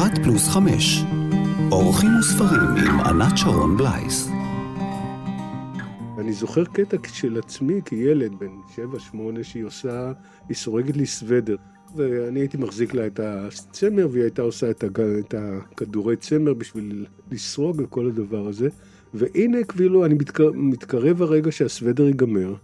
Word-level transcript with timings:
אחת 0.00 0.18
פלוס 0.18 0.48
חמש. 0.48 1.04
אורחים 1.72 2.10
וספרים 2.20 2.60
עם 2.60 3.00
ענת 3.00 3.38
שרון 3.38 3.76
בלייס. 3.76 4.28
אני 6.18 6.32
זוכר 6.32 6.64
קטע 6.64 6.96
של 7.12 7.38
עצמי 7.38 7.80
כילד 7.84 8.32
בן 8.38 8.48
7-8 9.12 9.16
שהיא 9.42 9.64
עושה, 9.64 10.12
היא 10.48 10.56
סורגת 10.56 10.96
לי 10.96 11.06
סוודר. 11.06 11.56
ואני 11.96 12.40
הייתי 12.40 12.56
מחזיק 12.56 12.94
לה 12.94 13.06
את 13.06 13.20
הצמר 13.22 14.08
והיא 14.10 14.22
הייתה 14.22 14.42
עושה 14.42 14.70
את, 14.70 14.84
הג... 14.84 15.00
את 15.00 15.34
הכדורי 15.38 16.16
צמר 16.16 16.54
בשביל 16.54 17.06
לסרוג 17.30 17.80
וכל 17.80 18.06
הדבר 18.06 18.48
הזה. 18.48 18.68
והנה 19.14 19.64
כאילו 19.64 20.04
אני 20.04 20.14
מתקרב, 20.14 20.56
מתקרב 20.56 21.22
הרגע 21.22 21.52
שהסוודר 21.52 22.06
ייגמר, 22.06 22.54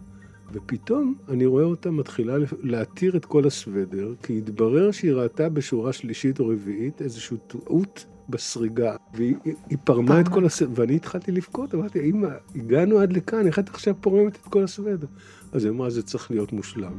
ופתאום 0.53 1.15
אני 1.29 1.45
רואה 1.45 1.63
אותה 1.63 1.91
מתחילה 1.91 2.33
להתיר 2.63 3.17
את 3.17 3.25
כל 3.25 3.47
הסוודר, 3.47 4.13
כי 4.23 4.37
התברר 4.37 4.91
שהיא 4.91 5.13
ראתה 5.13 5.49
בשורה 5.49 5.93
שלישית 5.93 6.39
או 6.39 6.47
רביעית 6.47 7.01
איזושהי 7.01 7.37
טעות 7.47 8.05
בסריגה, 8.29 8.95
והיא 9.13 9.35
פרמה 9.83 10.21
את 10.21 10.27
כל 10.27 10.45
הסוודר, 10.45 10.81
ואני 10.81 10.95
התחלתי 10.95 11.31
לבכות, 11.31 11.75
אמרתי, 11.75 11.99
אמא, 11.99 12.29
הגענו 12.55 12.99
עד 12.99 13.13
לכאן, 13.13 13.47
איך 13.47 13.59
את 13.59 13.69
עכשיו 13.69 13.95
פורמת 14.01 14.35
את 14.35 14.45
כל 14.45 14.63
הסוודר? 14.63 15.07
אז 15.51 15.63
היא 15.63 15.71
אמרה, 15.71 15.89
זה 15.89 16.03
צריך 16.03 16.31
להיות 16.31 16.53
מושלם. 16.53 16.93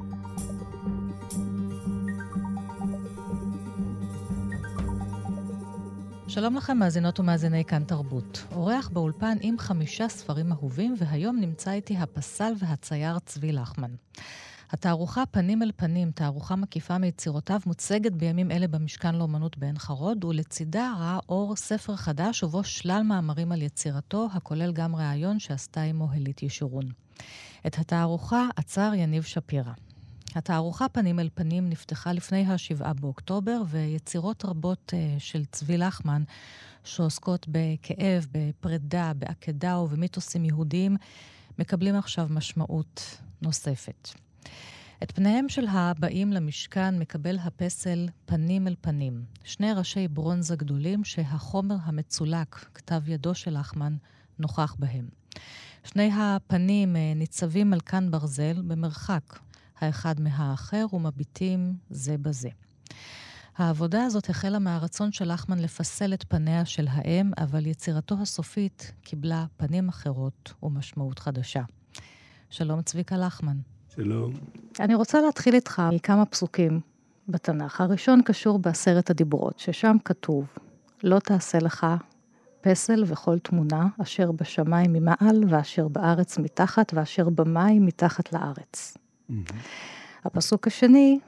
שלום 6.28 6.56
לכם, 6.56 6.78
מאזינות 6.78 7.20
ומאזיני 7.20 7.64
כאן 7.64 7.84
תרבות. 7.84 8.44
אורח 8.52 8.88
באולפן 8.88 9.36
עם 9.40 9.58
חמישה 9.58 10.08
ספרים 10.08 10.52
אהובים, 10.52 10.94
והיום 10.98 11.40
נמצא 11.40 11.70
איתי 11.70 11.96
הפסל 11.96 12.52
והצייר 12.58 13.18
צבי 13.18 13.52
לחמן. 13.52 13.90
התערוכה 14.70 15.26
פנים 15.26 15.62
אל 15.62 15.70
פנים, 15.76 16.10
תערוכה 16.10 16.56
מקיפה 16.56 16.98
מיצירותיו, 16.98 17.60
מוצגת 17.66 18.12
בימים 18.12 18.50
אלה 18.50 18.68
במשכן 18.68 19.14
לאומנות 19.14 19.58
בעין 19.58 19.78
חרוד, 19.78 20.24
ולצידה 20.24 20.92
ראה 20.98 21.18
אור 21.28 21.56
ספר 21.56 21.96
חדש 21.96 22.42
ובו 22.42 22.64
שלל 22.64 23.02
מאמרים 23.04 23.52
על 23.52 23.62
יצירתו, 23.62 24.28
הכולל 24.32 24.72
גם 24.72 24.96
ראיון 24.96 25.38
שעשתה 25.38 25.82
עמו 25.82 26.08
הלית 26.12 26.42
ישורון. 26.42 26.84
את 27.66 27.78
התערוכה 27.78 28.48
עצר 28.56 28.92
יניב 28.94 29.22
שפירא. 29.22 29.72
התערוכה 30.34 30.88
פנים 30.88 31.20
אל 31.20 31.28
פנים 31.34 31.68
נפתחה 31.68 32.12
לפני 32.12 32.44
ה-7 32.44 32.92
באוקטובר, 33.00 33.62
ויצירות 33.68 34.44
רבות 34.44 34.92
uh, 34.96 35.20
של 35.20 35.44
צבי 35.44 35.78
לחמן, 35.78 36.22
שעוסקות 36.84 37.46
בכאב, 37.48 38.26
בפרידה, 38.32 39.12
בעקדה 39.16 39.78
ובמיתוסים 39.78 40.44
יהודיים, 40.44 40.96
מקבלים 41.58 41.94
עכשיו 41.94 42.26
משמעות 42.30 43.20
נוספת. 43.42 44.08
את 45.02 45.12
פניהם 45.12 45.48
של 45.48 45.66
הבאים 45.68 46.32
למשכן 46.32 46.98
מקבל 46.98 47.38
הפסל 47.38 48.08
פנים 48.26 48.68
אל 48.68 48.74
פנים, 48.80 49.22
שני 49.44 49.72
ראשי 49.72 50.08
ברונזה 50.08 50.56
גדולים 50.56 51.04
שהחומר 51.04 51.76
המצולק, 51.82 52.66
כתב 52.74 53.08
ידו 53.08 53.34
של 53.34 53.58
לחמן, 53.58 53.96
נוכח 54.38 54.76
בהם. 54.78 55.08
שני 55.84 56.10
הפנים 56.14 56.96
אה, 56.96 57.12
ניצבים 57.16 57.72
על 57.72 57.80
כאן 57.80 58.10
ברזל 58.10 58.62
במרחק 58.62 59.38
האחד 59.80 60.20
מהאחר 60.20 60.86
ומביטים 60.92 61.74
זה 61.90 62.18
בזה. 62.18 62.48
העבודה 63.56 64.04
הזאת 64.04 64.30
החלה 64.30 64.58
מהרצון 64.58 65.12
של 65.12 65.32
לחמן 65.32 65.58
לפסל 65.58 66.14
את 66.14 66.24
פניה 66.28 66.64
של 66.64 66.86
האם, 66.90 67.30
אבל 67.38 67.66
יצירתו 67.66 68.16
הסופית 68.22 68.92
קיבלה 69.02 69.44
פנים 69.56 69.88
אחרות 69.88 70.52
ומשמעות 70.62 71.18
חדשה. 71.18 71.62
שלום 72.50 72.82
צביקה 72.82 73.16
לחמן. 73.16 73.56
שלום. 73.94 74.32
אני 74.80 74.94
רוצה 74.94 75.20
להתחיל 75.20 75.54
איתך 75.54 75.82
מכמה 75.92 76.26
פסוקים 76.26 76.80
בתנ"ך. 77.28 77.80
הראשון 77.80 78.22
קשור 78.22 78.58
בעשרת 78.58 79.10
הדיברות, 79.10 79.58
ששם 79.58 79.96
כתוב, 80.04 80.46
לא 81.02 81.18
תעשה 81.18 81.58
לך 81.58 81.86
פסל 82.60 83.04
וכל 83.06 83.38
תמונה, 83.38 83.86
אשר 84.02 84.32
בשמיים 84.32 84.92
ממעל, 84.92 85.44
ואשר 85.48 85.88
בארץ 85.88 86.38
מתחת, 86.38 86.92
ואשר 86.94 87.28
במים 87.28 87.86
מתחת 87.86 88.32
לארץ. 88.32 88.96
Mm-hmm. 89.30 89.54
הפסוק 90.24 90.66
השני 90.66 91.18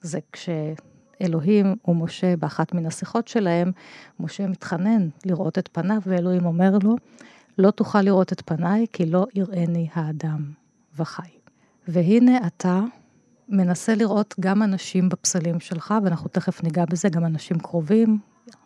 זה 0.00 0.18
כשאלוהים 0.32 1.76
ומשה, 1.88 2.36
באחת 2.36 2.74
מן 2.74 2.86
השיחות 2.86 3.28
שלהם, 3.28 3.72
משה 4.20 4.46
מתחנן 4.46 5.08
לראות 5.24 5.58
את 5.58 5.68
פניו, 5.72 5.98
ואלוהים 6.06 6.46
אומר 6.46 6.78
לו, 6.82 6.96
לא 7.58 7.70
תוכל 7.70 8.02
לראות 8.02 8.32
את 8.32 8.42
פניי, 8.44 8.86
כי 8.92 9.06
לא 9.06 9.26
יראני 9.34 9.88
האדם 9.94 10.50
וחי. 10.96 11.30
והנה 11.88 12.46
אתה 12.46 12.80
מנסה 13.48 13.94
לראות 13.94 14.34
גם 14.40 14.62
אנשים 14.62 15.08
בפסלים 15.08 15.60
שלך, 15.60 15.94
ואנחנו 16.04 16.28
תכף 16.28 16.62
ניגע 16.62 16.84
בזה, 16.84 17.08
גם 17.08 17.24
אנשים 17.24 17.58
קרובים, 17.58 18.18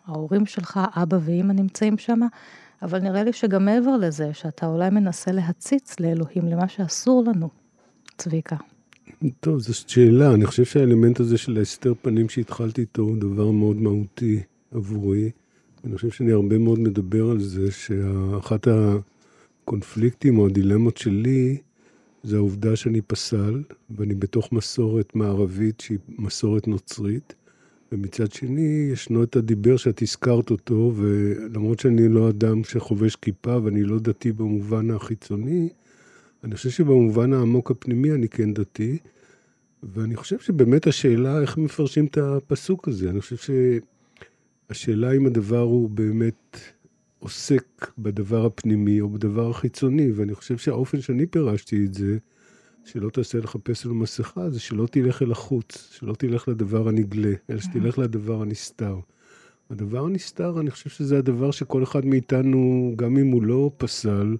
ההורים 0.05 0.45
שלך, 0.45 0.79
אבא 0.95 1.17
ואימא 1.21 1.53
נמצאים 1.53 1.97
שם, 1.97 2.19
אבל 2.81 2.99
נראה 2.99 3.23
לי 3.23 3.33
שגם 3.33 3.65
מעבר 3.65 3.97
לזה, 3.97 4.33
שאתה 4.33 4.65
אולי 4.65 4.89
מנסה 4.89 5.31
להציץ 5.31 5.99
לאלוהים, 5.99 6.47
למה 6.47 6.67
שאסור 6.67 7.23
לנו, 7.27 7.49
צביקה. 8.17 8.55
טוב, 9.39 9.59
זו 9.59 9.73
שאלה. 9.73 10.33
אני 10.33 10.45
חושב 10.45 10.65
שהאלמנט 10.65 11.19
הזה 11.19 11.37
של 11.37 11.57
ההסתר 11.57 11.93
פנים 12.01 12.29
שהתחלתי 12.29 12.81
איתו 12.81 13.01
הוא 13.01 13.17
דבר 13.17 13.51
מאוד 13.51 13.75
מהותי 13.75 14.39
עבורי. 14.71 15.31
אני 15.83 15.95
חושב 15.95 16.09
שאני 16.09 16.31
הרבה 16.31 16.57
מאוד 16.57 16.79
מדבר 16.79 17.29
על 17.29 17.39
זה, 17.39 17.71
שאחת 17.71 18.67
הקונפליקטים 19.63 20.39
או 20.39 20.45
הדילמות 20.45 20.97
שלי, 20.97 21.57
זה 22.23 22.35
העובדה 22.35 22.75
שאני 22.75 23.01
פסל, 23.01 23.63
ואני 23.89 24.15
בתוך 24.15 24.51
מסורת 24.51 25.15
מערבית 25.15 25.79
שהיא 25.79 25.97
מסורת 26.19 26.67
נוצרית. 26.67 27.33
ומצד 27.91 28.31
שני, 28.31 28.89
ישנו 28.93 29.23
את 29.23 29.35
הדיבר 29.35 29.77
שאת 29.77 30.01
הזכרת 30.01 30.49
אותו, 30.49 30.93
ולמרות 30.95 31.79
שאני 31.79 32.09
לא 32.09 32.29
אדם 32.29 32.63
שחובש 32.63 33.15
כיפה 33.15 33.57
ואני 33.63 33.83
לא 33.83 33.99
דתי 33.99 34.31
במובן 34.31 34.91
החיצוני, 34.91 35.69
אני 36.43 36.55
חושב 36.55 36.69
שבמובן 36.69 37.33
העמוק 37.33 37.71
הפנימי 37.71 38.11
אני 38.11 38.29
כן 38.29 38.53
דתי, 38.53 38.97
ואני 39.83 40.15
חושב 40.15 40.39
שבאמת 40.39 40.87
השאלה 40.87 41.41
איך 41.41 41.57
מפרשים 41.57 42.05
את 42.05 42.17
הפסוק 42.17 42.87
הזה. 42.87 43.09
אני 43.09 43.21
חושב 43.21 43.53
שהשאלה 44.69 45.11
אם 45.11 45.25
הדבר 45.25 45.59
הוא 45.59 45.89
באמת 45.89 46.59
עוסק 47.19 47.91
בדבר 47.97 48.45
הפנימי 48.45 49.01
או 49.01 49.09
בדבר 49.09 49.49
החיצוני, 49.49 50.11
ואני 50.11 50.35
חושב 50.35 50.57
שהאופן 50.57 51.01
שאני 51.01 51.25
פירשתי 51.25 51.85
את 51.85 51.93
זה, 51.93 52.17
שלא 52.85 53.09
תעשה 53.09 53.37
לך 53.37 53.55
פסל 53.63 53.91
ומסכה, 53.91 54.49
זה 54.49 54.59
שלא 54.59 54.87
תלך 54.91 55.21
אל 55.21 55.31
החוץ, 55.31 55.89
שלא 55.91 56.13
תלך 56.13 56.47
לדבר 56.47 56.87
הנגלה, 56.87 57.33
אלא 57.49 57.59
שתלך 57.59 57.99
לדבר 57.99 58.41
הנסתר. 58.41 58.99
הדבר 59.69 60.05
הנסתר, 60.05 60.59
אני 60.59 60.71
חושב 60.71 60.89
שזה 60.89 61.17
הדבר 61.17 61.51
שכל 61.51 61.83
אחד 61.83 62.05
מאיתנו, 62.05 62.93
גם 62.95 63.17
אם 63.17 63.27
הוא 63.27 63.43
לא 63.43 63.71
פסל, 63.77 64.35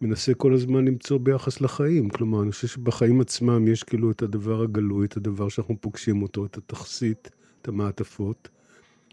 מנסה 0.00 0.34
כל 0.34 0.54
הזמן 0.54 0.84
למצוא 0.84 1.18
ביחס 1.18 1.60
לחיים. 1.60 2.08
כלומר, 2.08 2.42
אני 2.42 2.52
חושב 2.52 2.68
שבחיים 2.68 3.20
עצמם 3.20 3.68
יש 3.68 3.82
כאילו 3.82 4.10
את 4.10 4.22
הדבר 4.22 4.62
הגלוי, 4.62 5.06
את 5.06 5.16
הדבר 5.16 5.48
שאנחנו 5.48 5.76
פוגשים 5.80 6.22
אותו, 6.22 6.46
את 6.46 6.56
התכסית, 6.56 7.30
את 7.62 7.68
המעטפות. 7.68 8.48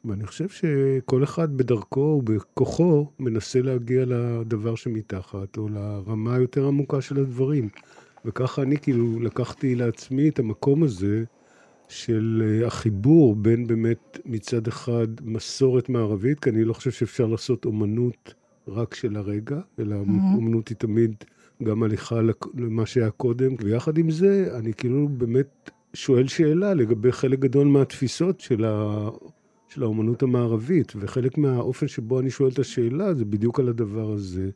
ואני 0.06 0.28
חושב 0.28 0.50
שכל 0.50 1.24
אחד 1.24 1.58
בדרכו 1.58 2.22
ובכוחו 2.26 3.08
מנסה 3.20 3.62
להגיע 3.62 4.06
לדבר 4.06 4.76
שמתחת, 4.76 5.58
או 5.58 5.70
לרמה 5.70 6.36
היותר 6.36 6.68
עמוקה 6.68 7.02
של 7.02 7.20
הדברים. 7.20 7.70
וככה 8.26 8.62
אני 8.62 8.78
כאילו 8.78 9.20
לקחתי 9.20 9.76
לעצמי 9.76 10.30
את 10.30 10.40
המקום 10.40 10.84
הזה 10.84 11.24
של 11.88 12.44
אה, 12.46 12.68
החיבור 12.68 13.36
בין 13.36 13.68
באמת 13.68 14.20
מצד 14.26 14.68
אחד 14.68 15.08
מסורת 15.22 15.90
מערבית, 15.90 16.40
כי 16.40 16.50
אני 16.50 16.64
לא 16.64 16.74
חושב 16.74 16.92
שאפשר 16.92 17.26
לעשות 17.26 17.66
אומנות 17.66 18.34
רק 18.68 18.96
של 18.96 19.16
הרגע, 19.16 19.60
אלא 19.80 19.96
mm-hmm. 19.96 20.36
אומנות 20.36 20.68
היא 20.68 20.78
תמיד 20.78 21.16
גם 21.64 21.84
הליכה 21.84 22.20
למה 22.58 22.86
שהיה 22.86 23.12
קודם, 23.12 23.56
ויחד 23.60 23.98
עם 23.98 24.12
זה, 24.12 24.58
אני 24.60 24.74
כאילו 24.74 25.08
באמת 25.08 25.70
שואל 25.94 26.28
שאלה 26.28 26.74
לגבי 26.74 27.12
חלק 27.12 27.40
גדול 27.40 27.68
מהתפיסות 27.68 28.40
של, 28.40 28.66
ה... 28.66 29.10
של 29.70 29.84
האומנות 29.84 30.24
המערבית, 30.24 30.94
וחלק 31.00 31.38
מהאופן 31.38 31.88
שבו 31.88 32.20
אני 32.20 32.30
שואל 32.30 32.50
את 32.52 32.60
השאלה 32.60 33.14
זה 33.14 33.26
בדיוק 33.26 33.60
על 33.60 33.70
הדבר 33.70 34.12
הזה. 34.12 34.50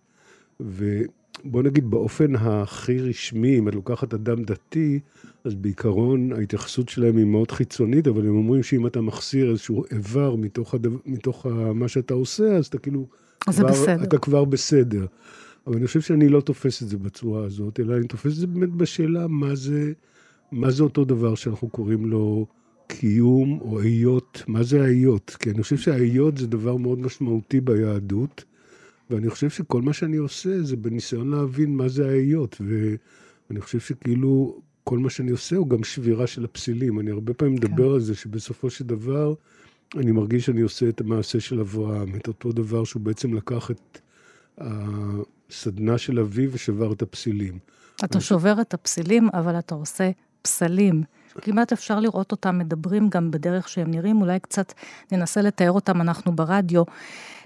ובוא 0.59 1.63
נגיד 1.63 1.89
באופן 1.89 2.35
הכי 2.35 2.99
רשמי, 2.99 3.59
אם 3.59 3.67
את 3.67 3.75
לוקחת 3.75 4.13
אדם 4.13 4.43
דתי, 4.43 4.99
אז 5.43 5.55
בעיקרון 5.55 6.31
ההתייחסות 6.31 6.89
שלהם 6.89 7.17
היא 7.17 7.25
מאוד 7.25 7.51
חיצונית, 7.51 8.07
אבל 8.07 8.27
הם 8.27 8.35
אומרים 8.35 8.63
שאם 8.63 8.87
אתה 8.87 9.01
מחסיר 9.01 9.51
איזשהו 9.51 9.83
איבר 9.91 10.35
מתוך, 10.35 10.73
הדו... 10.73 10.89
מתוך 11.05 11.45
מה 11.75 11.87
שאתה 11.87 12.13
עושה, 12.13 12.57
אז 12.57 12.65
אתה 12.65 12.77
כאילו... 12.77 13.07
זה 13.49 13.63
כבר, 13.63 13.71
בסדר. 13.71 14.03
אתה 14.03 14.17
כבר 14.17 14.45
בסדר. 14.45 15.05
אבל 15.67 15.77
אני 15.77 15.87
חושב 15.87 16.01
שאני 16.01 16.29
לא 16.29 16.41
תופס 16.41 16.83
את 16.83 16.87
זה 16.87 16.97
בצורה 16.97 17.45
הזאת, 17.45 17.79
אלא 17.79 17.97
אני 17.97 18.07
תופס 18.07 18.31
את 18.31 18.37
זה 18.37 18.47
באמת 18.47 18.69
בשאלה 18.69 19.27
מה 19.27 19.55
זה, 19.55 19.93
מה 20.51 20.71
זה 20.71 20.83
אותו 20.83 21.05
דבר 21.05 21.35
שאנחנו 21.35 21.69
קוראים 21.69 22.05
לו 22.05 22.45
קיום 22.87 23.59
או 23.61 23.79
היות, 23.81 24.43
מה 24.47 24.63
זה 24.63 24.81
ההיות? 24.81 25.37
כי 25.39 25.51
אני 25.51 25.63
חושב 25.63 25.77
שההיות 25.77 26.37
זה 26.37 26.47
דבר 26.47 26.77
מאוד 26.77 26.99
משמעותי 26.99 27.61
ביהדות, 27.61 28.43
ואני 29.09 29.29
חושב 29.29 29.49
שכל 29.49 29.81
מה 29.81 29.93
שאני 29.93 30.17
עושה 30.17 30.61
זה 30.61 30.75
בניסיון 30.75 31.31
להבין 31.31 31.75
מה 31.75 31.87
זה 31.87 32.07
ההיות, 32.07 32.61
ואני 33.49 33.61
חושב 33.61 33.79
שכאילו 33.79 34.61
כל 34.83 34.99
מה 34.99 35.09
שאני 35.09 35.31
עושה 35.31 35.55
הוא 35.55 35.69
גם 35.69 35.83
שבירה 35.83 36.27
של 36.27 36.45
הפסילים. 36.45 36.99
אני 36.99 37.11
הרבה 37.11 37.33
פעמים 37.33 37.55
מדבר 37.55 37.87
כן. 37.87 37.93
על 37.93 37.99
זה 37.99 38.15
שבסופו 38.15 38.69
של 38.69 38.85
דבר, 38.85 39.33
אני 39.97 40.11
מרגיש 40.11 40.45
שאני 40.45 40.61
עושה 40.61 40.89
את 40.89 41.01
המעשה 41.01 41.39
של 41.39 41.59
אברהם, 41.59 42.15
את 42.15 42.27
אותו 42.27 42.51
דבר 42.51 42.83
שהוא 42.83 43.01
בעצם 43.01 43.33
לקח 43.33 43.71
את 43.71 43.99
הסדנה 44.57 45.97
של 45.97 46.19
אביו 46.19 46.49
ושבר 46.53 46.93
את 46.93 47.01
הפסילים. 47.01 47.59
אתה 48.03 48.21
שובר 48.21 48.61
את 48.61 48.73
הפסילים, 48.73 49.29
אבל 49.33 49.59
אתה 49.59 49.75
עושה 49.75 50.11
פסלים. 50.41 51.03
כמעט 51.41 51.71
אפשר 51.71 51.99
לראות 51.99 52.31
אותם 52.31 52.57
מדברים 52.57 53.09
גם 53.09 53.31
בדרך 53.31 53.69
שהם 53.69 53.91
נראים, 53.91 54.21
אולי 54.21 54.39
קצת 54.39 54.73
ננסה 55.11 55.41
לתאר 55.41 55.71
אותם 55.71 56.01
אנחנו 56.01 56.35
ברדיו. 56.35 56.83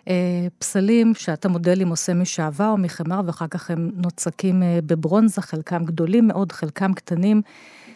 אה, 0.08 0.48
פסלים 0.60 1.16
שאתה 1.16 1.50
מודלים 1.50 1.90
עושה 1.90 2.14
משעבה 2.14 2.70
או 2.70 2.78
מחמר, 2.78 3.22
ואחר 3.26 3.48
כך 3.48 3.72
הם 3.72 3.92
נוצקים 3.96 4.64
אה, 4.64 4.80
בברונזה, 4.86 5.42
חלקם 5.42 5.86
גדולים 5.86 6.28
מאוד, 6.28 6.52
חלקם 6.52 6.94
קטנים. 6.94 7.42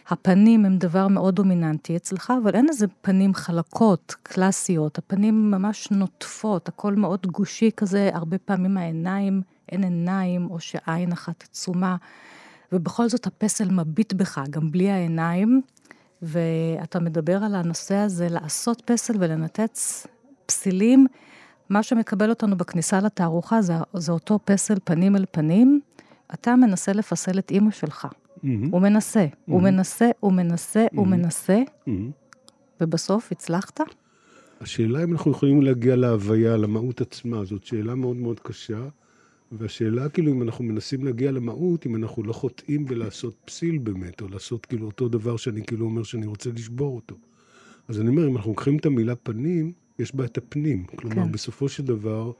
הפנים 0.08 0.64
הם 0.64 0.78
דבר 0.78 1.08
מאוד 1.08 1.34
דומיננטי 1.34 1.96
אצלך, 1.96 2.32
אבל 2.42 2.54
אין 2.54 2.68
איזה 2.68 2.86
פנים 3.00 3.34
חלקות, 3.34 4.14
קלאסיות, 4.22 4.98
הפנים 4.98 5.50
ממש 5.50 5.90
נוטפות, 5.90 6.68
הכל 6.68 6.94
מאוד 6.94 7.26
גושי 7.26 7.70
כזה, 7.76 8.10
הרבה 8.12 8.38
פעמים 8.38 8.76
העיניים, 8.76 9.42
אין 9.72 9.84
עיניים, 9.84 10.50
או 10.50 10.60
שעין 10.60 11.12
אחת 11.12 11.44
עצומה, 11.50 11.96
ובכל 12.72 13.08
זאת 13.08 13.26
הפסל 13.26 13.70
מביט 13.70 14.12
בך, 14.12 14.40
גם 14.50 14.70
בלי 14.70 14.90
העיניים, 14.90 15.62
ואתה 16.22 17.00
מדבר 17.00 17.44
על 17.44 17.54
הנושא 17.54 17.94
הזה, 17.94 18.28
לעשות 18.28 18.82
פסל 18.84 19.14
ולנתץ 19.18 20.06
פסילים. 20.46 21.06
מה 21.68 21.82
שמקבל 21.82 22.30
אותנו 22.30 22.56
בכניסה 22.56 23.00
לתערוכה 23.00 23.62
זה, 23.62 23.74
זה 23.94 24.12
אותו 24.12 24.38
פסל 24.44 24.74
פנים 24.84 25.16
אל 25.16 25.24
פנים. 25.30 25.80
אתה 26.34 26.56
מנסה 26.56 26.92
לפסל 26.92 27.38
את 27.38 27.50
אימא 27.50 27.70
שלך. 27.70 28.08
Mm-hmm. 28.44 28.68
הוא 28.70 28.80
מנסה, 28.80 29.24
mm-hmm. 29.24 29.50
הוא 29.52 29.62
מנסה, 29.62 30.10
הוא 30.20 30.32
מנסה, 30.32 30.86
mm-hmm. 30.86 30.96
הוא 30.96 31.06
מנסה, 31.06 31.62
mm-hmm. 31.62 31.90
ובסוף 32.80 33.32
הצלחת? 33.32 33.80
השאלה 34.60 35.04
אם 35.04 35.12
אנחנו 35.12 35.30
יכולים 35.30 35.62
להגיע 35.62 35.96
להוויה, 35.96 36.56
למהות 36.56 37.00
עצמה, 37.00 37.44
זאת 37.44 37.64
שאלה 37.64 37.94
מאוד 37.94 38.16
מאוד 38.16 38.40
קשה. 38.40 38.88
והשאלה 39.52 40.08
כאילו 40.08 40.32
אם 40.32 40.42
אנחנו 40.42 40.64
מנסים 40.64 41.04
להגיע 41.04 41.32
למהות, 41.32 41.86
אם 41.86 41.96
אנחנו 41.96 42.22
לא 42.22 42.32
חוטאים 42.32 42.84
בלעשות 42.84 43.34
פסיל 43.44 43.78
באמת, 43.78 44.20
או 44.20 44.28
לעשות 44.28 44.66
כאילו 44.66 44.86
אותו 44.86 45.08
דבר 45.08 45.36
שאני 45.36 45.64
כאילו 45.64 45.86
אומר 45.86 46.02
שאני 46.02 46.26
רוצה 46.26 46.50
לשבור 46.50 46.96
אותו. 46.96 47.14
אז 47.88 48.00
אני 48.00 48.08
אומר, 48.08 48.28
אם 48.28 48.36
אנחנו 48.36 48.50
לוקחים 48.50 48.76
את 48.76 48.86
המילה 48.86 49.16
פנים, 49.16 49.72
יש 49.98 50.14
בה 50.14 50.24
את 50.24 50.38
הפנים. 50.38 50.84
כלומר, 50.84 51.24
כן. 51.24 51.32
בסופו 51.32 51.68
של 51.68 51.82
דבר, 51.82 52.32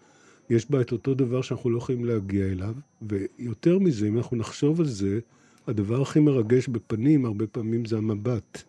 יש 0.50 0.70
בה 0.70 0.80
את 0.80 0.92
אותו 0.92 1.14
דבר 1.14 1.42
שאנחנו 1.42 1.70
לא 1.70 1.78
יכולים 1.78 2.04
להגיע 2.04 2.46
אליו, 2.46 2.74
ויותר 3.02 3.78
מזה, 3.78 4.08
אם 4.08 4.16
אנחנו 4.16 4.36
נחשוב 4.36 4.80
על 4.80 4.86
זה, 4.86 5.20
הדבר 5.68 6.02
הכי 6.02 6.20
מרגש 6.20 6.68
בפנים, 6.68 7.24
הרבה 7.24 7.46
פעמים 7.46 7.84
זה 7.84 7.96
המבט. 7.96 8.62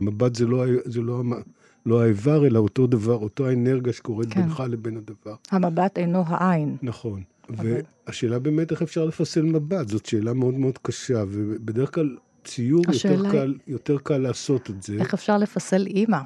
המבט 0.00 0.34
זה 0.34 0.46
לא, 0.46 0.64
זה 0.84 1.00
לא, 1.00 1.22
לא 1.86 2.02
האיבר, 2.02 2.46
אלא 2.46 2.58
אותו 2.58 2.86
דבר, 2.86 3.14
אותו 3.14 3.48
האנרגיה 3.48 3.92
שקורית 3.92 4.32
כן. 4.32 4.40
בינך 4.40 4.62
לבין 4.68 4.96
הדבר. 4.96 5.34
המבט 5.50 5.98
אינו 5.98 6.24
העין. 6.26 6.76
נכון. 6.82 7.22
אבל... 7.48 7.80
והשאלה 8.06 8.38
באמת 8.38 8.70
איך 8.70 8.82
אפשר 8.82 9.04
לפסל 9.04 9.42
מבט, 9.42 9.88
זאת 9.88 10.06
שאלה 10.06 10.32
מאוד 10.32 10.54
מאוד 10.54 10.78
קשה, 10.82 11.24
ובדרך 11.28 11.94
כלל 11.94 12.16
ציור 12.44 12.82
יותר, 12.92 13.30
קל, 13.30 13.54
יותר 13.66 13.98
קל 13.98 14.18
לעשות 14.18 14.70
את 14.70 14.82
זה. 14.82 14.94
איך 14.94 15.14
אפשר 15.14 15.38
לפסל 15.38 15.86
אימא? 15.86 16.20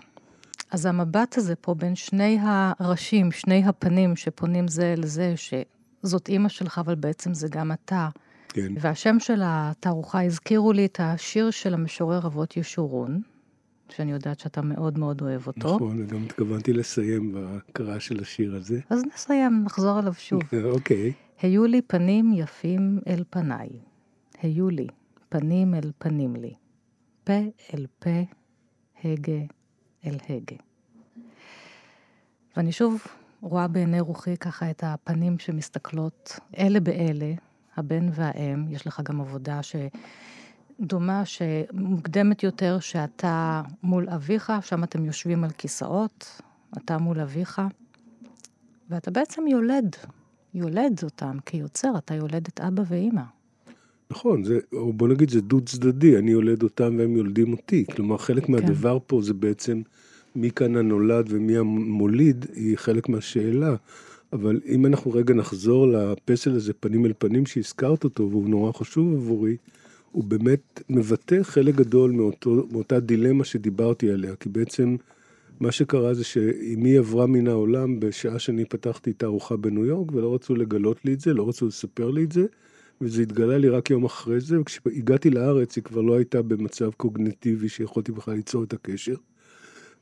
אז 0.71 0.87
המבט 0.87 1.39
הזה 1.39 1.55
פה 1.55 1.75
בין 1.75 1.95
שני 1.95 2.39
הראשים, 2.43 3.33
שני 3.33 3.65
הפנים 3.67 4.17
שפונים 4.17 4.69
זה 4.69 4.95
לזה, 4.97 5.35
שזאת 5.37 6.29
אימא 6.29 6.49
שלך, 6.49 6.79
אבל 6.79 6.95
בעצם 6.95 7.35
זה 7.35 7.49
גם 7.49 7.73
אתה. 7.73 8.09
כן. 8.55 8.73
והשם 8.81 9.17
של 9.19 9.41
התערוכה 9.45 10.25
הזכירו 10.25 10.73
לי 10.73 10.87
את 10.87 11.01
השיר 11.03 11.51
של 11.51 11.75
המשורר 11.75 12.27
אבות 12.27 12.57
ישורון, 12.57 13.21
שאני 13.89 14.13
יודעת 14.13 14.41
שאתה 14.41 14.63
מאוד 14.63 14.99
מאוד 14.99 15.23
אוהב 15.23 15.47
אותו. 15.47 15.75
נכון, 15.75 16.03
וגם 16.03 16.25
התכוונתי 16.25 16.73
לסיים 16.73 17.33
בהקראה 17.33 18.01
של 18.01 18.21
השיר 18.21 18.57
הזה. 18.57 18.81
אז 18.91 19.03
נסיים, 19.15 19.63
נחזור 19.65 19.99
עליו 19.99 20.15
שוב. 20.15 20.43
אוקיי. 20.75 21.13
היו 21.43 21.67
לי 21.67 21.83
פנים 21.83 22.33
יפים 22.35 22.99
אל 23.07 23.25
פניי, 23.31 23.69
היו 24.43 24.71
לי 24.71 24.87
פנים 25.29 25.75
אל 25.75 25.93
פנים 25.99 26.37
לי, 26.37 26.55
פה 27.25 27.41
אל 27.75 27.87
פה, 27.99 28.21
הגה 29.05 29.43
אל 30.07 30.17
הגה. 30.29 30.57
ואני 32.57 32.73
שוב 32.73 33.03
רואה 33.41 33.69
בעיני 33.69 34.01
רוחי 34.01 34.37
ככה 34.37 34.71
את 34.71 34.85
הפנים 34.87 35.39
שמסתכלות 35.39 36.39
אלה 36.59 36.81
באלה, 36.81 37.33
הבן 37.77 38.09
והאם, 38.13 38.69
יש 38.69 38.87
לך 38.87 39.01
גם 39.05 39.21
עבודה 39.21 39.61
שדומה, 40.81 41.25
שמוקדמת 41.25 42.43
יותר, 42.43 42.79
שאתה 42.81 43.63
מול 43.83 44.09
אביך, 44.09 44.53
שם 44.61 44.85
אתם 44.85 45.05
יושבים 45.05 45.45
על 45.45 45.51
כיסאות, 45.51 46.41
אתה 46.77 46.99
מול 46.99 47.21
אביך, 47.21 47.63
ואתה 48.91 49.11
בעצם 49.11 49.47
יולד, 49.47 49.97
יולד 50.55 51.01
אותם 51.03 51.39
כיוצר, 51.47 51.93
אתה 51.99 52.15
יולד 52.15 52.49
את 52.49 52.61
אבא 52.61 52.83
ואימא. 52.89 53.23
נכון, 54.11 54.45
זה, 54.45 54.59
או 54.73 54.93
בוא 54.93 55.09
נגיד 55.09 55.31
זה 55.31 55.41
דו 55.41 55.61
צדדי, 55.61 56.19
אני 56.19 56.31
יולד 56.31 56.63
אותם 56.63 56.97
והם 56.99 57.17
יולדים 57.17 57.53
אותי. 57.53 57.85
כלומר, 57.97 58.19
חלק 58.19 58.47
כן. 58.47 58.53
מהדבר 58.53 58.99
פה 59.07 59.23
זה 59.23 59.35
בעצם 59.35 59.83
מי 60.35 60.51
כאן 60.51 60.77
הנולד 60.77 61.27
ומי 61.29 61.57
המוליד, 61.57 62.47
היא 62.55 62.77
חלק 62.77 63.09
מהשאלה. 63.09 63.75
אבל 64.35 64.61
אם 64.67 64.87
אנחנו 64.87 65.11
רגע 65.11 65.35
נחזור 65.35 65.87
לפסל 65.87 66.57
הזה 66.57 66.73
פנים 66.73 67.07
אל 67.07 67.13
פנים 67.19 67.47
שהזכרת 67.47 68.05
אותו, 68.05 68.31
והוא 68.31 68.49
נורא 68.49 68.73
חשוב 68.73 69.15
עבורי, 69.15 69.57
הוא 70.13 70.25
באמת 70.25 70.83
מבטא 70.89 71.43
חלק 71.43 71.75
גדול 71.75 72.11
מאותו, 72.11 72.67
מאותה 72.71 73.01
דילמה 73.01 73.45
שדיברתי 73.45 74.11
עליה, 74.11 74.37
כי 74.37 74.49
בעצם 74.49 74.97
מה 75.61 75.73
שקרה 75.73 76.15
זה 76.15 76.25
שאמי 76.25 76.99
עברה 76.99 77.27
מן 77.27 77.49
העולם 77.49 78.01
בשעה 78.01 78.39
שאני 78.39 78.65
פתחתי 78.65 79.11
את 79.11 79.23
הארוחה 79.23 79.57
בניו 79.57 79.85
יורק, 79.85 80.13
ולא 80.13 80.35
רצו 80.35 80.55
לגלות 80.55 81.05
לי 81.05 81.13
את 81.13 81.21
זה, 81.21 81.35
לא 81.35 81.49
רצו 81.49 81.67
לספר 81.67 82.11
לי 82.11 82.25
את 82.25 82.33
זה, 82.33 82.47
וזה 83.01 83.23
התגלה 83.23 83.59
לי 83.59 83.69
רק 83.69 83.91
יום 83.91 84.05
אחרי 84.05 84.41
זה, 84.41 84.61
וכשהגעתי 84.61 85.31
לארץ 85.31 85.77
היא 85.77 85.85
כבר 85.85 86.01
לא 86.01 86.17
הייתה 86.17 86.43
במצב 86.43 86.91
קוגנטיבי 86.97 87.69
שיכולתי 87.69 88.13
בכלל 88.13 88.35
ליצור 88.35 88.65
את 88.65 88.73
הקשר. 88.73 89.15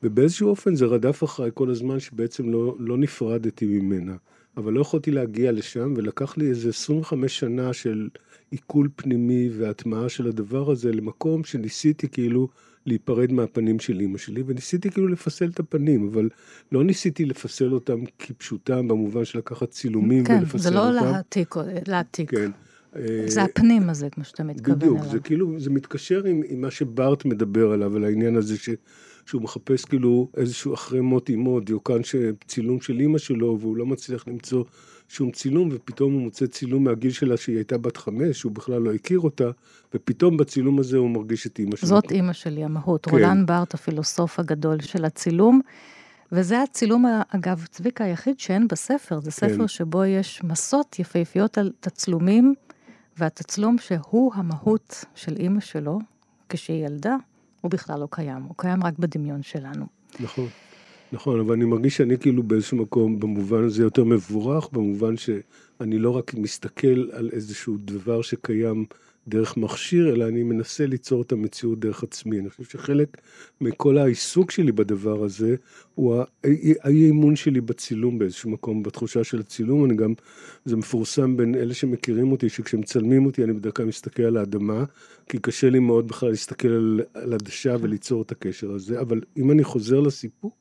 ובאיזשהו 0.03 0.49
אופן 0.49 0.75
זה 0.75 0.87
רדף 0.87 1.25
אחריי 1.25 1.51
כל 1.55 1.71
הזמן 1.71 2.01
שבעצם 2.01 2.51
לא, 2.51 2.77
לא 2.79 2.99
נפרדתי 2.99 3.67
ממנה. 3.67 4.17
אבל 4.57 4.73
לא 4.73 4.81
יכולתי 4.81 5.11
להגיע 5.11 5.53
לשם, 5.53 5.95
ולקח 5.97 6.37
לי 6.37 6.49
איזה 6.49 6.69
25 6.69 7.39
שנה 7.39 7.73
של 7.73 8.09
עיכול 8.51 8.89
פנימי 8.97 9.49
והטמעה 9.59 10.09
של 10.09 10.29
הדבר 10.29 10.71
הזה 10.71 10.93
למקום 10.93 11.45
שניסיתי 11.45 12.09
כאילו 12.09 12.49
להיפרד 12.87 13.33
מהפנים 13.33 13.81
של 13.81 14.01
אימא 14.01 14.19
שלי, 14.19 14.43
וניסיתי 14.47 14.91
כאילו 14.91 15.09
לפסל 15.09 15.49
את 15.49 15.61
הפנים, 15.61 16.09
אבל 16.09 16.29
לא 16.73 16.85
ניסיתי 16.85 17.25
לפסל 17.25 17.73
אותם 17.73 18.01
כפשוטם 18.19 18.89
במובן 18.89 19.25
של 19.25 19.39
לקחת 19.39 19.71
צילומים 19.71 20.25
כן, 20.25 20.39
ולפסל 20.41 20.57
אותם. 20.57 20.59
כן, 20.59 20.59
זה 20.59 20.71
לא 20.71 20.93
להעתיק, 20.93 21.55
להעתיק. 21.87 22.31
כן. 22.31 22.51
זה 23.27 23.43
הפנים 23.43 23.91
הזה, 23.91 24.11
כמו 24.11 24.25
שאתה 24.25 24.45
מתכוון 24.45 24.79
בדיוק, 24.79 24.93
אליו. 24.93 25.05
בדיוק, 25.05 25.13
זה 25.13 25.21
כאילו, 25.21 25.61
זה 25.61 25.71
מתקשר 25.71 26.25
עם, 26.25 26.43
עם 26.49 26.61
מה 26.61 26.71
שבארט 26.71 27.25
מדבר 27.25 27.73
עליו, 27.73 27.97
על 27.97 28.05
העניין 28.05 28.37
הזה 28.37 28.59
ש... 28.59 28.71
שהוא 29.27 29.43
מחפש 29.43 29.85
כאילו 29.85 30.29
איזשהו 30.37 30.75
אחרי 30.75 31.01
מות 31.01 31.31
אמו, 31.31 31.61
דיוקן 31.61 32.01
צילום 32.47 32.81
של 32.81 33.01
אימא 33.01 33.19
שלו, 33.19 33.59
והוא 33.61 33.77
לא 33.77 33.87
מצליח 33.87 34.29
למצוא 34.29 34.65
שום 35.09 35.31
צילום, 35.31 35.69
ופתאום 35.73 36.13
הוא 36.13 36.23
מוצא 36.23 36.47
צילום 36.47 36.85
מהגיל 36.85 37.11
שלה 37.11 37.37
שהיא 37.37 37.57
הייתה 37.57 37.79
בת 37.79 37.97
חמש, 37.97 38.39
שהוא 38.39 38.53
בכלל 38.53 38.83
לא 38.83 38.95
הכיר 38.95 39.21
אותה, 39.21 39.51
ופתאום 39.95 40.37
בצילום 40.37 40.79
הזה 40.79 40.97
הוא 40.97 41.11
מרגיש 41.11 41.47
את 41.47 41.59
אימא 41.59 41.77
שלו. 41.77 41.89
זאת 41.89 42.11
אימא 42.11 42.33
שלי, 42.33 42.65
המהות. 42.65 43.07
כן. 43.07 43.11
רולן 43.11 43.47
בארט, 43.47 43.75
הפילוסוף 43.75 44.39
הגדול 44.39 44.81
של 44.81 45.05
הצילום. 45.05 45.61
וזה 46.33 46.63
הצילום, 46.63 47.05
אגב, 47.29 47.65
צביקה, 47.71 48.05
היחיד 48.05 48.41
שאין 48.41 48.69
בספר. 48.69 49.21
זה 49.21 49.31
ספר 49.31 49.59
כן. 49.59 49.69
שבו 49.69 50.05
יש 50.05 50.41
מסות 50.45 50.99
יפהפיות 50.99 51.59
על 51.59 51.73
תצלומים, 51.81 52.55
והתצלום 53.19 53.79
שהוא 53.79 54.33
המהות 54.35 55.05
של 55.15 55.37
אימא 55.37 55.61
שלו, 55.61 55.99
כשהיא 56.49 56.87
ילדה, 56.87 57.17
הוא 57.63 57.71
בכלל 57.71 58.01
לא 58.01 58.09
קיים, 58.11 58.43
הוא 58.43 58.55
קיים 58.57 58.85
רק 58.85 58.99
בדמיון 58.99 59.43
שלנו. 59.43 59.87
נכון, 60.21 60.49
נכון, 61.13 61.41
אבל 61.41 61.55
אני 61.55 61.65
מרגיש 61.65 61.97
שאני 61.97 62.19
כאילו 62.19 62.43
באיזשהו 62.43 62.77
מקום, 62.77 63.21
במובן 63.21 63.65
הזה 63.65 63.83
יותר 63.83 64.05
מבורך, 64.05 64.69
במובן 64.73 65.17
שאני 65.17 65.99
לא 65.99 66.17
רק 66.17 66.35
מסתכל 66.35 67.11
על 67.13 67.31
איזשהו 67.33 67.77
דבר 67.79 68.23
שקיים 68.23 68.85
דרך 69.29 69.57
מכשיר, 69.57 70.15
אלא 70.15 70.29
אני 70.29 70.43
מנסה 70.43 70.87
ליצור 70.87 71.23
את 71.23 71.33
המציאות 71.33 71.81
דרך 71.81 72.03
עצמי. 72.03 72.39
אני 72.39 72.51
חושב 72.51 72.65
שחלק 72.65 73.17
מכל 73.61 73.99
העיסוק 73.99 74.51
שלי 74.51 74.73
בדבר 74.73 75.25
הזה, 75.25 75.57
הוא 75.95 76.23
האי 76.45 77.11
אמון 77.11 77.37
שלי 77.37 77.61
בצילום 77.61 78.19
באיזשהו 78.19 78.51
מקום, 78.51 78.83
בתחושה 78.83 79.25
של 79.25 79.41
הצילום. 79.41 79.85
אני 79.85 79.97
גם, 79.97 80.15
זה 80.65 80.77
מפורסם 80.77 81.37
בין 81.37 81.55
אלה 81.55 81.75
שמכירים 81.75 82.33
אותי, 82.33 82.49
שכשמצלמים 82.49 83.27
אותי 83.27 83.45
אני 83.45 83.53
בדרך 83.53 83.77
כלל 83.77 83.87
מסתכל 83.87 84.23
על 84.23 84.37
האדמה, 84.37 84.85
כי 85.29 85.39
קשה 85.39 85.71
לי 85.71 85.79
מאוד 85.79 86.09
בכלל 86.09 86.31
להסתכל 86.31 86.69
על, 86.69 87.01
על 87.15 87.33
הדשה 87.33 87.77
וליצור 87.81 88.23
את 88.23 88.33
הקשר 88.33 88.73
הזה. 88.73 89.01
אבל 89.01 89.21
אם 89.37 89.51
אני 89.51 89.65
חוזר 89.65 90.01
לסיפור, 90.01 90.53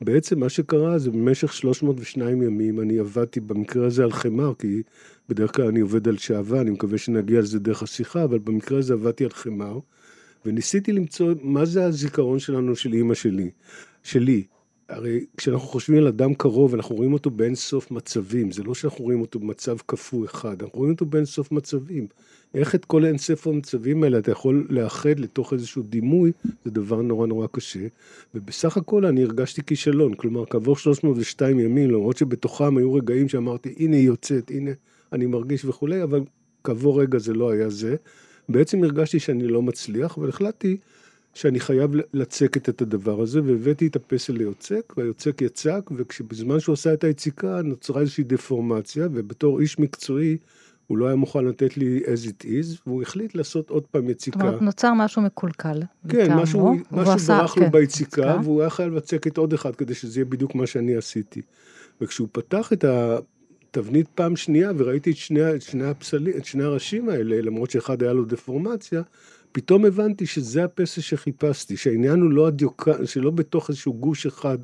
בעצם 0.00 0.40
מה 0.40 0.48
שקרה 0.48 0.98
זה 0.98 1.10
במשך 1.10 1.52
302 1.52 2.42
ימים 2.42 2.80
אני 2.80 2.98
עבדתי 2.98 3.40
במקרה 3.40 3.86
הזה 3.86 4.04
על 4.04 4.12
חמר, 4.12 4.52
כי 4.58 4.82
בדרך 5.28 5.56
כלל 5.56 5.66
אני 5.66 5.80
עובד 5.80 6.08
על 6.08 6.16
שעווה, 6.16 6.60
אני 6.60 6.70
מקווה 6.70 6.98
שנגיע 6.98 7.40
לזה 7.40 7.58
דרך 7.58 7.82
השיחה, 7.82 8.24
אבל 8.24 8.38
במקרה 8.38 8.78
הזה 8.78 8.92
עבדתי 8.92 9.24
על 9.24 9.30
חמר, 9.30 9.78
וניסיתי 10.46 10.92
למצוא 10.92 11.34
מה 11.42 11.64
זה 11.64 11.84
הזיכרון 11.84 12.38
שלנו 12.38 12.76
של 12.76 12.92
אימא 12.92 13.14
שלי, 13.14 13.50
שלי. 14.02 14.44
הרי 14.88 15.24
כשאנחנו 15.36 15.68
חושבים 15.68 15.98
על 15.98 16.06
אדם 16.06 16.34
קרוב, 16.34 16.74
אנחנו 16.74 16.96
רואים 16.96 17.12
אותו 17.12 17.30
באין 17.30 17.54
סוף 17.54 17.90
מצבים. 17.90 18.50
זה 18.50 18.62
לא 18.62 18.74
שאנחנו 18.74 19.04
רואים 19.04 19.20
אותו 19.20 19.38
במצב 19.38 19.76
קפוא 19.86 20.24
אחד, 20.24 20.62
אנחנו 20.62 20.78
רואים 20.78 20.92
אותו 20.92 21.06
באין 21.06 21.24
סוף 21.24 21.52
מצבים. 21.52 22.06
איך 22.54 22.74
את 22.74 22.84
כל 22.84 23.04
אין 23.04 23.18
ספר 23.18 23.50
המצבים 23.50 24.02
האלה 24.02 24.18
אתה 24.18 24.30
יכול 24.30 24.66
לאחד 24.70 25.18
לתוך 25.18 25.52
איזשהו 25.52 25.82
דימוי, 25.82 26.32
זה 26.64 26.70
דבר 26.70 27.02
נורא 27.02 27.26
נורא 27.26 27.46
קשה. 27.52 27.86
ובסך 28.34 28.76
הכל 28.76 29.06
אני 29.06 29.22
הרגשתי 29.22 29.62
כישלון. 29.62 30.14
כלומר, 30.14 30.46
כעבור 30.46 30.76
302 30.76 31.60
ימים, 31.60 31.90
למרות 31.90 32.16
שבתוכם 32.16 32.76
היו 32.76 32.94
רגעים 32.94 33.28
שאמרתי, 33.28 33.74
הנה 33.78 33.96
היא 33.96 34.06
יוצאת, 34.06 34.50
הנה 34.50 34.70
אני 35.12 35.26
מרגיש 35.26 35.64
וכולי, 35.64 36.02
אבל 36.02 36.20
כעבור 36.64 37.00
רגע 37.00 37.18
זה 37.18 37.34
לא 37.34 37.50
היה 37.50 37.68
זה. 37.68 37.96
בעצם 38.48 38.84
הרגשתי 38.84 39.20
שאני 39.20 39.46
לא 39.46 39.62
מצליח, 39.62 40.18
אבל 40.18 40.28
החלטתי 40.28 40.76
שאני 41.34 41.60
חייב 41.60 41.90
לצקת 42.12 42.68
את 42.68 42.82
הדבר 42.82 43.20
הזה, 43.20 43.40
והבאתי 43.44 43.86
את 43.86 43.96
הפסל 43.96 44.32
ליוצק, 44.32 44.94
והיוצק 44.96 45.42
יצק, 45.42 45.90
ובזמן 45.90 46.60
שהוא 46.60 46.72
עשה 46.72 46.94
את 46.94 47.04
היציקה 47.04 47.62
נוצרה 47.62 48.00
איזושהי 48.00 48.24
דפורמציה, 48.24 49.08
ובתור 49.12 49.60
איש 49.60 49.78
מקצועי, 49.78 50.36
הוא 50.86 50.98
לא 50.98 51.06
היה 51.06 51.16
מוכן 51.16 51.44
לתת 51.44 51.76
לי 51.76 52.02
as 52.04 52.28
it 52.28 52.44
is, 52.44 52.80
והוא 52.86 53.02
החליט 53.02 53.34
לעשות 53.34 53.70
עוד 53.70 53.82
פעם 53.90 54.10
יציקה. 54.10 54.38
זאת 54.38 54.46
אומרת, 54.46 54.62
נוצר 54.62 54.92
משהו 54.94 55.22
מקולקל. 55.22 55.82
כן, 56.08 56.34
משהו, 56.34 56.74
משהו 56.90 57.26
ברח 57.26 57.54
כן, 57.54 57.62
לו 57.62 57.70
ביציקה, 57.70 58.36
והוא 58.42 58.60
היה 58.60 58.70
חייב 58.70 58.94
לצקת 58.94 59.36
עוד 59.36 59.52
אחד 59.52 59.76
כדי 59.76 59.94
שזה 59.94 60.20
יהיה 60.20 60.24
בדיוק 60.24 60.54
מה 60.54 60.66
שאני 60.66 60.96
עשיתי. 60.96 61.42
וכשהוא 62.00 62.28
פתח 62.32 62.72
את 62.72 62.84
התבנית 62.84 64.08
פעם 64.14 64.36
שנייה, 64.36 64.72
וראיתי 64.76 65.10
את 65.10 65.16
שני, 65.16 65.54
את 65.54 65.62
שני 65.62 65.84
הפסלים, 65.84 66.36
את 66.36 66.44
שני 66.44 66.64
הראשים 66.64 67.08
האלה, 67.08 67.40
למרות 67.40 67.70
שאחד 67.70 68.02
היה 68.02 68.12
לו 68.12 68.24
דפורמציה, 68.24 69.02
פתאום 69.54 69.84
הבנתי 69.84 70.26
שזה 70.26 70.64
הפסל 70.64 71.00
שחיפשתי, 71.00 71.76
שהעניין 71.76 72.20
הוא 72.20 72.30
לא 72.30 72.46
הדיוקן, 72.46 73.06
שלא 73.06 73.30
בתוך 73.30 73.68
איזשהו 73.68 73.94
גוש 73.94 74.26
אחד 74.26 74.58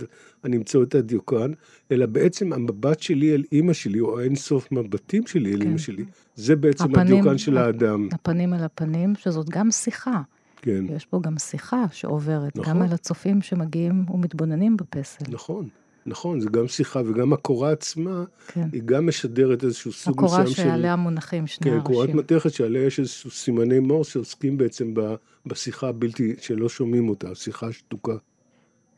אני 0.44 0.56
אמצא 0.56 0.82
את 0.82 0.94
הדיוקן, 0.94 1.52
אלא 1.92 2.06
בעצם 2.06 2.52
המבט 2.52 3.00
שלי 3.00 3.34
אל 3.34 3.42
אימא 3.52 3.72
שלי, 3.72 4.00
או 4.00 4.20
האין 4.20 4.34
סוף 4.34 4.72
מבטים 4.72 5.26
שלי 5.26 5.52
אל 5.52 5.58
כן. 5.58 5.66
אימא 5.66 5.78
שלי, 5.78 6.04
זה 6.36 6.56
בעצם 6.56 6.84
הפנים, 6.84 7.00
הדיוקן 7.00 7.38
של 7.38 7.58
האדם. 7.58 8.08
הפנים 8.12 8.54
אל 8.54 8.64
הפנים, 8.64 9.14
שזאת 9.16 9.48
גם 9.48 9.70
שיחה. 9.70 10.22
כן. 10.56 10.84
יש 10.96 11.06
פה 11.06 11.20
גם 11.22 11.38
שיחה 11.38 11.84
שעוברת, 11.92 12.56
נכון. 12.56 12.74
גם 12.74 12.82
על 12.82 12.92
הצופים 12.92 13.42
שמגיעים 13.42 14.04
ומתבוננים 14.10 14.76
בפסל. 14.76 15.24
נכון. 15.28 15.68
נכון, 16.06 16.40
זה 16.40 16.48
גם 16.50 16.68
שיחה 16.68 17.00
וגם 17.06 17.32
הקורה 17.32 17.72
עצמה, 17.72 18.24
כן. 18.46 18.68
היא 18.72 18.82
גם 18.84 19.06
משדרת 19.06 19.64
איזשהו 19.64 19.92
סוג 19.92 20.24
מסוים 20.24 20.46
של... 20.46 20.52
הקורה 20.52 20.70
שעליה 20.70 20.96
מונחים 20.96 21.46
שני 21.46 21.64
כן, 21.64 21.70
הראשים. 21.70 21.86
כן, 21.86 21.92
קורת 21.94 22.10
מתכת 22.10 22.52
שעליה 22.52 22.86
יש 22.86 22.98
איזשהו 22.98 23.30
סימני 23.30 23.78
מור 23.78 24.04
שעוסקים 24.04 24.56
בעצם 24.56 24.94
ב, 24.94 25.14
בשיחה 25.46 25.88
הבלתי, 25.88 26.34
שלא 26.40 26.68
שומעים 26.68 27.08
אותה, 27.08 27.34
שיחה 27.34 27.72
שתוקה. 27.72 28.16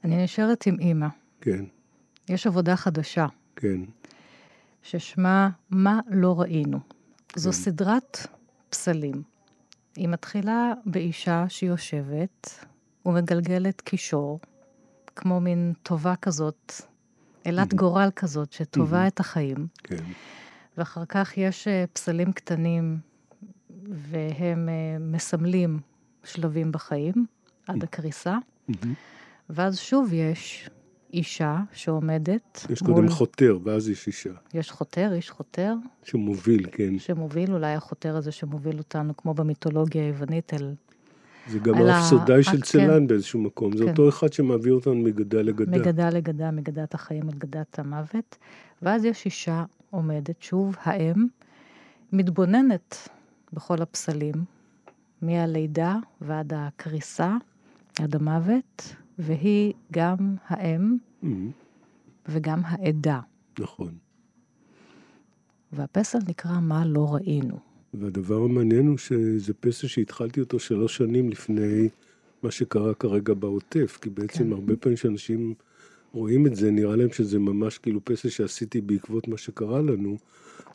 אני 0.04 0.24
נשארת 0.24 0.66
עם 0.66 0.76
אימא. 0.80 1.08
כן. 1.40 1.64
יש 2.28 2.46
עבודה 2.46 2.76
חדשה. 2.76 3.26
כן. 3.56 3.80
ששמה 4.82 5.50
מה 5.70 6.00
לא 6.10 6.40
ראינו. 6.40 6.78
כן. 7.28 7.40
זו 7.40 7.52
סדרת 7.52 8.26
פסלים. 8.70 9.22
היא 9.96 10.08
מתחילה 10.08 10.72
באישה 10.86 11.44
שיושבת 11.48 12.64
ומגלגלת 13.06 13.80
קישור, 13.80 14.40
כמו 15.16 15.40
מין 15.40 15.72
טובה 15.82 16.16
כזאת 16.16 16.72
אלת 17.46 17.74
גורל 17.74 18.08
כזאת 18.16 18.52
שטובה 18.52 19.06
את 19.06 19.20
החיים. 19.20 19.66
כן. 19.82 20.04
ואחר 20.78 21.04
כך 21.08 21.38
יש 21.38 21.68
אה, 21.68 21.84
פסלים 21.92 22.32
קטנים, 22.32 22.98
והם 23.88 24.68
אה, 24.68 24.98
מסמלים 25.00 25.80
שלבים 26.24 26.72
בחיים, 26.72 27.26
עד 27.66 27.82
הקריסה. 27.82 28.38
ואז 29.50 29.78
שוב 29.78 30.12
יש 30.12 30.70
אישה 31.12 31.58
שעומדת 31.72 32.66
יש 32.70 32.82
מול... 32.82 32.94
קודם 32.94 33.08
חותר, 33.08 33.58
ואז 33.64 33.88
יש 33.88 34.06
אישה. 34.06 34.32
יש 34.54 34.70
חותר, 34.70 35.12
איש 35.12 35.30
חותר. 35.30 35.74
שמוביל, 36.02 36.66
כן. 36.72 36.98
שמוביל, 36.98 37.52
אולי 37.52 37.74
החותר 37.74 38.16
הזה 38.16 38.32
שמוביל 38.32 38.78
אותנו, 38.78 39.16
כמו 39.16 39.34
במיתולוגיה 39.34 40.02
היוונית, 40.02 40.54
אל 40.54 40.74
זה 41.48 41.58
גם 41.58 41.74
האפסודאי 41.74 42.42
של 42.42 42.60
צלן 42.60 42.88
כן. 42.88 43.06
באיזשהו 43.06 43.40
מקום, 43.40 43.76
זה 43.76 43.84
כן. 43.84 43.90
אותו 43.90 44.08
אחד 44.08 44.32
שמעביר 44.32 44.74
אותנו 44.74 44.94
מגדה 44.94 45.42
לגדה. 45.42 45.78
מגדה 45.78 46.10
לגדה, 46.10 46.50
מגדת 46.50 46.94
החיים 46.94 47.28
אל 47.28 47.34
גדת 47.38 47.78
המוות. 47.78 48.36
ואז 48.82 49.04
יש 49.04 49.24
אישה 49.24 49.64
עומדת, 49.90 50.42
שוב, 50.42 50.76
האם, 50.82 51.26
מתבוננת 52.12 53.08
בכל 53.52 53.82
הפסלים, 53.82 54.34
מהלידה 55.22 55.96
ועד 56.20 56.52
הקריסה, 56.56 57.36
עד 57.98 58.16
המוות, 58.16 58.94
והיא 59.18 59.72
גם 59.92 60.36
האם 60.48 60.96
mm-hmm. 61.22 61.26
וגם 62.28 62.60
העדה. 62.64 63.20
נכון. 63.58 63.94
והפסל 65.72 66.18
נקרא 66.28 66.60
מה 66.60 66.84
לא 66.86 67.14
ראינו. 67.14 67.71
והדבר 67.94 68.36
המעניין 68.36 68.86
הוא 68.86 68.98
שזה 68.98 69.54
פסל 69.54 69.86
שהתחלתי 69.86 70.40
אותו 70.40 70.58
שלוש 70.58 70.96
שנים 70.96 71.30
לפני 71.30 71.88
מה 72.42 72.50
שקרה 72.50 72.94
כרגע 72.94 73.34
בעוטף, 73.34 73.98
כי 74.02 74.10
בעצם 74.10 74.44
כן. 74.44 74.52
הרבה 74.52 74.76
פעמים 74.76 74.96
שאנשים 74.96 75.54
רואים 76.12 76.46
את 76.46 76.56
זה, 76.56 76.70
נראה 76.70 76.96
להם 76.96 77.12
שזה 77.12 77.38
ממש 77.38 77.78
כאילו 77.78 78.00
פסל 78.04 78.28
שעשיתי 78.28 78.80
בעקבות 78.80 79.28
מה 79.28 79.38
שקרה 79.38 79.82
לנו, 79.82 80.16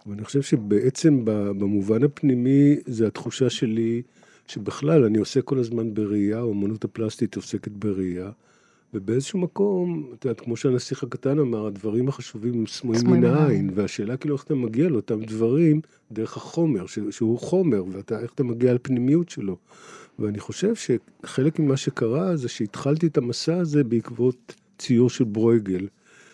אבל 0.06 0.14
אני 0.14 0.24
חושב 0.24 0.42
שבעצם 0.42 1.22
במובן 1.26 2.04
הפנימי 2.04 2.76
זה 2.86 3.08
התחושה 3.08 3.50
שלי 3.50 4.02
שבכלל 4.48 5.04
אני 5.04 5.18
עושה 5.18 5.42
כל 5.42 5.60
הזמן 5.60 5.94
בראייה, 5.94 6.40
האמנות 6.40 6.84
הפלסטית 6.84 7.36
עוסקת 7.36 7.72
בראייה. 7.72 8.32
ובאיזשהו 8.94 9.40
מקום, 9.40 10.12
את 10.14 10.26
יודעת, 10.26 10.40
כמו 10.40 10.58
שהנסיך 10.58 11.04
הקטן 11.04 11.40
אמר, 11.40 11.68
הדברים 11.68 12.08
החשובים 12.10 12.54
הם 12.54 12.66
סמויים 12.68 13.08
מן 13.08 13.24
העין, 13.26 13.70
והשאלה 13.76 14.18
כאילו 14.18 14.36
איך 14.36 14.44
אתה 14.44 14.56
מגיע 14.56 14.90
לאותם 14.90 15.24
דברים 15.24 15.82
דרך 16.12 16.38
החומר, 16.38 16.86
שהוא 17.10 17.40
חומר, 17.40 17.84
ואיך 18.12 18.32
אתה 18.36 18.44
מגיע 18.44 18.74
לפנימיות 18.74 19.30
שלו. 19.30 19.58
ואני 20.20 20.40
חושב 20.40 20.74
שחלק 20.76 21.60
ממה 21.60 21.78
שקרה 21.78 22.36
זה 22.36 22.50
שהתחלתי 22.50 23.08
את 23.08 23.18
המסע 23.18 23.58
הזה 23.58 23.84
בעקבות 23.84 24.56
ציור 24.78 25.10
של 25.10 25.24
ברויגל. 25.24 25.88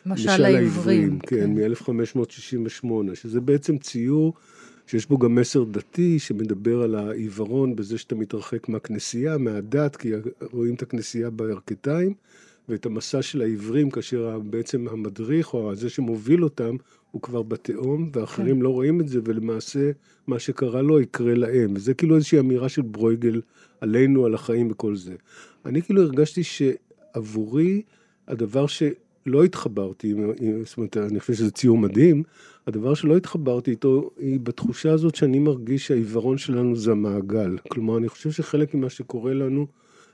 משל 0.06 0.46
העברים. 0.46 1.20
כן, 1.20 1.28
כן. 1.28 1.54
מ-1568, 1.54 3.16
שזה 3.16 3.42
בעצם 3.42 3.78
ציור 3.78 4.34
שיש 4.94 5.06
בו 5.06 5.18
גם 5.18 5.36
מסר 5.36 5.64
דתי 5.64 6.20
שמדבר 6.20 6.82
על 6.82 6.96
העיוורון 6.96 7.76
בזה 7.76 7.98
שאתה 7.98 8.16
מתרחק 8.16 8.70
מהכנסייה, 8.70 9.38
מהדת, 9.38 9.96
כי 9.96 10.12
רואים 10.52 10.76
את 10.76 10.82
הכנסייה 10.82 11.30
בירכתיים, 11.30 12.14
ואת 12.70 12.86
המסע 12.86 13.22
של 13.22 13.42
העיוורים, 13.42 13.90
כאשר 13.90 14.40
בעצם 14.40 14.88
המדריך 14.88 15.54
או 15.54 15.76
זה 15.76 15.90
שמוביל 15.90 16.44
אותם, 16.44 16.76
הוא 17.12 17.22
כבר 17.22 17.42
בתהום, 17.42 18.10
ואחרים 18.14 18.56
כן. 18.56 18.62
לא 18.62 18.70
רואים 18.70 19.02
את 19.02 19.08
זה, 19.08 19.20
ולמעשה 19.24 19.92
מה 20.28 20.40
שקרה 20.40 20.82
לו 20.82 21.02
יקרה 21.02 21.36
להם. 21.36 21.74
וזה 21.76 21.94
כאילו 21.94 22.16
איזושהי 22.16 22.40
אמירה 22.40 22.70
של 22.70 22.82
ברויגל 22.82 23.42
עלינו, 23.82 24.26
על 24.26 24.34
החיים 24.34 24.72
וכל 24.72 24.96
זה. 24.96 25.16
אני 25.66 25.82
כאילו 25.82 26.02
הרגשתי 26.02 26.44
שעבורי, 26.44 27.82
הדבר 28.28 28.68
שלא 29.26 29.44
התחברתי, 29.44 30.14
זאת 30.66 30.78
אומרת, 30.78 30.98
אני 30.98 31.20
חושב 31.20 31.34
שזה 31.34 31.52
ציור 31.52 31.78
מדהים, 31.78 32.24
הדבר 32.68 32.94
שלא 32.94 33.18
התחברתי 33.18 33.72
איתו, 33.72 34.10
היא 34.20 34.40
בתחושה 34.40 34.92
הזאת 34.92 35.16
שאני 35.16 35.40
מרגיש 35.40 35.88
שהעיוורון 35.88 36.38
שלנו 36.38 36.76
זה 36.76 36.92
המעגל. 36.92 37.58
כלומר, 37.70 37.98
אני 37.98 38.10
חושב 38.10 38.32
שחלק 38.32 38.74
ממה 38.74 38.90
שקורה 38.90 39.34
לנו, 39.34 39.68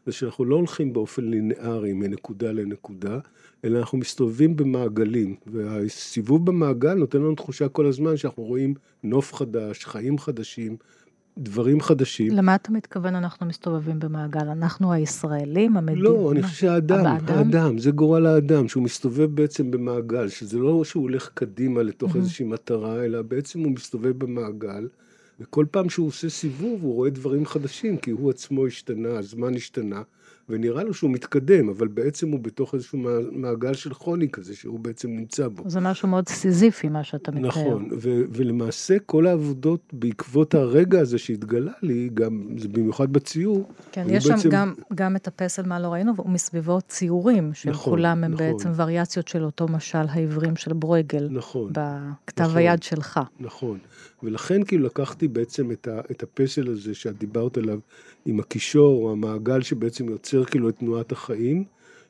זה 0.05 0.11
שאנחנו 0.11 0.45
לא 0.45 0.55
הולכים 0.55 0.93
באופן 0.93 1.25
לינארי 1.25 1.93
מנקודה 1.93 2.51
לנקודה, 2.51 3.19
אלא 3.65 3.79
אנחנו 3.79 3.97
מסתובבים 3.97 4.55
במעגלים, 4.55 5.35
והסיבוב 5.47 6.45
במעגל 6.45 6.93
נותן 6.93 7.17
לנו 7.17 7.35
תחושה 7.35 7.69
כל 7.69 7.85
הזמן 7.85 8.17
שאנחנו 8.17 8.43
רואים 8.43 8.73
נוף 9.03 9.33
חדש, 9.33 9.85
חיים 9.85 10.17
חדשים, 10.17 10.77
דברים 11.37 11.81
חדשים. 11.81 12.31
למה 12.31 12.55
אתה 12.55 12.71
מתכוון 12.71 13.15
אנחנו 13.15 13.45
מסתובבים 13.45 13.99
במעגל? 13.99 14.47
אנחנו 14.47 14.93
הישראלים, 14.93 15.77
המדינה? 15.77 16.01
לא, 16.01 16.31
אני 16.31 16.43
חושב 16.43 16.55
שהאדם, 16.55 17.05
האדם, 17.05 17.77
זה 17.77 17.91
גורל 17.91 18.25
האדם, 18.25 18.67
שהוא 18.67 18.83
מסתובב 18.83 19.35
בעצם 19.35 19.71
במעגל, 19.71 20.27
שזה 20.27 20.57
לא 20.57 20.83
שהוא 20.83 21.03
הולך 21.03 21.29
קדימה 21.33 21.83
לתוך 21.83 22.15
איזושהי 22.15 22.45
מטרה, 22.45 23.05
אלא 23.05 23.21
בעצם 23.21 23.59
הוא 23.59 23.71
מסתובב 23.71 24.19
במעגל. 24.19 24.87
וכל 25.39 25.65
פעם 25.71 25.89
שהוא 25.89 26.07
עושה 26.07 26.29
סיבוב 26.29 26.83
הוא 26.83 26.95
רואה 26.95 27.09
דברים 27.09 27.45
חדשים, 27.45 27.97
כי 27.97 28.11
הוא 28.11 28.29
עצמו 28.29 28.67
השתנה, 28.67 29.09
הזמן 29.09 29.55
השתנה, 29.55 30.01
ונראה 30.49 30.83
לו 30.83 30.93
שהוא 30.93 31.11
מתקדם, 31.11 31.69
אבל 31.69 31.87
בעצם 31.87 32.29
הוא 32.29 32.39
בתוך 32.39 32.75
איזשהו 32.75 32.99
מעגל 33.31 33.73
של 33.73 33.93
חוני 33.93 34.29
כזה, 34.29 34.55
שהוא 34.55 34.79
בעצם 34.79 35.09
נמצא 35.09 35.47
בו. 35.47 35.63
זה 35.69 35.79
משהו 35.79 36.07
מאוד 36.07 36.29
סיזיפי, 36.29 36.89
מה 36.89 37.03
שאתה 37.03 37.31
מתאר. 37.31 37.47
נכון, 37.47 37.89
ו- 37.91 38.23
ולמעשה 38.29 38.99
כל 39.05 39.27
העבודות 39.27 39.93
בעקבות 39.93 40.55
הרגע 40.55 40.99
הזה 40.99 41.17
שהתגלה 41.17 41.71
לי, 41.81 42.09
גם, 42.13 42.47
זה 42.57 42.67
במיוחד 42.67 43.13
בציור. 43.13 43.69
כן, 43.91 44.05
יש 44.09 44.27
בעצם... 44.27 44.41
שם 44.41 44.49
גם, 44.49 44.73
גם 44.95 45.15
את 45.15 45.27
הפסל 45.27 45.65
מה 45.65 45.79
לא 45.79 45.87
ראינו, 45.87 46.13
ומסביבו 46.25 46.81
ציורים, 46.87 47.51
שכולם 47.53 47.73
נכון, 47.73 48.23
הם 48.23 48.33
נכון. 48.33 48.45
בעצם 48.51 48.69
וריאציות 48.75 49.27
של 49.27 49.43
אותו 49.43 49.67
משל 49.67 49.97
העברים 50.09 50.55
של 50.55 50.73
ברויגל. 50.73 51.27
נכון. 51.31 51.71
בכתב 51.73 52.43
נכון, 52.43 52.57
היד 52.57 52.83
שלך. 52.83 53.19
נכון, 53.39 53.77
ולכן 54.23 54.63
כאילו 54.63 54.85
לקחתי 54.85 55.27
בעצם 55.27 55.71
את, 55.71 55.87
ה- 55.87 56.01
את 56.11 56.23
הפסל 56.23 56.71
הזה 56.71 56.95
שאת 56.95 57.17
דיברת 57.17 57.57
עליו, 57.57 57.79
עם 58.25 58.39
הקישור, 58.39 59.05
או 59.05 59.11
המעגל 59.11 59.61
שבעצם 59.61 60.09
יוצר 60.09 60.45
כאילו 60.45 60.69
את 60.69 60.75
תנועת 60.77 61.11
החיים, 61.11 61.63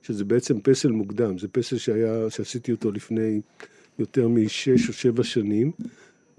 שזה 0.03 0.25
בעצם 0.25 0.61
פסל 0.61 0.91
מוקדם. 0.91 1.37
זה 1.37 1.47
פסל 1.47 1.77
שהיה, 1.77 2.29
שעשיתי 2.29 2.71
אותו 2.71 2.91
לפני 2.91 3.41
יותר 3.99 4.27
משש 4.27 4.87
או 4.87 4.93
שבע 4.93 5.23
שנים, 5.23 5.71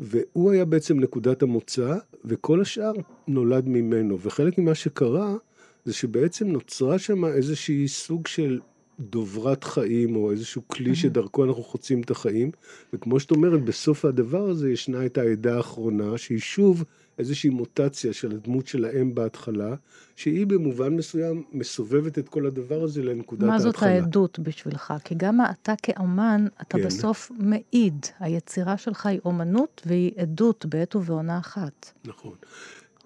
והוא 0.00 0.50
היה 0.50 0.64
בעצם 0.64 1.00
נקודת 1.00 1.42
המוצא, 1.42 1.96
וכל 2.24 2.60
השאר 2.60 2.92
נולד 3.28 3.68
ממנו. 3.68 4.20
וחלק 4.20 4.58
ממה 4.58 4.74
שקרה, 4.74 5.36
זה 5.84 5.92
שבעצם 5.92 6.48
נוצרה 6.48 6.98
שם 6.98 7.24
איזושהי 7.24 7.88
סוג 7.88 8.26
של 8.26 8.60
דוברת 9.00 9.64
חיים, 9.64 10.16
או 10.16 10.30
איזשהו 10.30 10.62
כלי 10.68 10.94
שדרכו 10.94 11.44
אנחנו 11.44 11.62
חוצים 11.62 12.00
את 12.00 12.10
החיים. 12.10 12.50
וכמו 12.92 13.20
שאת 13.20 13.30
אומרת, 13.30 13.64
בסוף 13.64 14.04
הדבר 14.04 14.48
הזה 14.48 14.70
ישנה 14.70 15.06
את 15.06 15.18
העדה 15.18 15.56
האחרונה, 15.56 16.18
שהיא 16.18 16.38
שוב 16.38 16.84
איזושהי 17.18 17.50
מוטציה 17.50 18.12
של 18.12 18.32
הדמות 18.32 18.66
של 18.66 18.84
האם 18.84 19.14
בהתחלה, 19.14 19.74
שהיא 20.16 20.46
במובן 20.46 20.96
מסוים 20.96 21.42
מסובבת 21.52 22.18
את 22.18 22.28
כל 22.28 22.46
הדבר 22.46 22.82
הזה 22.82 23.02
לנקודת 23.02 23.42
מה 23.42 23.52
ההתחלה. 23.52 23.72
זאת 23.72 23.82
העדות 23.82 24.38
בשבילך? 24.38 24.94
כי 25.04 25.14
גם 25.14 25.38
אתה 25.50 25.74
כאומן, 25.82 26.46
אתה 26.60 26.78
כן. 26.78 26.84
בסוף 26.84 27.30
מעיד. 27.38 28.06
היצירה 28.20 28.76
שלך 28.76 29.06
היא 29.06 29.20
אומנות 29.24 29.82
והיא 29.86 30.12
עדות 30.16 30.66
בעת 30.66 30.96
ובעונה 30.96 31.38
אחת. 31.38 31.92
נכון. 32.04 32.32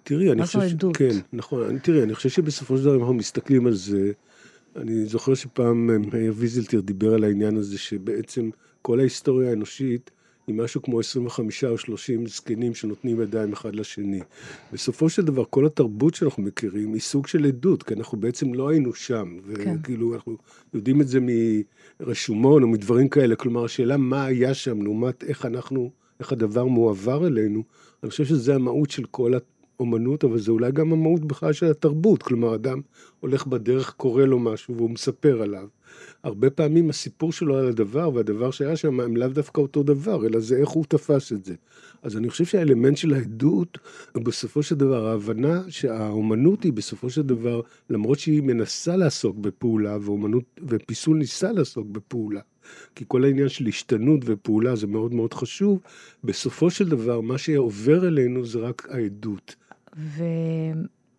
תראי, 0.02 0.32
אני 0.32 0.40
מה 0.40 0.46
חושב... 0.46 0.58
זו 0.60 0.68
ש- 0.68 0.72
עדות? 0.72 0.96
כן, 0.96 1.18
נכון. 1.32 1.78
תראי, 1.78 2.02
אני 2.02 2.14
חושב 2.14 2.28
שבסופו 2.28 2.78
של 2.78 2.84
דבר, 2.84 2.94
אם 2.94 3.00
אנחנו 3.00 3.14
מסתכלים 3.14 3.66
על 3.66 3.74
זה, 3.74 4.12
אני 4.76 5.06
זוכר 5.06 5.34
שפעם 5.34 5.90
אה, 5.90 5.98
מאיר 5.98 6.32
ויזלטיר 6.36 6.80
דיבר 6.80 7.14
על 7.14 7.24
העניין 7.24 7.56
הזה, 7.56 7.78
שבעצם 7.78 8.50
כל 8.82 9.00
ההיסטוריה 9.00 9.50
האנושית 9.50 10.10
היא 10.46 10.54
משהו 10.54 10.82
כמו 10.82 11.00
25 11.00 11.64
או 11.64 11.78
30 11.78 12.26
זקנים 12.26 12.74
שנותנים 12.74 13.20
ידיים 13.20 13.52
אחד 13.52 13.74
לשני. 13.74 14.20
בסופו 14.72 15.08
של 15.08 15.22
דבר, 15.22 15.44
כל 15.50 15.66
התרבות 15.66 16.14
שאנחנו 16.14 16.42
מכירים 16.42 16.92
היא 16.92 17.00
סוג 17.00 17.26
של 17.26 17.44
עדות, 17.44 17.82
כי 17.82 17.94
אנחנו 17.94 18.18
בעצם 18.18 18.54
לא 18.54 18.68
היינו 18.68 18.94
שם. 18.94 19.36
כן. 19.54 19.76
וכאילו, 19.80 20.14
אנחנו 20.14 20.36
יודעים 20.74 21.00
את 21.00 21.08
זה 21.08 21.18
מרשומון 22.00 22.62
או 22.62 22.68
מדברים 22.68 23.08
כאלה. 23.08 23.36
כלומר, 23.36 23.64
השאלה 23.64 23.96
מה 23.96 24.24
היה 24.24 24.54
שם 24.54 24.82
לעומת 24.82 25.24
איך 25.24 25.46
אנחנו, 25.46 25.90
איך 26.20 26.32
הדבר 26.32 26.64
מועבר 26.64 27.26
אלינו, 27.26 27.62
אני 28.02 28.10
חושב 28.10 28.24
שזה 28.24 28.54
המהות 28.54 28.90
של 28.90 29.04
כל 29.04 29.34
האומנות, 29.78 30.24
אבל 30.24 30.38
זה 30.38 30.50
אולי 30.50 30.72
גם 30.72 30.92
המהות 30.92 31.24
בכלל 31.24 31.52
של 31.52 31.66
התרבות. 31.66 32.22
כלומר, 32.22 32.54
אדם 32.54 32.80
הולך 33.20 33.46
בדרך, 33.46 33.94
קורא 33.96 34.24
לו 34.24 34.38
משהו 34.38 34.76
והוא 34.76 34.90
מספר 34.90 35.42
עליו. 35.42 35.68
הרבה 36.22 36.50
פעמים 36.50 36.90
הסיפור 36.90 37.32
שלו 37.32 37.56
על 37.56 37.68
הדבר 37.68 38.14
והדבר 38.14 38.50
שהיה 38.50 38.76
שם 38.76 39.00
הם 39.00 39.16
לאו 39.16 39.28
דווקא 39.28 39.60
אותו 39.60 39.82
דבר, 39.82 40.26
אלא 40.26 40.40
זה 40.40 40.56
איך 40.56 40.68
הוא 40.68 40.84
תפס 40.88 41.32
את 41.32 41.44
זה. 41.44 41.54
אז 42.02 42.16
אני 42.16 42.30
חושב 42.30 42.44
שהאלמנט 42.44 42.96
של 42.96 43.14
העדות, 43.14 43.78
הוא 44.12 44.24
בסופו 44.24 44.62
של 44.62 44.74
דבר 44.74 45.06
ההבנה 45.06 45.62
שהאומנות 45.68 46.62
היא 46.62 46.72
בסופו 46.72 47.10
של 47.10 47.22
דבר, 47.22 47.60
למרות 47.90 48.18
שהיא 48.18 48.42
מנסה 48.42 48.96
לעסוק 48.96 49.36
בפעולה, 49.36 49.98
ואומנות, 50.00 50.44
ופיסול 50.68 51.16
ניסה 51.16 51.52
לעסוק 51.52 51.86
בפעולה, 51.86 52.40
כי 52.94 53.04
כל 53.08 53.24
העניין 53.24 53.48
של 53.48 53.66
השתנות 53.66 54.20
ופעולה 54.24 54.76
זה 54.76 54.86
מאוד 54.86 55.14
מאוד 55.14 55.34
חשוב, 55.34 55.80
בסופו 56.24 56.70
של 56.70 56.88
דבר 56.88 57.20
מה 57.20 57.38
שעובר 57.38 58.08
אלינו 58.08 58.44
זה 58.44 58.58
רק 58.58 58.88
העדות. 58.90 59.54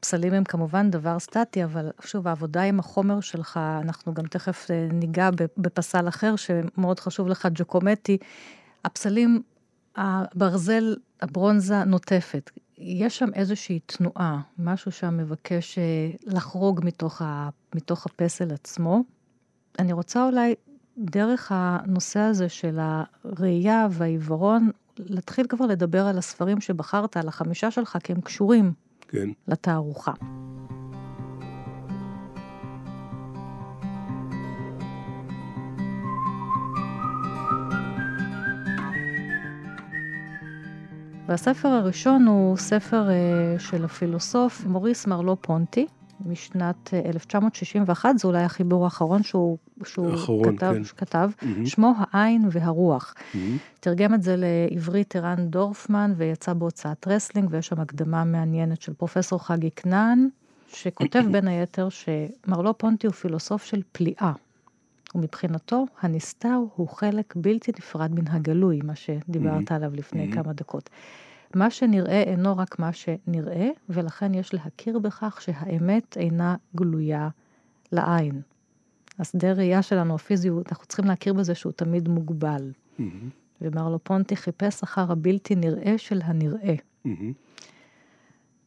ופסלים 0.06 0.34
הם 0.34 0.44
כמובן 0.44 0.92
דבר 0.92 1.20
סטטי, 1.20 1.64
אבל 1.64 1.90
שוב, 2.02 2.28
העבודה 2.28 2.62
עם 2.62 2.80
החומר 2.80 3.20
שלך, 3.22 3.60
אנחנו 3.82 4.14
גם 4.14 4.26
תכף 4.26 4.72
אה, 4.72 4.88
ניגע 4.92 5.30
בפסל 5.58 6.08
אחר 6.08 6.36
שמאוד 6.36 7.00
חשוב 7.00 7.28
לך, 7.28 7.48
ג'קומטי. 7.54 8.18
הפסלים, 8.86 9.42
הברזל, 9.96 10.96
הברונזה 11.22 11.84
נוטפת. 11.84 12.52
יש 12.78 13.18
שם 13.18 13.34
איזושהי 13.34 13.80
תנועה, 13.86 14.42
משהו 14.60 14.92
שם 14.92 15.18
מבקש 15.18 15.78
אה, 15.78 15.84
לחרוג 16.26 16.82
מתוך, 16.84 17.22
ה, 17.22 17.50
מתוך 17.76 18.06
הפסל 18.06 18.54
עצמו. 18.54 19.04
אני 19.80 19.94
רוצה 19.94 20.26
אולי, 20.26 20.56
דרך 20.98 21.52
הנושא 21.56 22.20
הזה 22.20 22.50
של 22.50 22.80
הראייה 22.80 23.88
והעיוורון, 23.92 24.70
להתחיל 25.00 25.48
כבר 25.48 25.66
לדבר 25.66 26.06
על 26.06 26.18
הספרים 26.18 26.62
שבחרת, 26.62 27.18
על 27.18 27.28
החמישה 27.28 27.72
שלך, 27.72 27.98
כי 28.04 28.14
הם 28.14 28.22
קשורים 28.22 28.74
כן. 29.16 29.30
לתערוכה. 29.48 30.12
והספר 41.28 41.68
הראשון 41.68 42.26
הוא 42.28 42.58
ספר 42.58 43.08
uh, 43.08 43.60
של 43.60 43.86
הפילוסוף 43.86 44.66
מוריס 44.66 45.08
מרלו 45.08 45.42
פונטי, 45.42 45.88
משנת 46.26 46.88
uh, 46.88 47.08
1961, 47.08 48.18
זה 48.18 48.28
אולי 48.28 48.44
החיבור 48.44 48.84
האחרון 48.84 49.24
שהוא, 49.24 49.58
שהוא 49.86 50.12
האחרון, 50.12 50.58
כתב, 50.58 50.74
כן. 50.74 50.84
שכתב 50.84 51.30
מהמם. 51.42 51.66
שמו 51.66 51.94
העין 51.98 52.48
והרוח. 52.52 53.14
מהמם. 53.34 53.58
תרגם 53.80 54.14
את 54.14 54.24
זה 54.24 54.36
לעברית 54.38 55.16
ערן 55.16 55.48
דורפמן, 55.48 56.14
ויצא 56.18 56.54
בהוצאת 56.54 57.08
רסלינג, 57.08 57.50
ויש 57.52 57.68
שם 57.68 57.80
הקדמה 57.80 58.24
מעניינת 58.24 58.82
של 58.82 58.94
פרופסור 58.94 59.46
חגי 59.46 59.70
כנען, 59.76 60.28
שכותב 60.68 61.24
בין 61.32 61.48
היתר 61.48 61.88
שמרלו 61.90 62.78
פונטי 62.78 63.08
הוא 63.08 63.14
פילוסוף 63.14 63.64
של 63.66 63.82
פליאה. 63.92 64.32
ומבחינתו, 65.16 65.86
הנסתר 66.02 66.60
הוא 66.76 66.88
חלק 66.88 67.34
בלתי 67.36 67.72
נפרד 67.78 68.12
מן 68.14 68.28
הגלוי, 68.28 68.80
מה 68.84 68.96
שדיברת 68.96 69.72
עליו 69.72 69.92
לפני 69.94 70.32
כמה 70.32 70.54
דקות. 70.54 70.90
מה 71.56 71.70
שנראה 71.70 72.22
אינו 72.22 72.58
רק 72.58 72.80
מה 72.80 72.94
שנראה, 72.94 73.70
ולכן 73.90 74.34
יש 74.34 74.54
להכיר 74.54 75.00
בכך 75.00 75.42
שהאמת 75.42 76.18
אינה 76.18 76.56
גלויה 76.76 77.30
לעין. 77.92 78.42
השדה 79.20 79.52
ראייה 79.52 79.82
שלנו, 79.82 80.16
הפיזי, 80.16 80.50
אנחנו 80.50 80.86
צריכים 80.86 81.06
להכיר 81.06 81.34
בזה 81.34 81.56
שהוא 81.56 81.72
תמיד 81.72 82.08
מוגבל. 82.08 82.72
מהמם. 83.00 83.30
ומרלו 83.62 84.00
פונטי 84.04 84.36
חיפש 84.36 84.84
אחר 84.84 85.12
הבלתי 85.12 85.56
נראה 85.56 85.98
של 85.98 86.22
הנראה. 86.24 86.76
מהמם. 87.06 87.34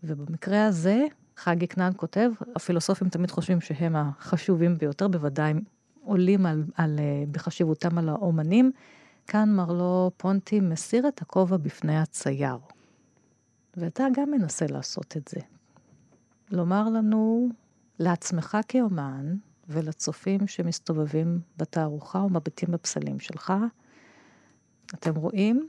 ובמקרה 0.04 0.66
הזה, 0.66 1.06
חגי 1.36 1.68
כנען 1.68 1.92
כותב, 1.96 2.30
הפילוסופים 2.56 3.08
תמיד 3.08 3.30
חושבים 3.30 3.60
שהם 3.60 3.96
החשובים 3.96 4.78
ביותר, 4.78 5.08
בוודאי 5.08 5.54
עולים 6.04 6.46
על, 6.46 6.64
על, 6.74 6.98
אה, 6.98 7.24
בחשיבותם 7.30 7.98
על 7.98 8.08
האומנים. 8.08 8.72
כאן 9.26 9.48
מרלו 9.56 10.10
פונטי 10.16 10.60
מסיר 10.60 11.08
את 11.08 11.22
הכובע 11.22 11.56
בפני 11.56 11.98
הצייר. 11.98 12.56
ואתה 13.78 14.06
גם 14.14 14.30
מנסה 14.30 14.66
לעשות 14.66 15.16
את 15.16 15.28
זה. 15.28 15.40
לומר 16.50 16.88
לנו, 16.88 17.48
לעצמך 17.98 18.58
כאומן, 18.68 19.36
ולצופים 19.68 20.46
שמסתובבים 20.46 21.40
בתערוכה 21.56 22.18
ומביטים 22.18 22.68
בפסלים 22.70 23.20
שלך, 23.20 23.52
אתם 24.94 25.14
רואים, 25.14 25.68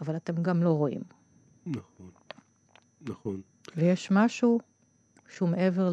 אבל 0.00 0.16
אתם 0.16 0.42
גם 0.42 0.62
לא 0.62 0.72
רואים. 0.72 1.02
נכון. 1.66 2.10
נכון. 3.00 3.40
ויש 3.76 4.10
משהו 4.10 4.60
שהוא 5.28 5.48
מעבר 5.48 5.90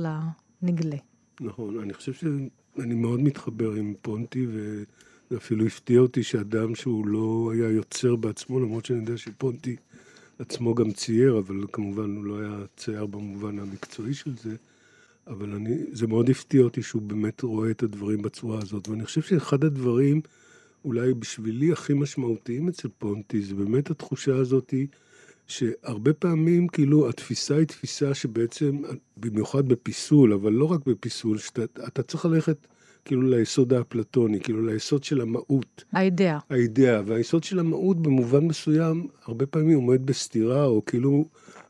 לנגלה. 0.61 0.97
נכון, 1.41 1.79
אני 1.79 1.93
חושב 1.93 2.13
שאני 2.13 2.95
מאוד 2.95 3.19
מתחבר 3.19 3.71
עם 3.71 3.93
פונטי, 4.01 4.47
וזה 4.47 5.37
אפילו 5.37 5.65
הפתיע 5.65 5.99
אותי 5.99 6.23
שאדם 6.23 6.75
שהוא 6.75 7.07
לא 7.07 7.51
היה 7.53 7.69
יוצר 7.69 8.15
בעצמו, 8.15 8.59
למרות 8.59 8.85
שאני 8.85 8.99
יודע 8.99 9.17
שפונטי 9.17 9.75
עצמו 10.39 10.75
גם 10.75 10.91
צייר, 10.91 11.37
אבל 11.37 11.65
כמובן 11.71 12.15
הוא 12.15 12.25
לא 12.25 12.39
היה 12.39 12.57
צייר 12.77 13.05
במובן 13.05 13.59
המקצועי 13.59 14.13
של 14.13 14.31
זה, 14.43 14.55
אבל 15.27 15.53
אני, 15.53 15.77
זה 15.91 16.07
מאוד 16.07 16.29
הפתיע 16.29 16.61
אותי 16.61 16.83
שהוא 16.83 17.01
באמת 17.01 17.41
רואה 17.41 17.71
את 17.71 17.83
הדברים 17.83 18.21
בצורה 18.21 18.59
הזאת, 18.61 18.87
ואני 18.87 19.05
חושב 19.05 19.21
שאחד 19.21 19.63
הדברים, 19.63 20.21
אולי 20.85 21.13
בשבילי 21.13 21.71
הכי 21.71 21.93
משמעותיים 21.93 22.67
אצל 22.67 22.87
פונטי, 22.97 23.41
זה 23.41 23.55
באמת 23.55 23.89
התחושה 23.89 24.35
הזאתי, 24.35 24.87
שהרבה 25.47 26.13
פעמים, 26.13 26.67
כאילו, 26.67 27.09
התפיסה 27.09 27.55
היא 27.55 27.67
תפיסה 27.67 28.13
שבעצם, 28.13 28.81
במיוחד 29.17 29.67
בפיסול, 29.67 30.33
אבל 30.33 30.53
לא 30.53 30.71
רק 30.71 30.85
בפיסול, 30.85 31.37
שאתה 31.37 31.63
אתה 31.87 32.03
צריך 32.03 32.25
ללכת 32.25 32.67
כאילו 33.05 33.21
ליסוד 33.21 33.73
האפלטוני, 33.73 34.39
כאילו 34.39 34.65
ליסוד 34.65 35.03
של 35.03 35.21
המהות, 35.21 35.83
האידאה. 35.91 36.39
האידאה, 36.49 37.01
והיסוד 37.05 37.43
של 37.43 37.59
המהות 37.59 38.01
במובן 38.01 38.45
מסוים, 38.45 39.07
הרבה 39.25 39.45
פעמים 39.45 39.75
עומד 39.75 40.05
בסתירה, 40.05 40.65
או 40.65 40.85
כאילו 40.85 41.25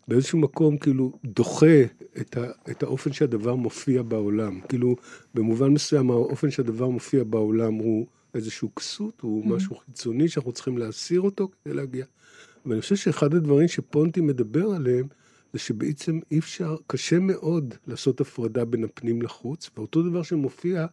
באיזשהו 0.08 0.40
מקום 0.40 0.78
כאילו 0.78 1.12
דוחה 1.26 1.84
את, 2.22 2.38
ה, 2.38 2.46
את 2.72 2.84
האופן 2.84 3.14
שהדבר 3.14 3.56
מופיע 3.56 4.02
בעולם. 4.02 4.60
כאילו, 4.70 4.96
במובן 5.34 5.68
מסוים 5.68 6.12
האופן 6.12 6.52
שהדבר 6.52 6.90
מופיע 6.90 7.24
בעולם 7.24 7.74
הוא 7.74 8.08
איזשהו 8.34 8.76
כסות, 8.76 9.22
הוא 9.22 9.46
משהו 9.46 9.76
חיצוני 9.76 10.28
שאנחנו 10.28 10.52
צריכים 10.52 10.78
להסיר 10.78 11.22
אותו 11.22 11.50
כדי 11.64 11.74
להגיע. 11.74 12.06
ואני 12.66 12.82
חושב 12.82 12.96
שאחד 12.96 13.34
הדברים 13.34 13.68
שפונטי 13.68 14.22
מדבר 14.22 14.66
עליהם, 14.66 15.08
זה 15.54 15.60
שבעצם 15.60 16.20
אי 16.32 16.40
אפשר, 16.40 16.76
קשה 16.88 17.20
מאוד 17.20 17.74
לעשות 17.88 18.22
הפרדה 18.22 18.66
בין 18.66 18.84
הפנים 18.84 19.22
לחוץ, 19.22 19.70
ואותו 19.78 20.04
דבר 20.04 20.24
שמופיע, 20.24 20.86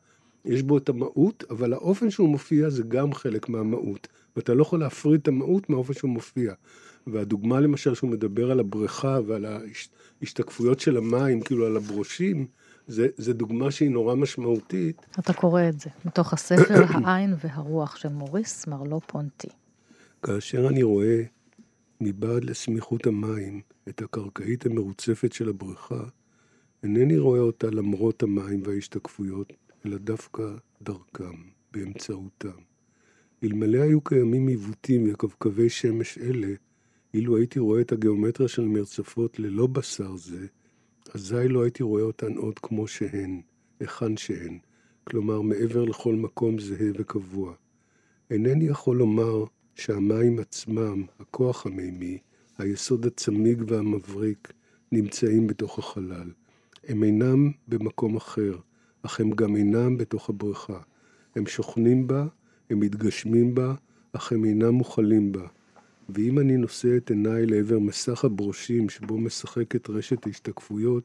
יש 0.45 0.63
בו 0.63 0.79
את 0.79 0.89
המהות, 0.89 1.45
אבל 1.51 1.73
האופן 1.73 2.11
שהוא 2.11 2.29
מופיע 2.29 2.71
זה 2.71 2.83
גם 2.83 3.15
חלק 3.15 3.49
מהמהות. 3.49 4.09
ואתה 4.37 4.55
לא 4.55 4.63
יכול 4.63 4.81
להפריד 4.81 5.21
את 5.21 5.29
המהות 5.29 5.71
מהאופן 5.71 5.93
שהוא 5.93 6.11
מופיע. 6.11 6.53
והדוגמה 7.07 7.61
למשל 7.61 7.95
שהוא 7.95 8.11
מדבר 8.11 8.51
על 8.51 8.61
הבריכה 8.61 9.19
ועל 9.27 9.47
ההשתקפויות 9.47 10.81
של 10.81 10.97
המים, 10.97 11.41
כאילו 11.41 11.67
על 11.67 11.77
הברושים, 11.77 12.47
זו 12.89 13.33
דוגמה 13.33 13.71
שהיא 13.71 13.91
נורא 13.91 14.15
משמעותית. 14.15 15.07
אתה 15.19 15.33
קורא 15.33 15.63
את 15.69 15.81
זה, 15.81 15.91
מתוך 16.05 16.33
הספר 16.33 16.85
העין 17.05 17.35
והרוח 17.45 17.97
של 17.97 18.09
מוריס 18.09 18.67
מרלו 18.67 19.01
פונטי. 19.07 19.49
כאשר 20.23 20.69
אני 20.69 20.83
רואה 20.83 21.23
מבעד 22.01 22.45
לסמיכות 22.45 23.07
המים 23.07 23.61
את 23.89 24.03
הקרקעית 24.03 24.67
המרוצפת 24.67 25.33
של 25.33 25.49
הבריכה, 25.49 26.05
אינני 26.83 27.19
רואה 27.19 27.41
אותה 27.41 27.71
למרות 27.71 28.23
המים 28.23 28.63
וההשתקפויות, 28.65 29.53
אלא 29.87 29.97
דווקא 29.97 30.43
דרכם, 30.83 31.35
באמצעותם. 31.73 32.49
אלמלא 33.45 33.79
היו 33.79 34.01
קיימים 34.01 34.47
עיוותים 34.47 35.13
וקווקווי 35.13 35.69
שמש 35.69 36.19
אלה, 36.19 36.55
אילו 37.15 37.37
הייתי 37.37 37.59
רואה 37.59 37.81
את 37.81 37.93
הגיאומטריה 37.93 38.49
של 38.49 38.65
מרצפות 38.65 39.39
ללא 39.39 39.67
בשר 39.67 40.17
זה, 40.17 40.47
אזי 41.15 41.49
לא 41.49 41.63
הייתי 41.63 41.83
רואה 41.83 42.03
אותן 42.03 42.37
עוד 42.37 42.59
כמו 42.59 42.89
שהן, 42.89 43.41
היכן 43.81 44.17
שהן, 44.17 44.59
כלומר 45.05 45.41
מעבר 45.41 45.85
לכל 45.85 46.15
מקום 46.15 46.59
זהה 46.59 46.91
וקבוע. 46.95 47.55
אינני 48.31 48.65
יכול 48.65 48.97
לומר 48.97 49.45
שהמים 49.75 50.39
עצמם, 50.39 51.05
הכוח 51.21 51.67
המימי, 51.67 52.19
היסוד 52.59 53.07
הצמיג 53.07 53.63
והמבריק, 53.67 54.53
נמצאים 54.93 55.47
בתוך 55.47 55.79
החלל. 55.79 56.31
הם 56.85 57.05
אינם 57.05 57.51
במקום 57.69 58.17
אחר, 58.17 58.57
אך 59.03 59.21
הם 59.21 59.31
גם 59.31 59.57
אינם 59.57 59.99
בתוך 59.99 60.29
הבריכה. 60.29 60.81
הם 61.37 61.47
שוכנים 61.47 62.07
בה, 62.07 62.27
הם 62.71 62.81
מתגשמים 62.81 63.55
בה, 63.55 63.75
אך 64.13 64.33
הם 64.33 64.45
אינם 64.45 64.75
מוכלים 64.75 65.33
בה. 65.33 65.47
ואם 66.09 66.39
אני 66.39 66.57
נושא 66.57 66.97
את 66.97 67.11
עיניי 67.11 67.47
לעבר 67.47 67.79
מסך 67.79 68.25
הברושים 68.25 68.89
שבו 68.89 69.19
משחקת 69.19 69.91
רשת 69.91 70.27
ההשתקפויות, 70.27 71.05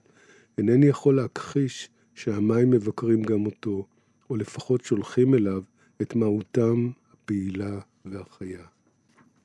אינני 0.57 0.85
יכול 0.85 1.15
להכחיש 1.15 1.89
שהמים 2.15 2.69
מבקרים 2.69 3.23
גם 3.23 3.45
אותו, 3.45 3.85
או 4.29 4.35
לפחות 4.35 4.83
שולחים 4.83 5.35
אליו 5.35 5.61
את 6.01 6.15
מהותם 6.15 6.89
הפעילה 7.13 7.79
והחיה. 8.05 8.63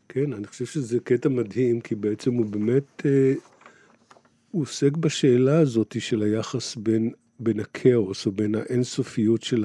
כן, 0.08 0.32
אני 0.32 0.46
חושב 0.46 0.64
שזה 0.64 1.00
קטע 1.00 1.28
מדהים, 1.28 1.80
כי 1.80 1.94
בעצם 1.94 2.34
הוא 2.34 2.46
באמת, 2.46 3.06
אה, 3.06 3.34
הוא 4.50 4.62
עוסק 4.62 4.96
בשאלה 4.96 5.58
הזאת 5.58 5.96
של 5.98 6.22
היחס 6.22 6.76
בין, 6.76 7.10
בין 7.42 7.60
הכאוס, 7.60 8.26
או 8.26 8.32
בין 8.32 8.54
האינסופיות 8.54 9.42
של 9.42 9.64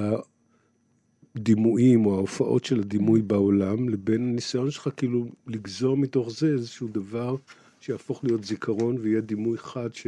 הדימויים, 1.36 2.06
או 2.06 2.16
ההופעות 2.16 2.66
של 2.66 2.80
הדימוי 2.80 3.22
בעולם, 3.22 3.90
לבין 3.90 4.30
הניסיון 4.30 4.72
שלך 4.72 4.90
כאילו 4.98 5.26
לגזור 5.48 5.98
מתוך 5.98 6.32
זה 6.32 6.48
איזשהו 6.48 6.88
דבר 6.88 7.36
שיהפוך 7.80 8.24
להיות 8.24 8.44
זיכרון 8.44 8.98
ויהיה 9.02 9.22
דימוי 9.22 9.58
חד 9.58 9.94
ש... 9.94 10.08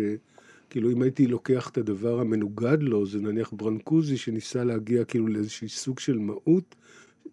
כאילו 0.69 0.91
אם 0.91 1.01
הייתי 1.01 1.27
לוקח 1.27 1.69
את 1.69 1.77
הדבר 1.77 2.19
המנוגד 2.19 2.77
לו, 2.81 3.05
זה 3.05 3.19
נניח 3.19 3.53
ברנקוזי 3.53 4.17
שניסה 4.17 4.63
להגיע 4.63 5.05
כאילו 5.05 5.27
לאיזשהו 5.27 5.69
סוג 5.69 5.99
של 5.99 6.17
מהות 6.17 6.75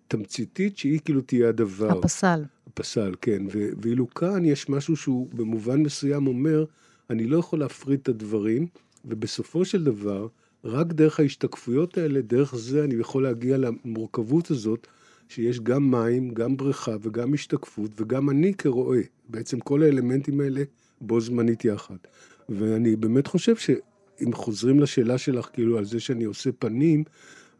תמציתית 0.08 0.78
שהיא 0.78 1.00
כאילו 1.04 1.20
תהיה 1.20 1.48
הדבר. 1.48 1.98
הפסל. 1.98 2.44
הפסל, 2.66 3.14
כן. 3.20 3.42
ו- 3.52 3.68
ואילו 3.82 4.10
כאן 4.10 4.44
יש 4.44 4.68
משהו 4.68 4.96
שהוא 4.96 5.28
במובן 5.32 5.82
מסוים 5.82 6.26
אומר, 6.26 6.64
אני 7.10 7.26
לא 7.26 7.38
יכול 7.38 7.58
להפריד 7.58 8.00
את 8.02 8.08
הדברים, 8.08 8.66
ובסופו 9.06 9.64
של 9.64 9.84
דבר, 9.84 10.28
רק 10.64 10.86
דרך 10.86 11.20
ההשתקפויות 11.20 11.98
האלה, 11.98 12.20
דרך 12.20 12.54
זה 12.54 12.84
אני 12.84 12.94
יכול 12.94 13.22
להגיע 13.22 13.56
למורכבות 13.56 14.50
הזאת, 14.50 14.86
שיש 15.28 15.60
גם 15.60 15.90
מים, 15.90 16.30
גם 16.30 16.56
בריכה 16.56 16.96
וגם 17.02 17.34
השתקפות, 17.34 17.90
וגם 18.00 18.30
אני 18.30 18.54
כרועה. 18.54 19.00
בעצם 19.28 19.60
כל 19.60 19.82
האלמנטים 19.82 20.40
האלה 20.40 20.62
בו 21.00 21.20
זמנית 21.20 21.64
יחד. 21.64 21.96
ואני 22.48 22.96
באמת 22.96 23.26
חושב 23.26 23.56
שאם 23.56 24.32
חוזרים 24.32 24.80
לשאלה 24.80 25.18
שלך, 25.18 25.48
כאילו, 25.52 25.78
על 25.78 25.84
זה 25.84 26.00
שאני 26.00 26.24
עושה 26.24 26.50
פנים, 26.52 27.04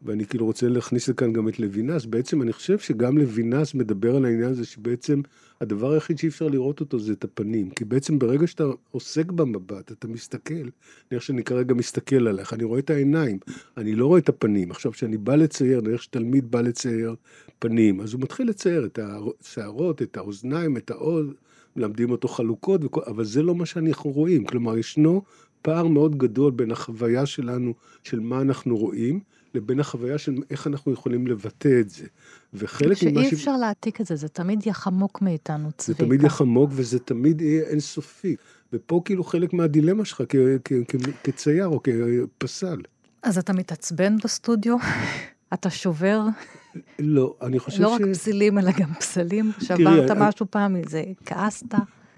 ואני 0.01 0.25
כאילו 0.25 0.45
רוצה 0.45 0.67
להכניס 0.69 1.09
לכאן 1.09 1.33
גם 1.33 1.47
את 1.47 1.59
לוינס, 1.59 2.05
בעצם 2.05 2.41
אני 2.41 2.53
חושב 2.53 2.79
שגם 2.79 3.17
לוינס 3.17 3.73
מדבר 3.73 4.15
על 4.15 4.25
העניין 4.25 4.49
הזה 4.49 4.65
שבעצם 4.65 5.21
הדבר 5.61 5.91
היחיד 5.91 6.17
שאי 6.17 6.29
אפשר 6.29 6.47
לראות 6.47 6.79
אותו 6.79 6.99
זה 6.99 7.13
את 7.13 7.23
הפנים. 7.23 7.69
כי 7.69 7.85
בעצם 7.85 8.19
ברגע 8.19 8.47
שאתה 8.47 8.63
עוסק 8.91 9.31
במבט, 9.31 9.91
אתה 9.91 10.07
מסתכל, 10.07 10.69
נראה 11.11 11.21
שאני 11.21 11.43
כרגע 11.43 11.73
מסתכל 11.73 12.27
עליך, 12.27 12.53
אני 12.53 12.63
רואה 12.63 12.79
את 12.79 12.89
העיניים, 12.89 13.39
אני 13.77 13.95
לא 13.95 14.05
רואה 14.05 14.19
את 14.19 14.29
הפנים. 14.29 14.71
עכשיו, 14.71 14.91
כשאני 14.91 15.17
בא 15.17 15.35
לצייר, 15.35 15.81
נראה 15.81 15.97
שתלמיד 15.97 16.51
בא 16.51 16.61
לצייר 16.61 17.15
פנים, 17.59 18.01
אז 18.01 18.13
הוא 18.13 18.21
מתחיל 18.21 18.49
לצייר 18.49 18.85
את 18.85 18.99
השערות, 19.01 20.01
את 20.01 20.17
האוזניים, 20.17 20.77
את 20.77 20.91
העוז, 20.91 21.27
מלמדים 21.75 22.11
אותו 22.11 22.27
חלוקות, 22.27 22.83
וכל, 22.83 23.01
אבל 23.07 23.25
זה 23.25 23.43
לא 23.43 23.55
מה 23.55 23.65
שאנחנו 23.65 24.11
רואים. 24.11 24.45
כלומר, 24.45 24.77
ישנו 24.77 25.21
פער 25.61 25.87
מאוד 25.87 26.17
גדול 26.17 26.51
בין 26.51 26.71
החוויה 26.71 27.25
שלנו, 27.25 27.73
של 28.03 28.19
מה 28.19 28.41
אנחנו 28.41 28.77
רואים, 28.77 29.19
לבין 29.57 29.79
החוויה 29.79 30.17
של 30.17 30.35
איך 30.49 30.67
אנחנו 30.67 30.93
יכולים 30.93 31.27
לבטא 31.27 31.79
את 31.81 31.89
זה. 31.89 32.05
וחלק 32.53 33.03
ממה 33.03 33.23
ש... 33.23 33.29
שאי 33.29 33.33
אפשר 33.33 33.57
להעתיק 33.57 34.01
את 34.01 34.05
זה, 34.05 34.15
זה 34.15 34.27
תמיד 34.27 34.65
יהיה 34.65 34.73
חמוק 34.73 35.21
מאיתנו, 35.21 35.69
צביקה. 35.77 35.99
זה 35.99 36.07
תמיד 36.07 36.19
יהיה 36.19 36.29
חמוק 36.29 36.69
וזה 36.73 36.99
תמיד 36.99 37.41
יהיה 37.41 37.63
אינסופי. 37.63 38.35
ופה 38.73 39.01
כאילו 39.05 39.23
חלק 39.23 39.53
מהדילמה 39.53 40.05
שלך 40.05 40.21
כ- 40.29 40.35
כ- 40.65 40.73
כ- 40.87 41.23
כצייר 41.23 41.67
או 41.67 41.79
כפסל. 42.39 42.81
אז 43.23 43.37
אתה 43.37 43.53
מתעצבן 43.53 44.17
בסטודיו? 44.23 44.77
אתה 45.53 45.69
שובר? 45.69 46.21
לא, 46.99 47.35
אני 47.41 47.59
חושב 47.59 47.81
לא 47.81 47.97
ש... 47.97 48.01
לא 48.01 48.07
רק 48.07 48.13
פסילים, 48.15 48.59
אלא 48.59 48.71
גם 48.71 48.93
פסלים? 48.93 49.51
שברת 49.67 50.11
משהו 50.11 50.45
פעם 50.49 50.73
מזה, 50.73 51.03
כעסת? 51.25 51.73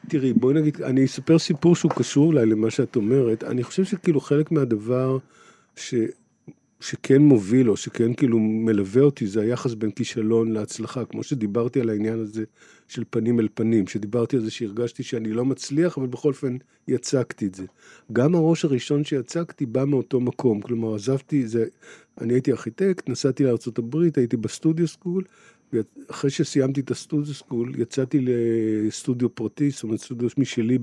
תראי, 0.08 0.34
בואי 0.34 0.54
נגיד, 0.54 0.82
אני 0.82 1.06
אספר 1.06 1.40
סיפור 1.40 1.76
שהוא 1.76 1.92
קשור 1.92 2.26
אולי 2.26 2.46
למה 2.46 2.72
שאת 2.72 2.96
אומרת. 2.96 3.44
אני 3.44 3.64
חושב 3.64 3.86
שכאילו 3.86 4.22
חלק 4.22 4.52
מהדבר 4.52 5.18
ש... 5.76 5.94
שכן 6.80 7.22
מוביל 7.22 7.70
או 7.70 7.78
שכן 7.78 8.14
כאילו 8.14 8.40
מלווה 8.40 9.02
אותי 9.02 9.28
זה 9.28 9.42
היחס 9.42 9.74
בין 9.74 9.92
כישלון 9.92 10.52
להצלחה, 10.52 11.06
כמו 11.06 11.24
שדיברתי 11.24 11.82
על 11.82 11.90
העניין 11.90 12.20
הזה 12.20 12.44
של 12.88 13.04
פנים 13.10 13.40
אל 13.40 13.48
פנים, 13.54 13.88
שדיברתי 13.88 14.36
על 14.36 14.42
זה 14.42 14.52
שהרגשתי 14.52 15.04
שאני 15.04 15.34
לא 15.34 15.46
מצליח, 15.46 15.98
אבל 15.98 16.08
בכל 16.08 16.30
אופן 16.30 16.58
יצקתי 16.88 17.46
את 17.46 17.56
זה. 17.56 17.66
גם 18.14 18.36
הראש 18.36 18.66
הראשון 18.66 19.04
שיצקתי 19.04 19.66
בא 19.66 19.86
מאותו 19.86 20.20
מקום, 20.20 20.62
כלומר 20.62 20.96
עזבתי, 20.96 21.48
זה, 21.48 21.66
אני 22.22 22.34
הייתי 22.34 22.52
ארכיטקט, 22.52 23.10
נסעתי 23.10 23.44
לארה"ב, 23.44 23.96
הייתי 24.16 24.38
בסטודיו 24.38 24.88
סקול, 24.88 25.24
ואחרי 25.74 26.30
שסיימתי 26.30 26.82
את 26.82 26.92
הסטודיו 26.92 27.34
סקול, 27.34 27.74
יצאתי 27.78 28.20
לסטודיו 28.22 29.36
פרטי, 29.36 29.70
זאת 29.70 29.84
אומרת 29.84 30.00
סטודיו 30.00 30.30
משלי 30.38 30.78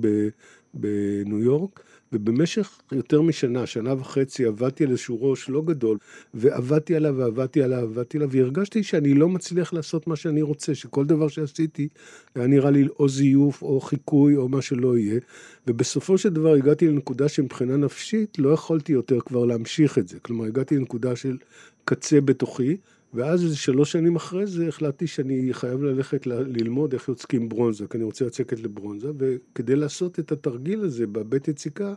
בניו 0.75 1.39
יורק. 1.39 1.81
ובמשך 2.13 2.81
יותר 2.93 3.23
משנה, 3.23 3.67
שנה 3.67 3.95
וחצי, 3.99 4.45
עבדתי 4.45 4.85
על 4.85 4.91
איזשהו 4.91 5.23
ראש 5.23 5.49
לא 5.49 5.63
גדול, 5.63 5.99
ועבדתי 6.35 6.97
עליו 6.97 7.15
ועבדתי 7.17 7.63
עליו 7.63 7.79
ועבדתי 7.79 8.17
עליו, 8.17 8.31
והרגשתי 8.31 8.83
שאני 8.83 9.15
לא 9.15 9.29
מצליח 9.29 9.73
לעשות 9.73 10.07
מה 10.07 10.17
שאני 10.17 10.43
רוצה, 10.43 10.75
שכל 10.75 11.05
דבר 11.05 11.29
שעשיתי 11.29 11.89
היה 12.35 12.47
נראה 12.47 12.71
לי 12.71 12.89
או 12.99 13.09
זיוף 13.09 13.63
או 13.63 13.81
חיקוי 13.81 14.37
או 14.37 14.49
מה 14.49 14.63
שלא 14.63 14.99
יהיה, 14.99 15.21
ובסופו 15.67 16.19
של 16.19 16.29
דבר 16.29 16.53
הגעתי 16.55 16.89
לנקודה 16.89 17.29
שמבחינה 17.29 17.77
נפשית 17.77 18.39
לא 18.39 18.49
יכולתי 18.49 18.93
יותר 18.93 19.21
כבר 19.21 19.45
להמשיך 19.45 19.99
את 19.99 20.09
זה. 20.09 20.19
כלומר, 20.21 20.45
הגעתי 20.45 20.77
לנקודה 20.77 21.17
של 21.17 21.37
קצה 21.85 22.21
בתוכי, 22.21 22.77
ואז 23.17 23.45
איזה 23.45 23.57
שלוש 23.57 23.93
שנים 23.93 24.17
אחרי 24.17 24.47
זה 24.47 24.69
החלטתי 24.69 25.07
שאני 25.07 25.49
חייב 25.53 25.83
ללכת 25.83 26.27
ל- 26.27 26.33
ללמוד 26.33 26.93
איך 26.93 27.09
יוצקים 27.09 27.49
ברונזה, 27.49 27.87
כי 27.87 27.97
אני 27.97 28.05
רוצה 28.05 28.25
לצקת 28.25 28.61
לברונזה, 28.61 29.11
וכדי 29.19 29.77
לעשות 29.77 30.19
את 30.19 30.33
התרגיל 30.33 30.81
הזה 30.81 31.07
בבית 31.07 31.49
יציקה, 31.49 31.95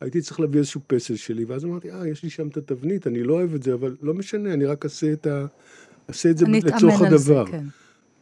הייתי 0.00 0.20
צריך 0.20 0.40
להביא 0.40 0.58
איזשהו 0.58 0.80
פסל 0.86 1.16
שלי, 1.16 1.44
ואז 1.44 1.64
אמרתי, 1.64 1.90
אה, 1.90 2.08
יש 2.08 2.22
לי 2.22 2.30
שם 2.30 2.48
את 2.48 2.56
התבנית, 2.56 3.06
אני 3.06 3.22
לא 3.22 3.34
אוהב 3.34 3.54
את 3.54 3.62
זה, 3.62 3.74
אבל 3.74 3.96
לא 4.02 4.14
משנה, 4.14 4.54
אני 4.54 4.64
רק 4.64 4.84
אעשה 4.84 5.12
את, 5.12 5.26
ה... 5.26 5.46
אעשה 6.08 6.30
את 6.30 6.38
זה 6.38 6.46
לצורך 6.46 7.00
הדבר. 7.00 7.44
זה, 7.46 7.50
כן. 7.50 7.64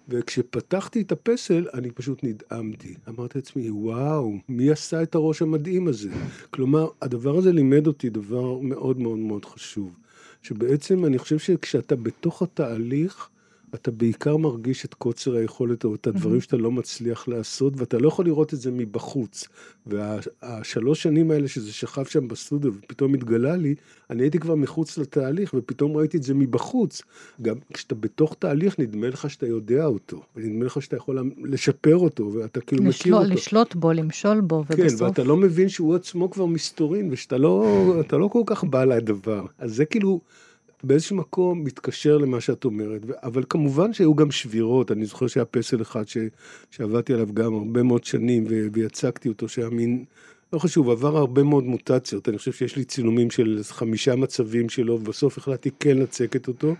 וכשפתחתי 0.09 1.01
את 1.01 1.13
הפסל, 1.13 1.67
אני 1.75 1.91
פשוט 1.91 2.25
נדהמתי. 2.25 2.95
אמרתי 3.09 3.39
לעצמי, 3.39 3.71
וואו, 3.71 4.33
מי 4.49 4.71
עשה 4.71 5.03
את 5.03 5.15
הראש 5.15 5.43
המדהים 5.43 5.89
הזה? 5.89 6.11
כלומר, 6.51 6.89
הדבר 7.03 7.37
הזה 7.39 7.53
לימד 7.53 7.87
אותי 7.87 8.11
דבר 8.11 8.59
מאוד 8.59 9.01
מאוד 9.01 9.19
מאוד 9.19 9.45
חשוב. 9.45 9.91
שבעצם 10.43 11.05
אני 11.05 11.19
חושב 11.19 11.39
שכשאתה 11.39 11.97
בתוך 11.97 12.43
התהליך, 12.43 13.29
אתה 13.75 13.91
בעיקר 13.91 14.37
מרגיש 14.37 14.85
את 14.85 14.95
קוצר 14.95 15.35
היכולת 15.35 15.85
או 15.85 15.95
את 15.95 16.07
הדברים. 16.07 16.41
שאתה 16.41 16.57
לא 16.57 16.73
מצליח 16.73 17.29
לעשות, 17.29 17.73
ואתה 17.77 17.99
לא 17.99 18.09
יכול 18.09 18.25
לראות 18.25 18.55
את 18.55 18.61
זה 18.61 18.71
מבחוץ. 18.71 19.45
והשלוש 19.87 21.03
שנים 21.03 21.31
האלה 21.31 21.49
שזה 21.49 21.73
שכב 21.73 22.05
שם 22.05 22.29
בסטודיו 22.29 22.73
ופתאום 22.75 23.15
התגלה 23.15 23.57
לי, 23.57 23.75
אני 24.11 24.23
הייתי 24.23 24.39
כבר 24.39 24.55
מחוץ 24.55 24.99
לתהליך, 24.99 25.55
ופתאום 25.55 25.97
ראיתי 25.97 26.17
את 26.17 26.23
זה 26.23 26.35
מבחוץ. 26.35 27.03
גם 27.43 27.57
כשאתה 27.75 27.95
בתוך 27.95 28.37
תהליך, 28.39 28.79
נדמה 28.79 29.09
לך 29.09 29.31
שאתה 29.31 29.47
יודע 29.47 29.85
אותו, 29.85 30.23
ונדמה 30.37 30.65
לך 30.65 30.83
שאתה 30.83 30.97
יכול 30.97 31.33
לשפר 31.45 31.97
אותו, 31.97 32.33
ואתה 32.33 32.61
כאילו 32.61 32.85
לשלוט, 32.85 33.01
מכיר 33.01 33.15
אותו. 33.15 33.35
לשלוט 33.35 33.75
בו, 33.75 33.93
למשול 33.93 34.41
בו, 34.41 34.65
כן, 34.69 34.83
ובסוף... 34.83 34.99
כן, 34.99 35.05
ואתה 35.05 35.25
לא 35.25 35.37
מבין 35.37 35.69
שהוא 35.69 35.95
עצמו 35.95 36.31
כבר 36.31 36.47
מסתורין, 36.47 37.09
ושאתה 37.13 37.39
לא, 37.39 37.95
לא 38.13 38.29
כל 38.33 38.43
כך 38.47 38.65
בא 38.65 38.85
לדבר. 38.85 39.45
אז 39.59 39.75
זה 39.75 39.85
כאילו... 39.85 40.21
באיזשהו 40.85 41.17
מקום 41.17 41.65
מתקשר 41.65 42.19
למה 42.19 42.41
שאת 42.41 42.65
אומרת, 42.65 43.03
אבל 43.23 43.45
כמובן 43.49 43.93
שהיו 43.93 44.15
גם 44.15 44.31
שבירות, 44.31 44.93
אני 44.93 45.05
זוכר 45.05 45.27
שהיה 45.27 45.45
פסל 45.45 45.83
אחד 45.83 46.09
ש, 46.09 46.17
שעבדתי 46.71 47.13
עליו 47.15 47.35
גם 47.35 47.55
הרבה 47.55 47.83
מאוד 47.83 48.05
שנים 48.05 48.45
ויצקתי 48.73 49.29
אותו, 49.29 49.49
שהיה 49.49 49.71
מין 49.71 50.05
לא 50.53 50.59
חשוב, 50.59 50.91
עבר 50.91 51.17
הרבה 51.17 51.43
מאוד 51.43 51.65
מוטציות. 51.65 52.29
אני 52.29 52.39
חושב 52.39 52.53
שיש 52.53 52.77
לי 52.77 52.85
צילומים 52.85 53.31
של 53.31 53.61
חמישה 53.63 54.17
מצבים 54.17 54.69
שלו, 54.69 54.95
ובסוף 54.95 55.39
החלטתי 55.39 55.71
כן 55.81 55.99
לצקת 55.99 56.49
אותו, 56.49 56.75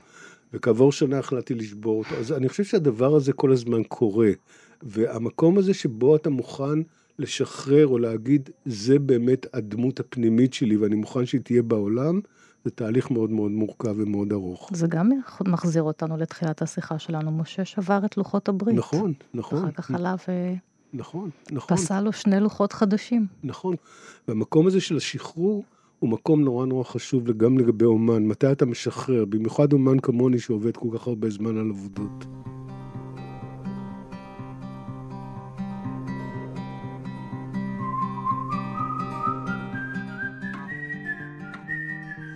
וכעבור 0.53 0.93
שנה 0.93 1.19
החלטתי 1.19 1.55
לשבור 1.55 1.99
אותו. 1.99 2.15
אז 2.15 2.33
אני 2.33 2.49
חושב 2.49 2.65
שהדבר 2.65 3.15
הזה 3.15 3.33
כל 3.33 3.53
הזמן 3.53 3.83
קורה. 3.83 4.31
והמקום 4.83 5.59
הזה 5.59 5.75
שבו 5.75 6.17
אתה 6.17 6.31
מוכן 6.31 6.79
לשחרר 7.19 7.87
או 7.87 7.99
להגיד, 7.99 8.51
זה 8.65 8.99
באמת 8.99 9.47
הדמות 9.53 10.01
הפנימית 10.01 10.55
שלי 10.55 10.77
ואני 10.77 10.97
מוכן 10.97 11.27
שהיא 11.27 11.41
תהיה 11.41 11.63
בעולם, 11.63 12.21
זה 12.65 12.71
תהליך 12.71 13.11
מאוד 13.11 13.31
מאוד 13.31 13.51
מורכב 13.51 13.95
ומאוד 13.97 14.33
ארוך. 14.33 14.71
זה 14.73 14.87
גם 14.87 15.11
מחזיר 15.49 15.83
אותנו 15.83 16.17
לתחילת 16.17 16.63
השיחה 16.63 16.99
שלנו. 16.99 17.31
משה 17.31 17.65
שבר 17.65 18.01
את 18.05 18.17
לוחות 18.17 18.49
הברית. 18.49 18.77
נכון, 18.77 19.13
נכון. 19.35 19.59
אחר 19.59 19.71
כך 19.71 19.91
עלה 19.91 20.15
ו... 20.29 20.53
נכון, 20.93 21.31
נכון. 21.53 21.77
פסל 21.77 22.01
לו 22.01 22.13
שני 22.13 22.41
לוחות 22.41 22.73
חדשים. 22.73 23.27
נכון. 23.45 23.75
והמקום 24.29 24.67
הזה 24.67 24.81
של 24.81 24.97
השחרור 24.97 25.65
הוא 25.99 26.11
מקום 26.11 26.41
נורא 26.45 26.67
נורא 26.67 26.85
חשוב 26.85 27.31
גם 27.31 27.59
לגבי 27.59 27.85
אומן. 27.85 28.27
מתי 28.27 28.53
אתה 28.53 28.67
משחרר? 28.67 29.25
במיוחד 29.25 29.73
אומן 29.73 29.99
כמוני 29.99 30.39
שעובד 30.39 30.77
כל 30.77 30.89
כך 30.95 31.07
הרבה 31.07 31.31
זמן 31.31 31.57
על 31.57 31.71
עבודות. 31.71 32.25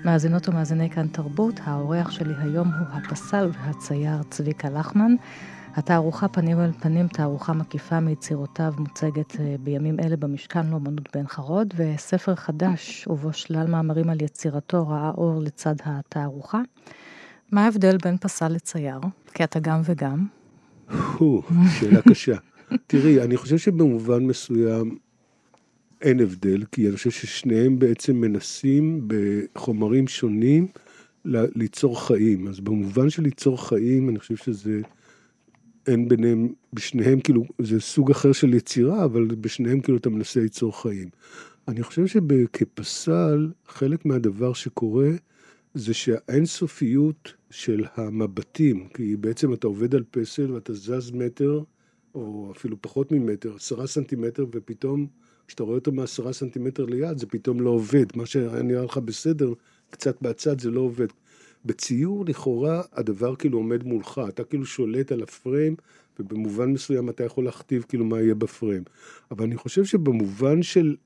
מאזינות 0.04 0.48
ומאזיני 0.48 0.90
כאן 0.90 1.08
תרבות, 1.08 1.60
האורח 1.64 2.10
שלי 2.10 2.34
היום 2.38 2.68
הוא 2.68 2.86
הפסל 2.90 3.50
והצייר 3.52 4.22
צביקה 4.30 4.70
לחמן. 4.70 5.14
התערוכה 5.74 6.28
פנים 6.28 6.60
אל 6.60 6.72
פנים, 6.72 7.08
תערוכה 7.08 7.52
מקיפה 7.52 8.00
מיצירותיו, 8.00 8.72
מוצגת 8.78 9.40
אה, 9.40 9.54
בימים 9.60 10.00
אלה 10.00 10.16
במשכן 10.16 10.66
לאומנות 10.66 11.16
בן 11.16 11.26
חרוד, 11.26 11.74
וספר 11.76 12.34
חדש 12.34 13.08
ובו 13.10 13.32
שלל 13.32 13.66
מאמרים 13.66 14.10
על 14.10 14.22
יצירתו 14.22 14.88
ראה 14.88 15.10
אור 15.10 15.40
לצד 15.42 15.74
התערוכה. 15.84 16.60
מה 17.52 17.64
ההבדל 17.64 17.96
בין 17.96 18.16
פסל 18.18 18.48
לצייר? 18.48 19.00
כי 19.34 19.44
אתה 19.44 19.60
גם 19.60 19.80
וגם. 19.84 20.26
שאלה 21.80 22.02
קשה. 22.08 22.36
תראי, 22.86 23.22
אני 23.22 23.36
חושב 23.36 23.58
שבמובן 23.58 24.26
מסוים 24.26 24.98
אין 26.04 26.20
הבדל, 26.20 26.64
כי 26.72 26.88
אני 26.88 26.96
חושב 26.96 27.10
ששניהם 27.10 27.78
בעצם 27.78 28.16
מנסים 28.16 29.08
בחומרים 29.08 30.08
שונים 30.08 30.66
ליצור 31.24 32.06
חיים. 32.06 32.48
אז 32.48 32.60
במובן 32.60 33.10
של 33.10 33.22
ליצור 33.22 33.68
חיים, 33.68 34.08
אני 34.08 34.18
חושב 34.18 34.36
שזה, 34.36 34.80
אין 35.86 36.08
ביניהם, 36.08 36.48
בשניהם 36.72 37.20
כאילו, 37.20 37.44
זה 37.58 37.80
סוג 37.80 38.10
אחר 38.10 38.32
של 38.32 38.54
יצירה, 38.54 39.04
אבל 39.04 39.26
בשניהם 39.26 39.80
כאילו 39.80 39.98
אתה 39.98 40.10
מנסה 40.10 40.40
ליצור 40.40 40.82
חיים. 40.82 41.08
אני 41.68 41.82
חושב 41.82 42.06
שכפסל, 42.06 43.50
חלק 43.66 44.04
מהדבר 44.04 44.52
שקורה, 44.52 45.10
זה 45.74 45.94
שהאינסופיות 45.94 47.32
של 47.50 47.84
המבטים, 47.96 48.88
כי 48.94 49.16
בעצם 49.16 49.52
אתה 49.52 49.66
עובד 49.66 49.94
על 49.94 50.04
פסל 50.10 50.52
ואתה 50.52 50.72
זז 50.72 51.10
מטר, 51.10 51.62
או 52.14 52.52
אפילו 52.56 52.76
פחות 52.80 53.12
ממטר, 53.12 53.54
עשרה 53.56 53.86
סנטימטר, 53.86 54.46
ופתאום 54.52 55.06
כשאתה 55.46 55.62
רואה 55.62 55.74
אותו 55.74 55.92
מעשרה 55.92 56.32
סנטימטר 56.32 56.84
ליד, 56.84 57.18
זה 57.18 57.26
פתאום 57.26 57.60
לא 57.60 57.70
עובד. 57.70 58.06
מה 58.14 58.26
שנראה 58.26 58.84
לך 58.84 58.98
בסדר, 58.98 59.52
קצת 59.90 60.22
בצד 60.22 60.60
זה 60.60 60.70
לא 60.70 60.80
עובד. 60.80 61.06
בציור, 61.64 62.24
לכאורה, 62.26 62.82
הדבר 62.92 63.36
כאילו 63.36 63.58
עומד 63.58 63.84
מולך, 63.84 64.20
אתה 64.28 64.44
כאילו 64.44 64.66
שולט 64.66 65.12
על 65.12 65.22
הפריים, 65.22 65.76
ובמובן 66.18 66.72
מסוים 66.72 67.10
אתה 67.10 67.24
יכול 67.24 67.44
להכתיב 67.44 67.84
כאילו 67.88 68.04
מה 68.04 68.20
יהיה 68.20 68.34
בפריים. 68.34 68.82
אבל 69.30 69.44
אני 69.44 69.56
חושב 69.56 69.84
שבמובן 69.84 70.62
של, 70.62 70.96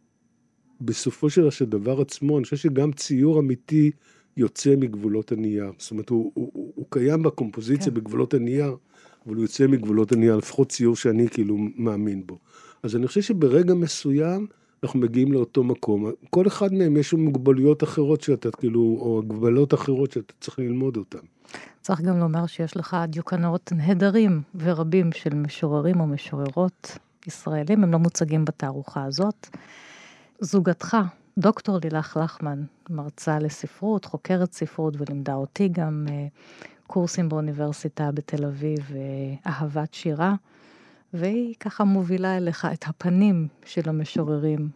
בסופו 0.81 1.31
של 1.31 1.65
דבר 1.65 2.01
עצמו, 2.01 2.39
אני 2.39 2.45
חושב 2.45 2.57
שגם 2.57 2.93
ציור 2.93 3.41
אמיתי 3.41 3.91
יוצא 4.37 4.75
מגבולות 4.77 5.33
הנייר. 5.33 5.73
זאת 5.79 5.91
אומרת, 5.91 6.09
הוא, 6.09 6.33
הוא, 6.35 6.51
הוא, 6.53 6.73
הוא 6.75 6.87
קיים 6.91 7.23
בקומפוזיציה 7.23 7.93
כן. 7.93 7.95
בגבולות 7.95 8.35
הנייר, 8.35 8.77
אבל 9.27 9.35
הוא 9.35 9.45
יוצא 9.45 9.67
מגבולות 9.67 10.13
הנייר, 10.13 10.37
לפחות 10.37 10.69
ציור 10.69 10.97
שאני 10.97 11.29
כאילו 11.29 11.57
מאמין 11.77 12.27
בו. 12.27 12.39
אז 12.83 12.97
אני 12.97 13.07
חושב 13.07 13.21
שברגע 13.21 13.75
מסוים 13.75 14.47
אנחנו 14.83 15.01
מגיעים 15.01 15.33
לאותו 15.33 15.65
מקום. 15.65 16.11
כל 16.31 16.47
אחד 16.47 16.73
מהם 16.73 16.97
יש 16.97 17.13
לו 17.13 17.19
מוגבלויות 17.19 17.83
אחרות 17.83 18.21
שאתה 18.21 18.51
כאילו, 18.51 18.81
או 18.81 19.23
הגבלות 19.25 19.75
אחרות 19.75 20.13
שאתה 20.13 20.35
צריך 20.41 20.59
ללמוד 20.59 20.97
אותן. 20.97 21.19
צריך 21.81 22.01
גם 22.01 22.19
לומר 22.19 22.47
שיש 22.47 22.77
לך 22.77 22.97
דיוקנות 23.09 23.73
נהדרים 23.77 24.43
ורבים 24.55 25.13
של 25.13 25.35
משוררים 25.35 26.01
או 26.01 26.07
משוררות 26.07 26.99
ישראלים, 27.27 27.85
הם 27.85 27.93
לא 27.93 27.99
מוצגים 27.99 28.45
בתערוכה 28.45 29.05
הזאת. 29.05 29.49
זוגתך, 30.41 30.97
דוקטור 31.39 31.79
לילך 31.85 32.19
לחמן, 32.25 32.63
מרצה 32.91 33.39
לספרות, 33.39 34.05
חוקרת 34.05 34.53
ספרות 34.53 34.95
ולימדה 34.99 35.35
אותי 35.35 35.69
גם 35.69 36.07
אה, 36.11 36.27
קורסים 36.87 37.29
באוניברסיטה 37.29 38.11
בתל 38.13 38.45
אביב, 38.45 38.91
אה, 38.95 39.53
אהבת 39.53 39.95
שירה. 39.95 40.35
והיא 41.15 41.55
ככה 41.61 41.85
מובילה 41.85 42.37
אליך 42.37 42.69
את 42.73 42.85
הפנים 42.87 43.49
של 43.65 43.89
המשוררים. 43.89 44.69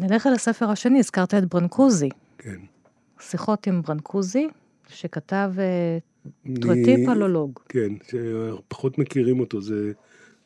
נלך 0.00 0.26
אל 0.26 0.32
הספר 0.32 0.70
השני, 0.70 0.98
הזכרת 0.98 1.34
את 1.34 1.44
ברנקוזי. 1.44 2.08
כן. 2.38 2.60
שיחות 3.20 3.66
עם 3.66 3.82
ברנקוזי, 3.82 4.48
שכתב 4.88 5.52
אה, 5.58 5.98
טרטי 6.60 7.06
פלולוג. 7.06 7.60
כן, 7.68 7.92
שפחות 8.02 8.98
מכירים 8.98 9.40
אותו, 9.40 9.60
זה, 9.60 9.92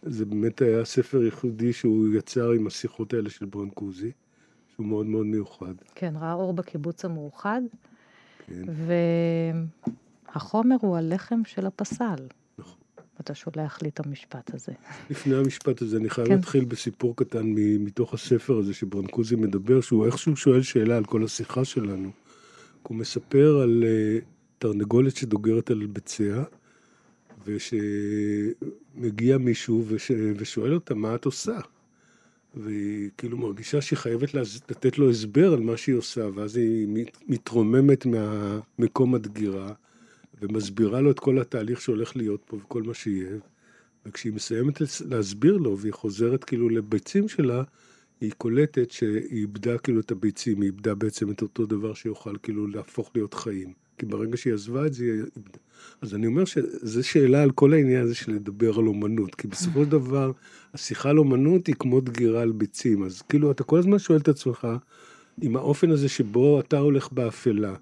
זה 0.02 0.24
באמת 0.24 0.62
היה 0.62 0.84
ספר 0.84 1.22
ייחודי 1.22 1.72
שהוא 1.72 2.08
יצר 2.14 2.50
עם 2.50 2.66
השיחות 2.66 3.14
האלה 3.14 3.30
של 3.30 3.46
ברנקוזי, 3.46 4.10
שהוא 4.74 4.86
מאוד 4.86 5.06
מאוד 5.06 5.26
מיוחד. 5.26 5.74
כן, 5.94 6.14
ראה 6.16 6.32
אור 6.32 6.52
בקיבוץ 6.52 7.04
המאוחד. 7.04 7.62
כן. 8.46 8.62
והחומר 10.34 10.76
הוא 10.80 10.96
הלחם 10.96 11.40
של 11.44 11.66
הפסל. 11.66 12.26
ואתה 13.18 13.34
שולח 13.34 13.82
לי 13.82 13.88
את 13.88 14.06
המשפט 14.06 14.54
הזה. 14.54 14.72
לפני 15.10 15.36
המשפט 15.36 15.82
הזה, 15.82 15.96
אני 15.96 16.10
חייב 16.10 16.28
כן. 16.28 16.34
להתחיל 16.34 16.64
בסיפור 16.64 17.16
קטן 17.16 17.46
מתוך 17.56 18.14
הספר 18.14 18.58
הזה 18.58 18.74
שברנקוזי 18.74 19.36
מדבר, 19.36 19.80
שהוא 19.80 20.06
איכשהו 20.06 20.36
שואל 20.36 20.62
שאלה 20.62 20.96
על 20.96 21.04
כל 21.04 21.24
השיחה 21.24 21.64
שלנו. 21.64 22.10
הוא 22.82 22.96
מספר 22.96 23.60
על 23.62 23.84
uh, 23.84 24.24
תרנגולת 24.58 25.16
שדוגרת 25.16 25.70
על 25.70 25.86
ביציה, 25.86 26.44
ושמגיע 27.44 29.38
מישהו 29.38 29.84
וש... 29.88 30.10
ושואל 30.36 30.74
אותה, 30.74 30.94
מה 30.94 31.14
את 31.14 31.24
עושה? 31.24 31.58
והיא 32.54 33.10
כאילו 33.18 33.38
מרגישה 33.38 33.80
שהיא 33.80 33.96
חייבת 33.96 34.34
לתת 34.34 34.98
לו 34.98 35.10
הסבר 35.10 35.52
על 35.52 35.60
מה 35.60 35.76
שהיא 35.76 35.94
עושה, 35.94 36.28
ואז 36.34 36.56
היא 36.56 36.88
מתרוממת 37.28 38.06
מהמקום 38.06 39.14
הדגירה. 39.14 39.72
ומסבירה 40.42 41.00
לו 41.00 41.10
את 41.10 41.18
כל 41.18 41.38
התהליך 41.38 41.80
שהולך 41.80 42.16
להיות 42.16 42.42
פה 42.46 42.56
וכל 42.56 42.82
מה 42.82 42.94
שיהיה. 42.94 43.36
וכשהיא 44.06 44.32
מסיימת 44.32 44.80
להסביר 45.08 45.56
לו 45.56 45.78
והיא 45.78 45.92
חוזרת 45.92 46.44
כאילו 46.44 46.68
לביצים 46.68 47.28
שלה, 47.28 47.62
היא 48.20 48.32
קולטת 48.38 48.90
שהיא 48.90 49.18
איבדה 49.30 49.78
כאילו 49.78 50.00
את 50.00 50.10
הביצים, 50.10 50.60
היא 50.60 50.66
איבדה 50.66 50.94
בעצם 50.94 51.30
את 51.30 51.42
אותו 51.42 51.66
דבר 51.66 51.94
שיוכל 51.94 52.36
כאילו 52.42 52.66
להפוך 52.66 53.10
להיות 53.14 53.34
חיים. 53.34 53.72
כי 53.98 54.06
ברגע 54.06 54.36
שהיא 54.36 54.54
עזבה 54.54 54.86
את 54.86 54.94
זה, 54.94 55.04
היא 55.04 55.12
איבדה. 55.12 55.58
אז 56.02 56.14
אני 56.14 56.26
אומר 56.26 56.44
שזו 56.44 57.08
שאלה 57.08 57.42
על 57.42 57.50
כל 57.50 57.72
העניין 57.72 58.02
הזה 58.02 58.14
של 58.14 58.32
לדבר 58.32 58.78
על 58.78 58.86
אומנות, 58.86 59.34
כי 59.34 59.48
בסופו 59.48 59.84
של 59.84 59.90
דבר, 59.90 60.32
השיחה 60.74 61.10
על 61.10 61.18
אומנות 61.18 61.66
היא 61.66 61.74
כמו 61.74 62.00
דגירה 62.00 62.42
על 62.42 62.52
ביצים. 62.52 63.02
אז 63.02 63.22
כאילו, 63.22 63.50
אתה 63.50 63.64
כל 63.64 63.78
הזמן 63.78 63.98
שואל 63.98 64.18
את 64.18 64.28
עצמך, 64.28 64.68
עם 65.42 65.56
האופן 65.56 65.90
הזה 65.90 66.08
שבו 66.08 66.60
אתה 66.60 66.78
הולך 66.78 67.12
באפלה, 67.12 67.74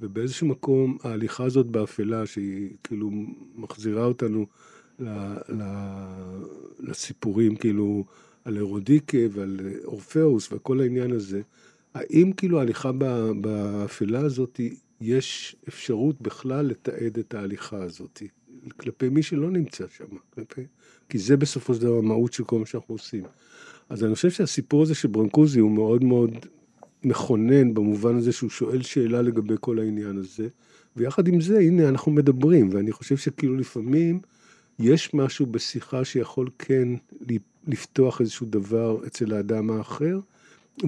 ובאיזשהו 0.00 0.46
מקום 0.46 0.98
ההליכה 1.02 1.44
הזאת 1.44 1.66
באפלה, 1.66 2.26
שהיא 2.26 2.70
כאילו 2.84 3.10
מחזירה 3.54 4.04
אותנו 4.04 4.46
ל, 4.98 5.08
ל, 5.48 5.62
לסיפורים 6.80 7.56
כאילו 7.56 8.04
על 8.44 8.56
אירודיקה 8.56 9.18
ועל 9.30 9.60
אורפאוס 9.84 10.48
וכל 10.52 10.80
העניין 10.80 11.12
הזה, 11.12 11.40
האם 11.94 12.32
כאילו 12.36 12.58
ההליכה 12.58 12.92
באפלה 13.40 14.20
הזאת, 14.20 14.60
יש 15.00 15.56
אפשרות 15.68 16.22
בכלל 16.22 16.66
לתעד 16.66 17.18
את 17.18 17.34
ההליכה 17.34 17.82
הזאת 17.82 18.22
כלפי 18.76 19.08
מי 19.08 19.22
שלא 19.22 19.50
נמצא 19.50 19.84
שם, 19.96 20.04
כלפי... 20.34 20.66
כי 21.08 21.18
זה 21.18 21.36
בסופו 21.36 21.74
של 21.74 21.80
דבר 21.80 21.98
המהות 21.98 22.32
של 22.32 22.44
כל 22.44 22.58
מה 22.58 22.66
שאנחנו 22.66 22.94
עושים. 22.94 23.24
אז 23.88 24.04
אני 24.04 24.14
חושב 24.14 24.30
שהסיפור 24.30 24.82
הזה 24.82 24.94
של 24.94 25.08
ברנקוזי 25.08 25.60
הוא 25.60 25.70
מאוד 25.70 26.04
מאוד 26.04 26.30
מכונן 27.04 27.74
במובן 27.74 28.16
הזה 28.16 28.32
שהוא 28.32 28.50
שואל 28.50 28.82
שאלה 28.82 29.22
לגבי 29.22 29.54
כל 29.60 29.78
העניין 29.78 30.16
הזה, 30.16 30.48
ויחד 30.96 31.28
עם 31.28 31.40
זה, 31.40 31.58
הנה, 31.58 31.88
אנחנו 31.88 32.12
מדברים, 32.12 32.68
ואני 32.72 32.92
חושב 32.92 33.16
שכאילו 33.16 33.56
לפעמים 33.56 34.20
יש 34.78 35.14
משהו 35.14 35.46
בשיחה 35.46 36.04
שיכול 36.04 36.48
כן 36.58 36.88
לפתוח 37.66 38.20
איזשהו 38.20 38.46
דבר 38.50 38.98
אצל 39.06 39.34
האדם 39.34 39.70
האחר, 39.70 40.18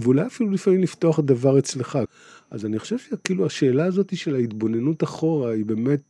ואולי 0.03 0.27
אפילו 0.27 0.51
לפעמים 0.51 0.83
לפתוח 0.83 1.21
דבר 1.21 1.59
אצלך. 1.59 1.99
אז 2.51 2.67
אני 2.67 2.79
חושב 2.79 2.99
שכאילו 2.99 3.47
השאלה 3.47 3.85
הזאת 3.85 4.17
של 4.17 4.35
ההתבוננות 4.35 5.03
אחורה 5.03 5.51
היא 5.53 5.65
באמת 5.65 6.01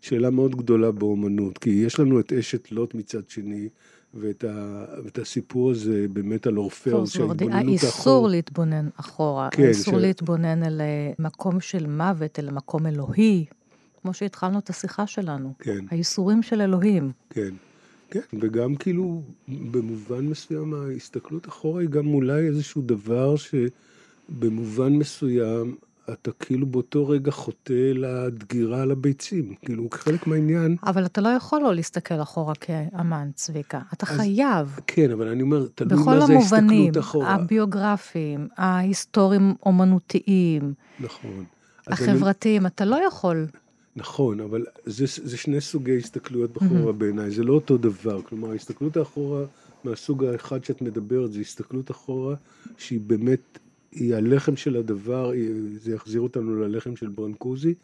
שאלה 0.00 0.30
מאוד 0.30 0.56
גדולה 0.56 0.90
באומנות, 0.90 1.58
כי 1.58 1.70
יש 1.70 2.00
לנו 2.00 2.20
את 2.20 2.32
אשת 2.32 2.72
לוט 2.72 2.94
מצד 2.94 3.28
שני, 3.28 3.68
ואת, 4.14 4.44
ה, 4.44 4.84
ואת 5.04 5.18
הסיפור 5.18 5.70
הזה 5.70 6.06
באמת 6.12 6.46
על 6.46 6.58
אורפאוס, 6.58 7.10
שההתבוננות 7.10 7.68
האיסור 7.68 8.28
להתבונן 8.28 8.88
אחורה, 8.96 9.48
כן, 9.50 9.62
האיסור 9.62 9.98
ש... 9.98 10.02
להתבונן 10.02 10.62
אל 10.62 10.80
אה, 10.80 11.12
מקום 11.18 11.60
של 11.60 11.86
מוות, 11.86 12.38
אל 12.38 12.50
מקום 12.50 12.86
אלוהי, 12.86 13.44
כמו 14.02 14.14
שהתחלנו 14.14 14.58
את 14.58 14.70
השיחה 14.70 15.06
שלנו. 15.06 15.52
כן. 15.58 15.84
האיסורים 15.90 16.42
של 16.42 16.60
אלוהים. 16.60 17.12
כן. 17.30 17.54
כן, 18.10 18.20
וגם 18.40 18.74
כאילו, 18.74 19.22
במובן 19.48 20.26
מסוים, 20.26 20.74
ההסתכלות 20.74 21.48
אחורה 21.48 21.80
היא 21.80 21.88
גם 21.88 22.06
אולי 22.06 22.46
איזשהו 22.46 22.82
דבר 22.82 23.34
שבמובן 23.36 24.92
מסוים 24.92 25.76
אתה 26.12 26.32
כאילו 26.32 26.66
באותו 26.66 27.08
רגע 27.08 27.30
חוטא 27.30 27.92
לדגירה 27.94 28.82
על 28.82 28.90
הביצים, 28.90 29.54
כאילו 29.62 29.88
חלק 29.90 30.26
מהעניין. 30.26 30.76
אבל 30.86 31.06
אתה 31.06 31.20
לא 31.20 31.28
יכול 31.28 31.60
לא 31.62 31.74
להסתכל 31.74 32.22
אחורה 32.22 32.54
כאמן, 32.54 33.30
צביקה. 33.34 33.80
אתה 33.92 34.06
אז, 34.10 34.16
חייב. 34.16 34.80
כן, 34.86 35.10
אבל 35.10 35.28
אני 35.28 35.42
אומר, 35.42 35.66
תלוי 35.74 36.04
מה 36.04 36.26
זה 36.26 36.32
ההסתכלות 36.34 36.98
אחורה. 36.98 37.24
בכל 37.24 37.32
המובנים, 37.32 37.44
הביוגרפיים, 37.44 38.48
ההיסטוריים 38.56 39.54
אומנותיים. 39.66 40.74
נכון. 41.00 41.44
החברתיים, 41.86 42.62
אני... 42.62 42.68
אתה 42.68 42.84
לא 42.84 43.00
יכול. 43.08 43.46
נכון, 43.96 44.40
אבל 44.40 44.66
זה, 44.84 45.04
זה 45.06 45.36
שני 45.36 45.60
סוגי 45.60 45.98
הסתכלויות 45.98 46.52
בחורה 46.52 46.90
mm-hmm. 46.90 46.92
בעיניי, 46.92 47.30
זה 47.30 47.44
לא 47.44 47.52
אותו 47.52 47.78
דבר. 47.78 48.22
כלומר, 48.22 48.50
ההסתכלות 48.50 48.96
האחורה 48.96 49.44
מהסוג 49.84 50.24
האחד 50.24 50.64
שאת 50.64 50.82
מדברת, 50.82 51.32
זה 51.32 51.40
הסתכלות 51.40 51.90
אחורה 51.90 52.34
שהיא 52.78 53.00
באמת 53.00 53.58
היא 53.92 54.14
הלחם 54.14 54.56
של 54.56 54.76
הדבר, 54.76 55.32
זה 55.80 55.92
יחזיר 55.92 56.20
אותנו 56.20 56.60
ללחם 56.60 56.96
של 56.96 57.08
ברנקוזי, 57.08 57.74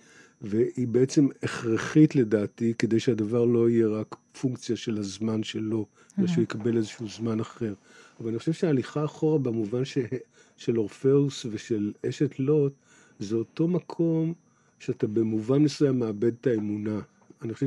והיא 0.43 0.89
בעצם 0.89 1.29
הכרחית 1.43 2.17
לדעתי, 2.17 2.75
כדי 2.79 3.01
שהדבר 3.01 3.45
לא 3.45 3.71
יהיה 3.71 3.89
רק 3.89 4.17
פונקציה 4.41 4.77
של 4.77 4.99
הזמן 4.99 5.43
שלו, 5.43 5.87
אלא 6.19 6.27
שהוא 6.27 6.43
יקבל 6.43 6.77
איזשהו 6.77 7.09
זמן 7.09 7.41
אחר. 7.41 7.75
אבל 8.21 8.29
אני 8.29 8.39
חושב 8.39 8.53
שההליכה 8.53 9.05
אחורה 9.05 9.39
במובן 9.39 9.85
ש... 9.85 9.99
של 10.57 10.79
אורפאוס 10.79 11.47
ושל 11.51 11.93
אשת 12.09 12.39
לוט, 12.39 12.73
זה 13.19 13.37
אותו 13.37 13.69
מקום 13.69 14.35
שאתה 14.79 15.07
במובן 15.07 15.63
מסוים 15.63 15.99
מאבד 15.99 16.33
את 16.41 16.47
האמונה. 16.47 17.01
אני 17.45 17.55
חושב 17.55 17.67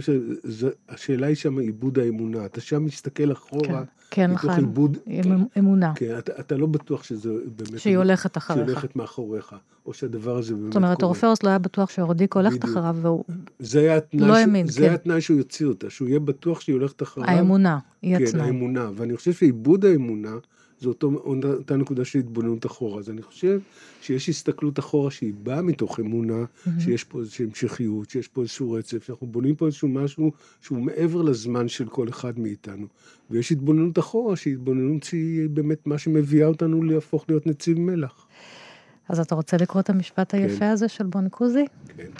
שהשאלה 0.49 1.27
היא 1.27 1.35
שם 1.35 1.57
עיבוד 1.57 1.99
האמונה. 1.99 2.45
אתה 2.45 2.61
שם 2.61 2.85
מסתכל 2.85 3.31
אחורה, 3.31 3.83
כן, 4.11 4.31
מתוך 4.31 4.45
נכון, 4.45 4.59
עיבוד... 4.59 4.97
אמונה. 5.59 5.93
כן, 5.95 6.17
אתה, 6.17 6.31
אתה 6.39 6.57
לא 6.57 6.67
בטוח 6.67 7.03
שזה 7.03 7.29
באמת... 7.55 7.79
שהיא 7.79 7.97
הולכת 7.97 8.37
אחריך. 8.37 8.59
שהיא 8.59 8.69
הולכת 8.69 8.95
מאחוריך, 8.95 9.55
או 9.85 9.93
שהדבר 9.93 10.37
הזה 10.37 10.53
באמת 10.53 10.59
קורה. 10.61 10.71
זאת 10.71 10.75
אומרת, 10.75 11.03
אורפאוס 11.03 11.43
לא 11.43 11.49
היה 11.49 11.59
בטוח 11.59 11.89
שאורדיק 11.89 12.35
הולכת 12.35 12.65
אחריו, 12.65 12.95
והוא 13.01 13.23
זה 13.59 13.79
היה 13.79 13.97
התנאי, 13.97 14.27
לא 14.27 14.35
האמין, 14.35 14.67
זה 14.67 14.79
כן. 14.79 14.83
היה 14.83 14.93
התנאי 14.93 15.21
שהוא 15.21 15.37
יוציא 15.37 15.65
אותה, 15.65 15.89
שהוא 15.89 16.07
יהיה 16.07 16.19
בטוח 16.19 16.61
שהיא 16.61 16.73
הולכת 16.73 17.01
אחריו. 17.01 17.27
האמונה, 17.29 17.79
היא 18.01 18.17
כן, 18.17 18.23
התנאי. 18.23 18.41
כן, 18.41 18.47
האמונה. 18.47 18.89
ואני 18.95 19.17
חושב 19.17 19.33
שעיבוד 19.33 19.85
האמונה... 19.85 20.35
זו 20.79 20.89
אותו, 20.89 21.11
אותה 21.43 21.75
נקודה 21.75 22.05
של 22.05 22.19
התבוננות 22.19 22.65
אחורה. 22.65 22.99
אז 22.99 23.09
אני 23.09 23.21
חושב 23.21 23.59
שיש 24.01 24.29
הסתכלות 24.29 24.79
אחורה 24.79 25.11
שהיא 25.11 25.33
באה 25.43 25.61
מתוך 25.61 25.99
אמונה, 25.99 26.43
mm-hmm. 26.43 26.69
שיש 26.79 27.03
פה 27.03 27.19
איזושהי 27.19 27.45
המשכיות, 27.45 28.09
שיש 28.09 28.27
פה 28.27 28.41
איזשהו 28.41 28.71
רצף, 28.71 29.03
שאנחנו 29.03 29.27
בונים 29.27 29.55
פה 29.55 29.65
איזשהו 29.65 29.87
משהו 29.87 30.31
שהוא 30.61 30.79
מעבר 30.79 31.21
לזמן 31.21 31.67
של 31.67 31.87
כל 31.87 32.09
אחד 32.09 32.39
מאיתנו. 32.39 32.87
ויש 33.31 33.51
התבוננות 33.51 33.99
אחורה, 33.99 34.35
שהיא 34.35 34.53
התבוננות 34.53 35.03
שהיא 35.03 35.49
באמת 35.49 35.87
מה 35.87 35.97
שמביאה 35.97 36.47
אותנו 36.47 36.83
להפוך 36.83 37.25
להיות 37.29 37.47
נציב 37.47 37.79
מלח. 37.79 38.27
אז 39.09 39.19
אתה 39.19 39.35
רוצה 39.35 39.57
לקרוא 39.57 39.81
את 39.81 39.89
המשפט 39.89 40.31
כן. 40.31 40.37
היפה 40.37 40.69
הזה 40.69 40.87
של 40.87 41.05
בונקוזי? 41.05 41.65
כן. 41.97 42.11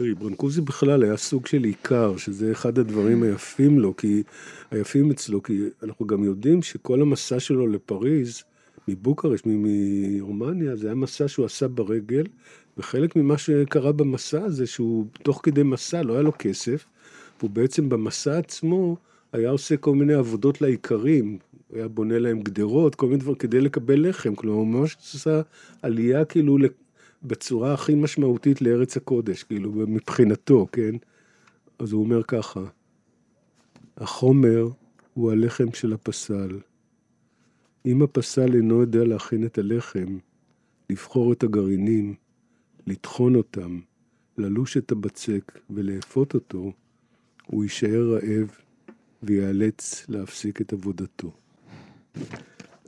תראי, 0.00 0.14
ברנקוזי 0.14 0.60
בכלל 0.60 1.02
היה 1.02 1.16
סוג 1.16 1.46
של 1.46 1.64
עיקר, 1.64 2.16
שזה 2.16 2.52
אחד 2.52 2.78
הדברים 2.78 3.22
היפים 3.22 3.78
לו, 3.78 3.96
כי, 3.96 4.22
היפים 4.70 5.10
אצלו, 5.10 5.42
כי 5.42 5.62
אנחנו 5.82 6.06
גם 6.06 6.24
יודעים 6.24 6.62
שכל 6.62 7.00
המסע 7.00 7.40
שלו 7.40 7.66
לפריז, 7.66 8.42
מבוקרשט, 8.88 9.44
מרומניה, 9.46 10.76
זה 10.76 10.86
היה 10.86 10.94
מסע 10.94 11.28
שהוא 11.28 11.46
עשה 11.46 11.68
ברגל, 11.68 12.26
וחלק 12.78 13.16
ממה 13.16 13.38
שקרה 13.38 13.92
במסע 13.92 14.44
הזה, 14.44 14.66
שהוא 14.66 15.06
תוך 15.22 15.40
כדי 15.42 15.62
מסע, 15.62 16.02
לא 16.02 16.12
היה 16.12 16.22
לו 16.22 16.32
כסף, 16.38 16.84
והוא 17.38 17.50
בעצם 17.50 17.88
במסע 17.88 18.38
עצמו 18.38 18.96
היה 19.32 19.50
עושה 19.50 19.76
כל 19.76 19.94
מיני 19.94 20.14
עבודות 20.14 20.60
לאיכרים, 20.60 21.38
היה 21.72 21.88
בונה 21.88 22.18
להם 22.18 22.40
גדרות, 22.40 22.94
כל 22.94 23.06
מיני 23.06 23.18
דברים, 23.18 23.36
כדי 23.36 23.60
לקבל 23.60 24.08
לחם, 24.08 24.34
כלומר, 24.34 24.58
הוא 24.58 24.66
ממש 24.66 24.96
עשה 25.00 25.40
עלייה 25.82 26.24
כאילו 26.24 26.58
בצורה 27.22 27.74
הכי 27.74 27.94
משמעותית 27.94 28.62
לארץ 28.62 28.96
הקודש, 28.96 29.42
כאילו, 29.42 29.72
מבחינתו, 29.72 30.66
כן? 30.72 30.94
אז 31.78 31.92
הוא 31.92 32.04
אומר 32.04 32.22
ככה, 32.22 32.60
החומר 33.96 34.68
הוא 35.14 35.32
הלחם 35.32 35.72
של 35.72 35.92
הפסל. 35.92 36.58
אם 37.86 38.02
הפסל 38.02 38.54
אינו 38.54 38.80
יודע 38.80 39.04
להכין 39.04 39.46
את 39.46 39.58
הלחם, 39.58 40.18
לבחור 40.90 41.32
את 41.32 41.42
הגרעינים, 41.42 42.14
לטחון 42.86 43.34
אותם, 43.34 43.80
ללוש 44.38 44.76
את 44.76 44.92
הבצק 44.92 45.58
ולאפות 45.70 46.34
אותו, 46.34 46.72
הוא 47.46 47.64
יישאר 47.64 48.14
רעב 48.14 48.50
וייאלץ 49.22 50.08
להפסיק 50.08 50.60
את 50.60 50.72
עבודתו. 50.72 51.32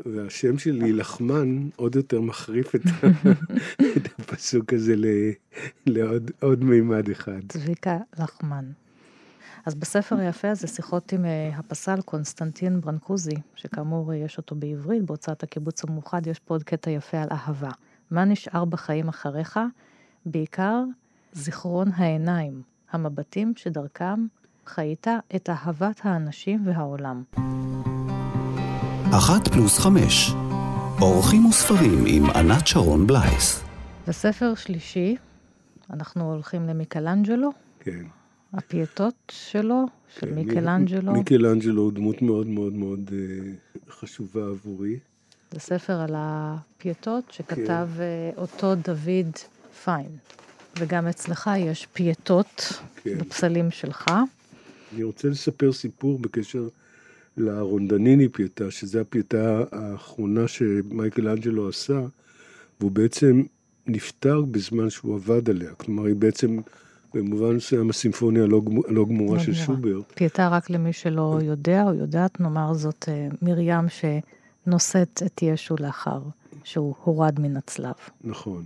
והשם 0.06 0.58
שלי, 0.58 0.92
לחמן, 0.92 1.68
עוד 1.76 1.96
יותר 1.96 2.20
מחריף 2.20 2.74
את, 2.74 2.80
את 3.96 4.08
הפסוק 4.18 4.72
הזה 4.72 4.94
לעוד 5.86 6.64
מימד 6.64 7.10
אחד. 7.10 7.40
צביקה 7.48 7.98
לחמן. 8.18 8.64
אז 9.66 9.74
בספר 9.74 10.16
היפה 10.16 10.50
הזה, 10.50 10.66
שיחות 10.66 11.12
עם 11.12 11.24
אה, 11.24 11.50
הפסל 11.56 12.00
קונסטנטין 12.00 12.80
ברנקוזי, 12.80 13.36
שכאמור 13.54 14.14
יש 14.14 14.38
אותו 14.38 14.54
בעברית, 14.54 15.02
בהוצאת 15.02 15.42
הקיבוץ 15.42 15.84
המאוחד, 15.84 16.26
יש 16.26 16.38
פה 16.38 16.54
עוד 16.54 16.62
קטע 16.62 16.90
יפה 16.90 17.18
על 17.18 17.28
אהבה. 17.30 17.70
מה 18.10 18.24
נשאר 18.24 18.64
בחיים 18.64 19.08
אחריך? 19.08 19.60
בעיקר 20.26 20.84
זיכרון 21.32 21.88
העיניים, 21.94 22.62
המבטים 22.90 23.52
שדרכם 23.56 24.26
חיית 24.66 25.06
את 25.36 25.50
אהבת 25.50 26.00
האנשים 26.04 26.66
והעולם. 26.66 27.22
אחת 29.18 29.48
פלוס 29.48 29.79
חמש, 29.79 30.31
אורחים 31.01 31.46
וספרים 31.46 32.05
עם 32.07 32.31
ענת 32.31 32.66
שרון 32.66 33.07
בלייס. 33.07 33.64
בספר 34.09 34.55
שלישי, 34.55 35.16
אנחנו 35.90 36.33
הולכים 36.33 36.66
למיקלנג'לו. 36.66 37.51
כן. 37.81 38.05
הפייטות 38.53 39.14
שלו, 39.31 39.85
של 40.18 40.27
כן, 40.27 40.35
מיקלנג'לו. 40.35 41.12
מיקלנג'לו 41.12 41.83
הוא 41.83 41.92
דמות 41.92 42.22
מאוד 42.22 42.46
מאוד 42.46 42.72
מאוד 42.72 43.11
אה, 43.12 43.53
חשובה 43.90 44.40
עבורי. 44.48 44.98
זה 45.53 45.61
ספר 45.61 46.01
על 46.01 46.14
הפייטות 46.16 47.25
שכתב 47.33 47.88
כן. 47.96 48.03
אה, 48.03 48.31
אותו 48.37 48.75
דוד 48.75 49.37
פיין. 49.85 50.16
וגם 50.79 51.09
אצלך 51.09 51.51
יש 51.59 51.87
פייטות 51.92 52.72
כן. 52.96 53.18
בפסלים 53.18 53.70
שלך. 53.70 54.11
אני 54.94 55.03
רוצה 55.03 55.29
לספר 55.29 55.72
סיפור 55.72 56.18
בקשר 56.18 56.68
לרונדניני 57.36 58.28
פייטה, 58.28 58.70
שזו 58.70 58.98
הפייטה 58.98 59.64
האחרונה 59.72 60.48
שמייקל 60.48 61.28
אנג'לו 61.28 61.68
עשה, 61.68 62.00
והוא 62.80 62.90
בעצם 62.90 63.42
נפטר 63.86 64.40
בזמן 64.42 64.90
שהוא 64.90 65.14
עבד 65.14 65.50
עליה. 65.50 65.74
כלומר, 65.74 66.04
היא 66.04 66.16
בעצם, 66.16 66.58
במובן 67.14 67.56
מסוים, 67.56 67.90
הסימפוניה 67.90 68.42
הלא, 68.42 68.62
הלא 68.88 69.04
גמורה 69.04 69.40
של 69.40 69.54
שוברט. 69.54 70.12
פייטה, 70.14 70.48
רק 70.48 70.70
למי 70.70 70.92
שלא 70.92 71.38
יודע 71.42 71.82
או 71.84 71.94
יודעת, 71.94 72.40
נאמר 72.40 72.74
זאת 72.74 73.08
אה, 73.08 73.28
מרים 73.42 73.84
שנושאת 73.88 75.22
את 75.26 75.42
ישו 75.42 75.74
לאחר 75.80 76.20
שהוא 76.64 76.94
הורד 77.04 77.40
מן 77.40 77.56
הצלב. 77.56 77.94
נכון. 78.24 78.64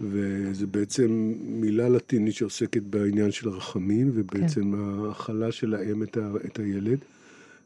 וזה 0.00 0.66
בעצם 0.66 1.34
מילה 1.40 1.88
לטינית 1.88 2.34
שעוסקת 2.34 2.82
בעניין 2.82 3.30
של 3.30 3.48
רחמים, 3.48 4.10
ובעצם 4.14 4.72
כן. 4.72 5.04
ההכלה 5.06 5.52
של 5.52 5.74
האם 5.74 6.02
את, 6.02 6.16
ה, 6.16 6.30
את 6.46 6.58
הילד. 6.58 6.98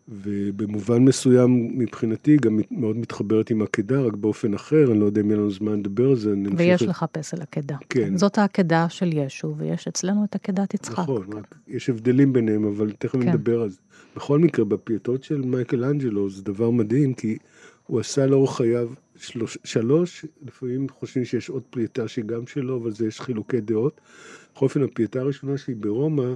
ובמובן 0.09 1.05
מסוים 1.05 1.79
מבחינתי 1.79 2.37
גם 2.37 2.61
מאוד 2.71 2.97
מתחברת 2.97 3.51
עם 3.51 3.63
עקדה, 3.63 4.01
רק 4.01 4.15
באופן 4.15 4.55
אחר, 4.55 4.93
אני 4.93 5.01
לא 5.01 5.05
יודע 5.05 5.21
אם 5.21 5.31
יהיה 5.31 5.39
לנו 5.39 5.51
זמן 5.51 5.79
לדבר 5.79 6.09
על 6.11 6.17
זה. 6.17 6.35
ויש 6.57 6.83
את... 6.83 6.89
לך 6.89 7.05
פסל 7.13 7.43
עקדה. 7.43 7.77
כן. 7.89 8.17
זאת 8.17 8.39
העקדה 8.39 8.89
של 8.89 9.11
ישו, 9.13 9.55
ויש 9.59 9.89
אצלנו 9.89 10.25
את 10.25 10.35
עקדת 10.35 10.75
יצחק. 10.75 10.99
נכון, 10.99 11.27
רק 11.33 11.55
יש 11.69 11.91
הבדלים 11.91 12.33
ביניהם, 12.33 12.65
אבל 12.65 12.93
תכף 12.99 13.13
כן. 13.23 13.29
נדבר 13.29 13.63
על 13.63 13.71
זה. 13.71 13.79
בכל 14.17 14.39
מקרה, 14.39 14.65
בפייטות 14.65 15.25
של 15.25 15.41
מייקל 15.41 15.85
אנג'לו 15.85 16.31
זה 16.31 16.43
דבר 16.43 16.71
מדהים, 16.71 17.15
כי 17.15 17.39
הוא 17.87 18.01
עשה 18.01 18.27
לאורך 18.27 18.57
חייו 18.57 18.89
שלוש, 19.17 19.59
שלוש, 19.65 20.27
לפעמים 20.47 20.87
חושבים 20.89 21.25
שיש 21.25 21.49
עוד 21.49 21.63
Pietà 21.71 22.09
שהיא 22.09 22.25
גם 22.25 22.47
שלו, 22.47 22.77
אבל 22.77 22.91
זה 22.91 23.07
יש 23.07 23.21
חילוקי 23.21 23.61
דעות. 23.61 24.01
בכל 24.55 24.65
אופן, 24.65 24.83
ה 24.83 24.89
Pietà 24.89 25.21
הראשונה 25.21 25.59
שהיא 25.59 25.77
ברומא, 25.77 26.35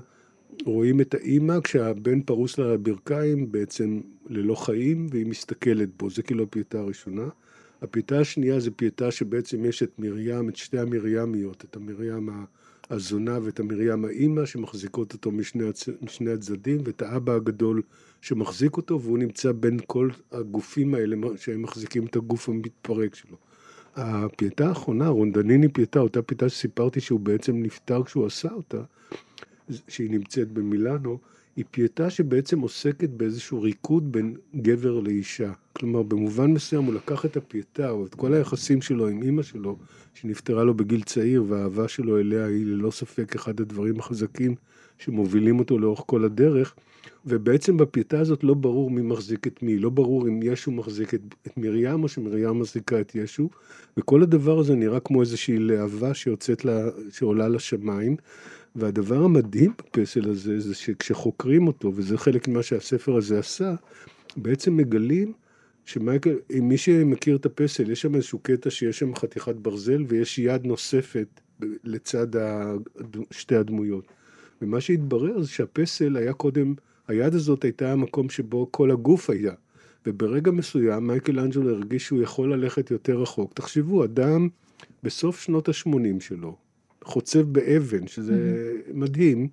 רואים 0.65 1.01
את 1.01 1.15
האימא 1.15 1.61
כשהבן 1.61 2.21
פרוס 2.21 2.59
לה 2.59 2.65
על 2.65 2.73
הברכיים 2.73 3.53
בעצם 3.53 4.01
ללא 4.29 4.55
חיים 4.55 5.07
והיא 5.11 5.27
מסתכלת 5.27 5.89
בו, 5.99 6.11
זה 6.11 6.23
כאילו 6.23 6.45
ה 6.45 6.50
Pietà 6.50 6.79
הראשונה. 6.79 7.29
ה 7.83 7.89
Pietà 7.89 8.21
השנייה 8.21 8.61
זה 8.61 8.71
Pietà 8.71 9.11
שבעצם 9.11 9.65
יש 9.65 9.83
את 9.83 9.91
מרים, 9.99 10.49
את 10.49 10.57
שתי 10.57 10.79
המרימיות, 10.79 11.65
את 11.65 11.77
המרים 11.77 12.29
הזונה 12.91 13.39
ואת 13.43 13.61
המרים 13.61 14.05
האימא 14.05 14.47
שמחזיקות 14.47 15.13
אותו 15.13 15.31
משני, 15.31 15.69
הצ... 15.69 15.89
משני 16.03 16.31
הצדדים, 16.31 16.81
ואת 16.85 17.03
האבא 17.03 17.33
הגדול 17.33 17.83
שמחזיק 18.21 18.77
אותו, 18.77 19.01
והוא 19.01 19.19
נמצא 19.19 19.53
בין 19.53 19.79
כל 19.87 20.11
הגופים 20.33 20.95
האלה 20.95 21.17
שהם 21.37 21.63
מחזיקים 21.63 22.07
את 22.07 22.17
הגוף 22.17 22.49
המתפרק 22.49 23.15
שלו. 23.15 23.37
ה 23.97 24.09
Pietà 24.09 24.69
האחרונה, 24.69 25.09
רונדניני 25.09 25.69
Pietà, 25.69 26.01
אותה 26.01 26.23
Pietà 26.23 26.49
שסיפרתי 26.49 27.01
שהוא 27.01 27.21
בעצם 27.21 27.63
נפטר 27.63 28.05
כשהוא 28.05 28.27
עשה 28.27 28.53
אותה, 28.53 28.83
שהיא 29.89 30.11
נמצאת 30.11 30.53
במילאנו, 30.53 31.19
היא 31.57 31.65
Pietà 31.71 32.11
שבעצם 32.11 32.61
עוסקת 32.61 33.11
באיזשהו 33.11 33.63
ריקוד 33.63 34.13
בין 34.13 34.35
גבר 34.57 35.01
לאישה. 35.01 35.53
כלומר, 35.73 36.03
במובן 36.03 36.51
מסוים 36.51 36.85
הוא 36.85 36.95
לקח 36.95 37.25
את 37.25 37.37
ה 37.37 37.44
Pietà, 37.44 37.91
או 37.91 38.07
את 38.07 38.15
כל 38.15 38.35
היחסים 38.35 38.83
שלו 38.83 39.09
עם 39.09 39.23
אימא 39.23 39.43
שלו, 39.43 39.77
שנפטרה 40.15 40.65
לו 40.65 40.75
בגיל 40.75 41.03
צעיר, 41.03 41.45
והאהבה 41.49 41.89
שלו 41.89 42.19
אליה 42.19 42.47
היא 42.47 42.67
ללא 42.67 42.91
ספק 42.91 43.35
אחד 43.35 43.61
הדברים 43.61 44.01
החזקים 44.01 44.55
שמובילים 44.99 45.59
אותו 45.59 45.79
לאורך 45.79 46.03
כל 46.07 46.25
הדרך. 46.25 46.75
ובעצם 47.27 47.77
בפייטה 47.77 48.21
הזאת 48.21 48.45
לא 48.45 48.55
ברור 48.55 48.91
מי 48.91 49.03
מחזיק 49.03 49.47
את 49.47 49.63
מי, 49.63 49.79
לא 49.79 49.91
ברור 49.91 50.29
אם 50.29 50.41
ישו 50.43 50.71
מחזיק 50.71 51.15
את, 51.15 51.21
את 51.47 51.57
מרים 51.57 52.03
או 52.03 52.09
שמרים 52.09 52.61
מחזיקה 52.61 53.01
את 53.01 53.15
ישו, 53.15 53.49
וכל 53.97 54.23
הדבר 54.23 54.59
הזה 54.59 54.75
נראה 54.75 55.01
כמו 55.01 55.21
איזושהי 55.21 55.59
להבה 55.59 56.15
שיוצאת, 56.15 56.65
לה, 56.65 56.89
שעולה 57.11 57.49
לשמיים. 57.49 58.17
והדבר 58.79 59.25
המדהים 59.25 59.73
בפסל 59.79 60.31
הזה, 60.31 60.61
זה 60.61 60.75
שכשחוקרים 60.75 61.67
אותו, 61.67 61.93
וזה 61.95 62.19
חלק 62.19 62.49
ממה 62.49 62.63
שהספר 62.63 63.17
הזה 63.17 63.39
עשה, 63.39 63.75
בעצם 64.37 64.77
מגלים 64.77 65.33
שמייקל, 65.85 66.35
מי 66.63 66.77
שמכיר 66.77 67.37
את 67.37 67.47
הפסל, 67.47 67.91
יש 67.91 68.01
שם 68.01 68.15
איזשהו 68.15 68.39
קטע 68.39 68.71
שיש 68.71 68.99
שם 68.99 69.15
חתיכת 69.15 69.55
ברזל 69.55 70.05
ויש 70.09 70.39
יד 70.39 70.67
נוספת 70.67 71.41
לצד 71.85 72.27
שתי 73.31 73.57
הדמויות. 73.57 74.05
ומה 74.63 74.81
שהתברר 74.81 75.43
זה 75.43 75.49
שהפסל 75.49 76.17
היה 76.17 76.33
קודם, 76.33 76.75
היד 77.09 77.35
הזאת 77.35 77.65
הייתה 77.65 77.93
המקום 77.93 78.31
שבו 78.31 78.69
כל 78.71 78.91
הגוף 78.91 79.31
היה. 79.31 79.53
וברגע 80.07 80.51
מסוים 80.51 81.07
מייקל 81.07 81.39
אנג'לו 81.41 81.71
הרגיש 81.71 82.07
שהוא 82.07 82.23
יכול 82.23 82.53
ללכת 82.53 82.91
יותר 82.91 83.21
רחוק. 83.21 83.55
תחשבו, 83.55 84.05
אדם 84.05 84.49
בסוף 85.03 85.41
שנות 85.41 85.69
ה-80 85.69 86.21
שלו, 86.21 86.57
חוצב 87.05 87.41
באבן, 87.41 88.07
שזה 88.07 88.33
mm-hmm. 88.33 88.93
מדהים, 88.95 89.49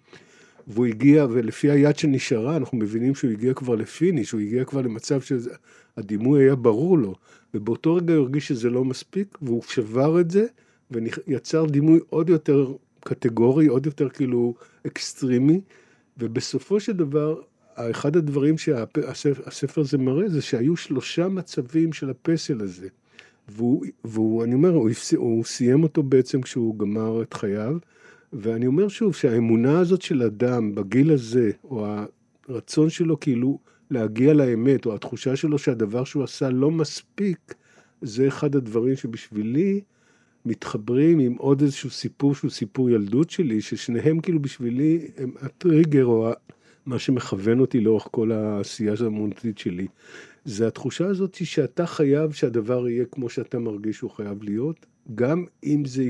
והוא 0.67 0.85
הגיע, 0.85 1.25
ולפי 1.29 1.71
היד 1.71 1.97
שנשארה, 1.97 2.57
אנחנו 2.57 2.77
מבינים 2.77 3.15
שהוא 3.15 3.31
הגיע 3.31 3.53
כבר 3.53 3.75
לפיניש, 3.75 4.31
הוא 4.31 4.41
הגיע 4.41 4.65
כבר 4.65 4.81
למצב 4.81 5.19
שהדימוי 5.21 6.43
היה 6.43 6.55
ברור 6.55 6.97
לו, 6.97 7.15
ובאותו 7.53 7.95
רגע 7.95 8.13
הוא 8.13 8.21
הרגיש 8.23 8.47
שזה 8.47 8.69
לא 8.69 8.85
מספיק, 8.85 9.37
והוא 9.41 9.63
שבר 9.67 10.21
את 10.21 10.31
זה, 10.31 10.45
ויצר 10.91 11.65
דימוי 11.65 11.99
עוד 12.09 12.29
יותר 12.29 12.73
קטגורי, 12.99 13.67
עוד 13.67 13.85
יותר 13.85 14.09
כאילו 14.09 14.53
extreme-י, 14.88 15.61
ובסופו 16.17 16.79
של 16.79 16.91
דבר, 16.91 17.41
אחד 17.75 18.15
הדברים 18.15 18.57
שהספר 18.57 19.81
הזה 19.81 19.97
מראה 19.97 20.29
זה 20.29 20.41
שהיו 20.41 20.77
שלושה 20.77 21.27
מצבים 21.27 21.93
של 21.93 22.09
הפסל 22.09 22.61
הזה. 22.61 22.87
והוא, 23.47 23.85
והוא 24.03 24.43
אני 24.43 24.53
אומר, 24.53 24.69
הוא, 24.69 24.89
הוא 25.17 25.43
סיים 25.43 25.83
אותו 25.83 26.03
בעצם 26.03 26.41
כשהוא 26.41 26.79
גמר 26.79 27.21
את 27.21 27.33
חייו, 27.33 27.77
ואני 28.33 28.67
אומר 28.67 28.87
שוב 28.87 29.15
שהאמונה 29.15 29.79
הזאת 29.79 30.01
של 30.01 30.23
אדם 30.23 30.75
בגיל 30.75 31.11
הזה, 31.11 31.51
או 31.63 31.87
הרצון 32.47 32.89
שלו 32.89 33.19
כאילו 33.19 33.59
להגיע 33.91 34.33
לאמת, 34.33 34.85
או 34.85 34.95
התחושה 34.95 35.35
שלו 35.35 35.57
שהדבר 35.57 36.03
שהוא 36.03 36.23
עשה 36.23 36.49
לא 36.49 36.71
מספיק, 36.71 37.53
זה 38.01 38.27
אחד 38.27 38.55
הדברים 38.55 38.95
שבשבילי 38.95 39.81
מתחברים 40.45 41.19
עם 41.19 41.33
עוד 41.33 41.61
איזשהו 41.61 41.89
סיפור 41.89 42.35
שהוא 42.35 42.51
סיפור 42.51 42.89
ילדות 42.89 43.29
שלי, 43.29 43.61
ששניהם 43.61 44.19
כאילו 44.19 44.41
בשבילי 44.41 45.07
הם 45.17 45.31
הטריגר 45.41 46.05
או 46.05 46.31
מה 46.86 46.99
שמכוון 46.99 47.59
אותי 47.59 47.81
לאורך 47.81 48.07
כל 48.11 48.31
העשייה 48.31 48.93
האמונתית 49.03 49.57
שלי. 49.57 49.88
זה 50.45 50.67
התחושה 50.67 51.07
הזאת 51.07 51.36
שאתה 51.45 51.86
חייב 51.86 52.31
שהדבר 52.31 52.89
יהיה 52.89 53.05
כמו 53.05 53.29
שאתה 53.29 53.59
מרגיש 53.59 53.97
שהוא 53.97 54.11
חייב 54.11 54.43
להיות, 54.43 54.86
גם 55.15 55.45
אם 55.63 55.86
זה 55.86 56.09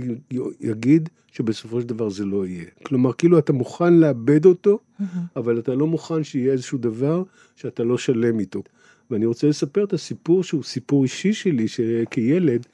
יגיד 0.59 1.09
שבסופו 1.31 1.81
של 1.81 1.87
דבר 1.87 2.09
זה 2.09 2.25
לא 2.25 2.45
יהיה. 2.45 2.65
כלומר, 2.83 3.13
כאילו 3.13 3.39
אתה 3.39 3.53
מוכן 3.53 3.93
לאבד 3.93 4.45
אותו, 4.45 4.79
mm-hmm. 4.79 5.03
אבל 5.35 5.59
אתה 5.59 5.75
לא 5.75 5.87
מוכן 5.87 6.23
שיהיה 6.23 6.53
איזשהו 6.53 6.77
דבר 6.77 7.23
שאתה 7.55 7.83
לא 7.83 7.97
שלם 7.97 8.39
איתו. 8.39 8.63
ואני 9.11 9.25
רוצה 9.25 9.47
לספר 9.47 9.83
את 9.83 9.93
הסיפור 9.93 10.43
שהוא 10.43 10.63
סיפור 10.63 11.03
אישי 11.03 11.33
שלי, 11.33 11.67
שכילד, 11.67 12.65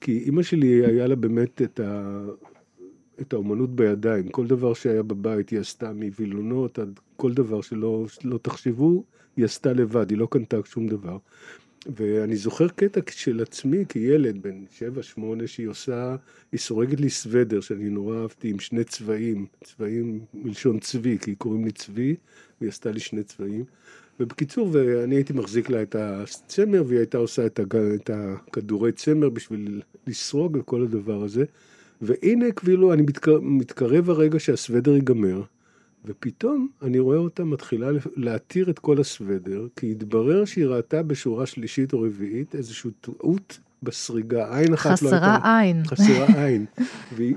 כי 0.00 0.18
אימא 0.18 0.42
שלי 0.42 0.86
היה 0.86 1.06
לה 1.06 1.16
באמת 1.16 1.62
את, 1.62 1.80
ה... 1.80 2.20
את 3.20 3.32
האומנות 3.32 3.76
בידיים. 3.76 4.28
כל 4.28 4.46
דבר 4.46 4.74
שהיה 4.74 5.02
בבית 5.02 5.50
היא 5.50 5.60
עשתה 5.60 5.92
מווילונות 5.92 6.78
עד 6.78 7.00
כל 7.20 7.32
דבר 7.32 7.60
שלא, 7.60 8.06
שלא 8.08 8.38
תחשבו, 8.42 9.04
היא 9.36 9.44
עשתה 9.44 9.72
לבד, 9.72 10.10
היא 10.10 10.18
לא 10.18 10.28
קנתה 10.30 10.56
שום 10.64 10.88
דבר. 10.88 11.18
ואני 11.96 12.36
זוכר 12.36 12.68
קטע 12.68 13.00
של 13.10 13.40
עצמי 13.40 13.84
כילד, 13.88 14.42
בן 14.42 14.64
7-8, 15.16 15.20
שהיא 15.46 15.68
עושה, 15.68 16.16
היא 16.52 16.60
סורגת 16.60 17.00
לי 17.00 17.10
סוודר 17.10 17.60
שאני 17.60 17.90
נורא 17.90 18.22
אהבתי 18.22 18.50
עם 18.50 18.58
שני 18.58 18.84
צבעים, 18.84 19.46
צבעים 19.64 20.20
מלשון 20.34 20.78
צבי, 20.78 21.18
כי 21.18 21.34
קוראים 21.34 21.64
לי 21.64 21.72
צבי, 21.72 22.16
והיא 22.60 22.68
עשתה 22.68 22.90
לי 22.90 23.00
שני 23.00 23.22
צבעים. 23.22 23.64
ובקיצור, 24.20 24.68
ואני 24.72 25.14
הייתי 25.14 25.32
מחזיק 25.32 25.70
לה 25.70 25.82
את 25.82 25.96
הצמר, 25.98 26.82
והיא 26.86 26.98
הייתה 26.98 27.18
עושה 27.18 27.46
את, 27.46 27.58
הג... 27.58 27.76
את 27.76 28.10
הכדורי 28.12 28.92
צמר 28.92 29.28
בשביל 29.28 29.82
לסרוג 30.06 30.56
וכל 30.60 30.82
הדבר 30.82 31.22
הזה. 31.22 31.44
והנה, 32.02 32.52
כאילו, 32.52 32.92
אני 32.92 33.02
מתקרב, 33.02 33.40
מתקרב 33.44 34.10
הרגע 34.10 34.38
שהסוודר 34.38 34.94
ייגמר, 34.94 35.42
ופתאום 36.04 36.68
אני 36.82 36.98
רואה 36.98 37.18
אותה 37.18 37.44
מתחילה 37.44 37.88
להתיר 38.16 38.70
את 38.70 38.78
כל 38.78 39.00
הסוודר, 39.00 39.66
כי 39.76 39.90
התברר 39.90 40.44
שהיא 40.44 40.66
ראתה 40.66 41.02
בשורה 41.02 41.46
שלישית 41.46 41.92
או 41.92 42.00
רביעית 42.00 42.54
איזושהי 42.54 42.90
טעות 43.00 43.58
בסריגה, 43.82 44.58
עין 44.58 44.72
אחת 44.72 45.02
לא 45.02 45.10
הייתה... 45.10 45.36
חסרה 45.38 45.60
עין. 45.60 45.82
חסרה 45.86 46.44
עין. 46.44 46.66
והיא 47.16 47.34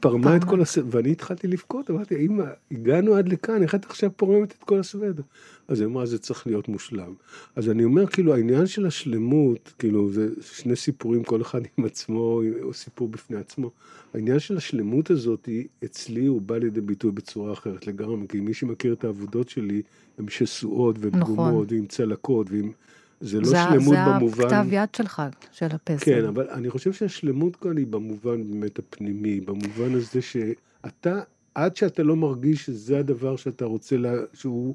פרמה 0.00 0.36
את 0.36 0.44
כל 0.44 0.60
הסוודר, 0.60 0.96
ואני 0.96 1.12
התחלתי 1.12 1.46
לבכות, 1.46 1.90
אמרתי, 1.90 2.26
אמא, 2.26 2.44
הגענו 2.70 3.14
עד 3.14 3.28
לכאן, 3.28 3.62
איך 3.62 3.74
את 3.74 3.84
עכשיו 3.84 4.10
פורמת 4.16 4.54
את 4.58 4.64
כל 4.64 4.80
הסוודר? 4.80 5.22
אז 5.68 5.80
היא 5.80 5.86
אמרה, 5.86 6.06
זה 6.06 6.18
צריך 6.18 6.46
להיות 6.46 6.68
מושלם. 6.68 7.14
אז 7.56 7.68
אני 7.70 7.84
אומר, 7.84 8.06
כאילו, 8.06 8.34
העניין 8.34 8.66
של 8.66 8.86
השלמות, 8.86 9.72
כאילו, 9.78 10.12
זה 10.12 10.28
שני 10.40 10.76
סיפורים, 10.76 11.24
כל 11.24 11.42
אחד 11.42 11.60
עם 11.78 11.84
עצמו, 11.84 12.40
או 12.62 12.74
סיפור 12.74 13.08
בפני 13.08 13.36
עצמו. 13.36 13.70
העניין 14.14 14.38
של 14.38 14.56
השלמות 14.56 15.10
הזאת, 15.10 15.48
אצלי 15.84 16.26
הוא 16.26 16.42
בא 16.42 16.58
לידי 16.58 16.80
ביטוי 16.80 17.10
בצורה 17.12 17.52
אחרת 17.52 17.86
לגמרי, 17.86 18.28
כי 18.28 18.40
מי 18.40 18.54
שמכיר 18.54 18.92
את 18.92 19.04
העבודות 19.04 19.48
שלי, 19.48 19.82
הן 20.18 20.28
שסועות 20.28 20.96
ופגומות, 21.00 21.28
נכון. 21.28 21.66
ועם 21.68 21.86
צלקות, 21.86 22.50
ועם... 22.50 22.72
זה 23.20 23.40
לא 23.40 23.46
זה, 23.46 23.56
שלמות 23.70 23.94
זה 23.94 24.04
במובן... 24.06 24.48
זה 24.48 24.58
הכתב 24.58 24.72
יד 24.72 24.94
שלך, 24.96 25.22
של 25.52 25.66
הפסל. 25.66 26.04
כן, 26.04 26.24
אבל 26.24 26.50
אני 26.50 26.70
חושב 26.70 26.92
שהשלמות 26.92 27.56
כאן 27.56 27.76
היא 27.76 27.86
במובן 27.86 28.50
באמת 28.50 28.78
הפנימי, 28.78 29.40
במובן 29.40 29.94
הזה 29.94 30.22
שאתה, 30.22 31.20
עד 31.54 31.76
שאתה 31.76 32.02
לא 32.02 32.16
מרגיש 32.16 32.66
שזה 32.66 32.98
הדבר 32.98 33.36
שאתה 33.36 33.64
רוצה, 33.64 33.96
לה, 33.96 34.12
שהוא 34.34 34.74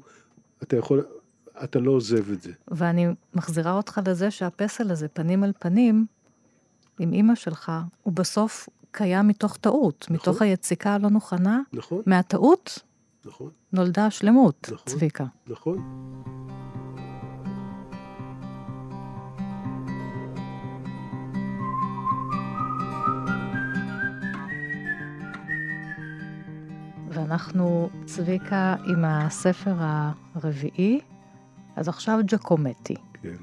אתה 0.62 0.76
יכול, 0.76 1.04
אתה 1.64 1.78
לא 1.78 1.90
עוזב 1.90 2.30
את 2.30 2.42
זה. 2.42 2.52
ואני 2.68 3.06
מחזירה 3.34 3.72
אותך 3.72 4.00
לזה 4.06 4.30
שהפסל 4.30 4.90
הזה, 4.90 5.08
פנים 5.08 5.44
אל 5.44 5.52
פנים, 5.58 6.06
עם 6.98 7.12
אימא 7.12 7.34
שלך, 7.34 7.72
הוא 8.02 8.12
בסוף 8.12 8.68
קיים 8.90 9.28
מתוך 9.28 9.56
טעות, 9.56 10.06
נכון. 10.10 10.16
מתוך 10.16 10.42
היציקה 10.42 10.94
הלא 10.94 11.08
מוכנה. 11.08 11.60
נכון. 11.72 12.02
מהטעות 12.06 12.78
נכון. 13.24 13.50
נולדה 13.72 14.06
השלמות, 14.06 14.68
נכון. 14.72 14.86
צביקה. 14.86 15.24
נכון. 15.46 15.78
ואנחנו, 27.12 27.90
צביקה, 28.06 28.74
עם 28.86 29.04
הספר 29.04 29.74
הרביעי, 30.34 31.00
אז 31.76 31.88
עכשיו 31.88 32.18
ג'קומטי. 32.26 32.94
כן. 33.22 33.36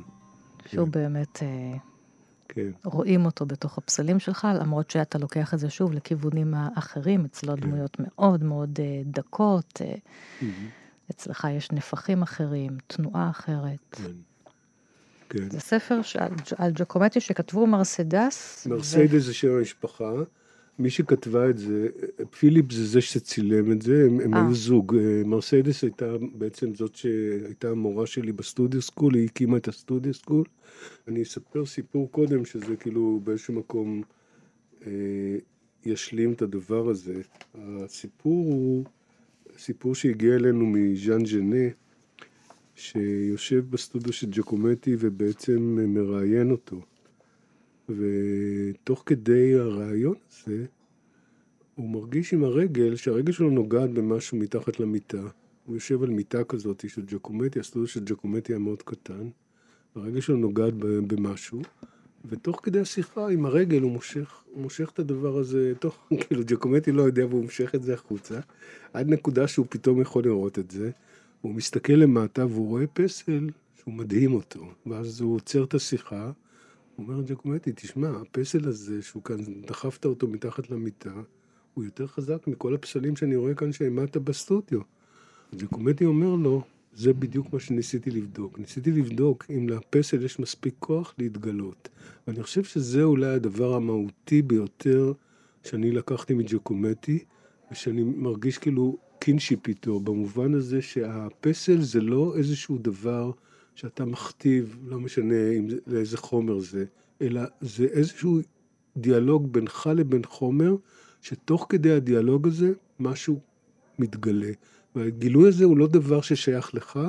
שהוא 0.66 0.86
כן. 0.86 0.92
באמת, 0.92 1.44
אה, 1.44 1.78
כן. 2.50 2.72
רואים 2.84 3.26
אותו 3.26 3.46
בתוך 3.46 3.78
הפסלים 3.78 4.20
שלך, 4.20 4.48
למרות 4.60 4.92
שאתה 4.92 5.18
לוקח 5.18 5.54
את 5.54 5.60
זה 5.60 5.70
שוב 5.70 5.94
לכיוונים 5.94 6.54
האחרים, 6.54 7.26
אצלו 7.26 7.56
כן. 7.56 7.62
דמויות 7.62 7.98
מאוד 8.00 8.44
מאוד 8.44 8.80
אה, 8.80 9.02
דקות, 9.06 9.82
mm-hmm. 9.82 10.46
אצלך 11.12 11.48
יש 11.52 11.72
נפחים 11.72 12.22
אחרים, 12.22 12.78
תנועה 12.88 13.30
אחרת. 13.30 13.80
כן. 13.92 14.12
כן. 15.30 15.50
זה 15.50 15.60
ספר 15.60 16.00
על 16.58 16.72
ג'קומטי 16.72 17.20
שכתבו 17.20 17.68
מרסדס. 17.68 18.68
מרסדס 18.68 19.14
ו... 19.14 19.20
זה 19.20 19.34
שם 19.34 19.52
המשפחה. 19.52 20.12
מי 20.80 20.90
שכתבה 20.90 21.50
את 21.50 21.58
זה, 21.58 21.88
פיליפ 22.40 22.72
זה 22.72 22.86
זה 22.86 23.02
שצילם 23.02 23.72
את 23.72 23.82
זה, 23.82 24.06
הם, 24.06 24.20
הם 24.20 24.34
היו 24.34 24.54
זוג. 24.54 24.96
אה, 24.96 25.22
מרסדס 25.26 25.84
הייתה 25.84 26.14
בעצם 26.34 26.76
זאת 26.76 26.96
שהייתה 26.96 27.70
המורה 27.70 28.06
שלי 28.08 28.32
בסטודיו 28.32 28.82
סקול, 28.82 29.16
היא 29.16 29.26
הקימה 29.26 29.58
את 29.58 29.68
הסטודיו 29.68 30.14
סקול. 30.14 30.46
אני 31.08 31.24
אספר 31.24 31.66
סיפור 31.66 32.12
קודם, 32.12 32.46
שזה 32.46 32.76
כאילו 32.76 33.22
באיזשהו 33.24 33.54
מקום, 33.54 34.02
אה, 34.88 34.92
ישלים 35.86 36.34
את 36.34 36.42
הדבר 36.42 36.90
הזה. 36.90 37.22
הסיפור 37.56 38.54
הוא 38.54 38.86
סיפור 39.58 39.96
שהגיע 39.96 40.36
אלינו 40.36 40.66
מז'אן 40.66 41.26
ז'נה, 41.26 41.68
שיושב 42.76 43.64
בסטודיו 43.70 44.14
של 44.14 44.28
ג'קומטי 44.30 44.96
ובעצם 45.00 45.80
מראיין 45.88 46.52
אותו. 46.52 46.82
ותוך 47.90 49.04
כדי 49.06 49.56
הרעיון 49.56 50.16
הזה, 50.30 50.66
הוא 51.76 51.90
מרגיש 51.90 52.34
עם 52.34 52.44
הרגל, 52.44 52.96
שהרגל 52.96 53.32
שלו 53.32 53.50
נוגעת 53.50 53.90
במשהו 53.90 54.38
מתחת 54.38 54.80
למיטה. 54.80 55.22
הוא 55.66 55.76
יושב 55.76 56.04
על 56.04 56.10
מיטה 56.10 56.44
כזאת 56.44 56.86
של 56.90 57.02
ג'קומטי, 57.06 57.60
הסטודיו 57.60 57.88
של 57.88 58.04
ג'קומטי 58.04 58.54
היה 58.54 58.60
מאוד 58.60 58.82
קטן. 58.82 59.30
הרגל 59.96 60.20
שלו 60.20 60.38
נוגעת 60.38 60.74
במשהו, 60.78 61.62
ותוך 62.26 62.60
כדי 62.64 62.80
השיחה 62.80 63.30
עם 63.30 63.46
הרגל 63.46 63.82
הוא 63.82 63.92
מושך, 63.92 64.44
הוא 64.46 64.64
מושך 64.64 64.90
את 64.94 65.00
הדבר 65.00 65.38
הזה, 65.38 65.74
תוך, 65.80 66.08
כאילו 66.28 66.42
ג'קומטי 66.46 66.92
לא 66.92 67.02
יודע 67.02 67.26
והוא 67.26 67.44
מושך 67.44 67.76
את 67.76 67.84
זה 67.84 67.94
החוצה, 67.94 68.40
עד 68.94 69.10
נקודה 69.10 69.48
שהוא 69.48 69.66
פתאום 69.70 70.02
יכול 70.02 70.24
לראות 70.24 70.60
את 70.60 70.72
זה. 70.72 70.92
הוא 71.42 71.54
מסתכל 71.54 71.94
למטה 71.94 72.46
והוא 72.46 72.68
רואה 72.68 72.88
פסל 72.88 73.50
שהוא 73.76 73.94
מדהים 73.94 74.34
אותו, 74.34 74.66
ואז 74.86 75.22
הוא 75.22 75.36
עוצר 75.36 75.64
את 75.64 75.74
השיחה, 75.74 76.32
אומר 77.00 77.22
ג'קומטי, 77.22 77.72
תשמע, 77.76 78.10
הפסל 78.10 78.68
הזה 78.68 79.02
שהוא 79.02 79.24
כאן, 79.24 79.38
דחפת 79.68 80.06
אותו 80.06 80.28
מתחת 80.28 80.70
למיטה, 80.70 81.14
הוא 81.74 81.84
יותר 81.84 82.08
חזק 82.08 82.48
מכל 82.48 82.76
הפסלים 82.76 83.16
שאני 83.16 83.36
רואה 83.36 83.54
כאן 83.54 83.72
שהעמדת 83.72 84.18
בסטודיו. 84.18 84.80
ג'קומטי 85.56 86.06
אומר 86.06 86.36
לו, 86.36 86.64
זה 86.94 87.14
בדיוק 87.14 87.54
מה 87.54 87.60
שניסיתי 87.60 88.12
לבדוק. 88.12 88.60
ניסיתי 88.60 88.92
לבדוק 88.92 89.46
אם 89.50 89.70
לפסל 89.70 90.24
יש 90.24 90.40
מספיק 90.40 90.74
כוח 90.80 91.14
להתגלות. 91.18 91.90
ואני 92.28 92.44
חושב 92.44 92.64
שזה 92.64 93.04
אולי 93.04 93.28
הדבר 93.28 93.76
המהותי 93.76 94.42
ביותר 94.42 95.14
שאני 95.64 95.92
לקחתי 95.92 96.34
מג'קומטי, 96.34 97.20
ושאני 97.72 98.04
מרגיש 98.04 98.58
כאילו 98.58 98.98
קינשיפ 99.20 99.68
איתו, 99.68 100.00
במובן 100.00 100.54
הזה 100.54 100.82
שהפסל 100.82 101.82
זה 101.82 102.02
לא 102.02 102.34
איזשהו 102.38 102.78
דבר 102.78 103.32
שאתה 103.80 104.06
מכתיב, 104.06 104.78
לא 104.86 105.00
משנה 105.00 105.52
אם 105.58 105.70
זה, 105.70 105.78
לאיזה 105.88 106.18
חומר 106.18 106.60
זה, 106.60 106.86
אלא 107.22 107.42
זה 107.62 107.84
איזשהו 107.84 108.40
דיאלוג 108.98 109.54
בינך 109.54 109.90
לבין 109.96 110.22
חומר, 110.26 110.76
שתוך 111.22 111.66
כדי 111.70 111.92
הדיאלוג 111.92 112.48
הזה 112.48 112.74
משהו 113.00 113.40
מתגלה. 114.00 114.52
והגילוי 114.96 115.48
הזה 115.48 115.66
הוא 115.66 115.78
לא 115.78 115.88
דבר 115.88 116.22
ששייך 116.22 116.74
לך, 116.74 117.00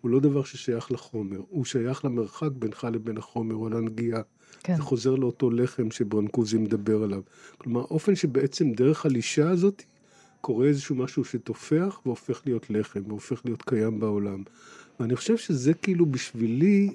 הוא 0.00 0.10
לא 0.10 0.20
דבר 0.20 0.44
ששייך 0.44 0.92
לחומר, 0.92 1.40
הוא 1.48 1.64
שייך 1.64 2.04
למרחק 2.04 2.50
בינך 2.58 2.86
לבין 2.92 3.16
החומר 3.16 3.54
או 3.54 3.68
לנגיעה. 3.68 4.22
כן. 4.62 4.76
זה 4.76 4.82
חוזר 4.82 5.14
לאותו 5.14 5.50
לחם 5.50 5.90
שברנקוזי 5.90 6.58
מדבר 6.58 7.02
עליו. 7.02 7.22
כלומר, 7.58 7.80
האופן 7.80 8.14
שבעצם 8.14 8.72
דרך 8.72 9.06
הלישה 9.06 9.50
הזאת 9.50 9.82
קורה 10.40 10.66
איזשהו 10.66 10.94
משהו 10.94 11.24
שתופח 11.24 12.00
והופך 12.06 12.42
להיות 12.46 12.70
לחם, 12.70 13.00
והופך 13.06 13.42
להיות 13.44 13.62
קיים 13.62 14.00
בעולם. 14.00 14.42
ואני 15.00 15.16
חושב 15.16 15.36
שזה 15.36 15.74
כאילו 15.74 16.06
בשבילי 16.06 16.90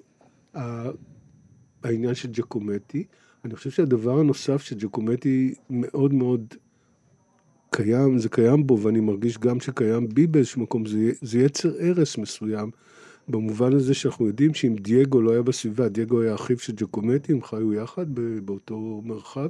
העניין 1.84 2.14
של 2.14 2.30
ג'קומטי. 2.32 3.04
אני 3.46 3.56
חושב 3.56 3.70
שהדבר 3.70 4.20
הנוסף 4.20 4.62
שג'קומטי 4.62 5.54
מאוד 5.70 6.14
מאוד 6.14 6.54
קיים, 7.70 8.18
זה 8.18 8.30
קיים 8.30 8.68
בו, 8.68 8.80
ואני 8.80 9.00
מרגיש 9.00 9.38
גם 9.38 9.60
שקיים 9.60 10.10
בי 10.10 10.28
באיזשהו 10.28 10.62
מקום, 10.62 10.86
זה, 10.86 11.12
זה 11.22 11.40
יצר 11.40 11.72
הרס 11.80 12.18
מסוים, 12.18 12.72
במובן 13.28 13.74
הזה 13.74 13.94
שאנחנו 13.94 14.28
יודעים 14.28 14.54
שאם 14.54 14.76
דייגו 14.80 15.22
לא 15.22 15.32
היה 15.32 15.42
בסביבה, 15.42 15.90
דייגו 15.90 16.22
היה 16.22 16.36
אחיו 16.36 16.60
של 16.60 16.74
ג'קומטי, 16.76 17.34
הם 17.34 17.42
חיו 17.42 17.74
יחד 17.74 18.06
באותו 18.46 19.02
מרחב, 19.06 19.48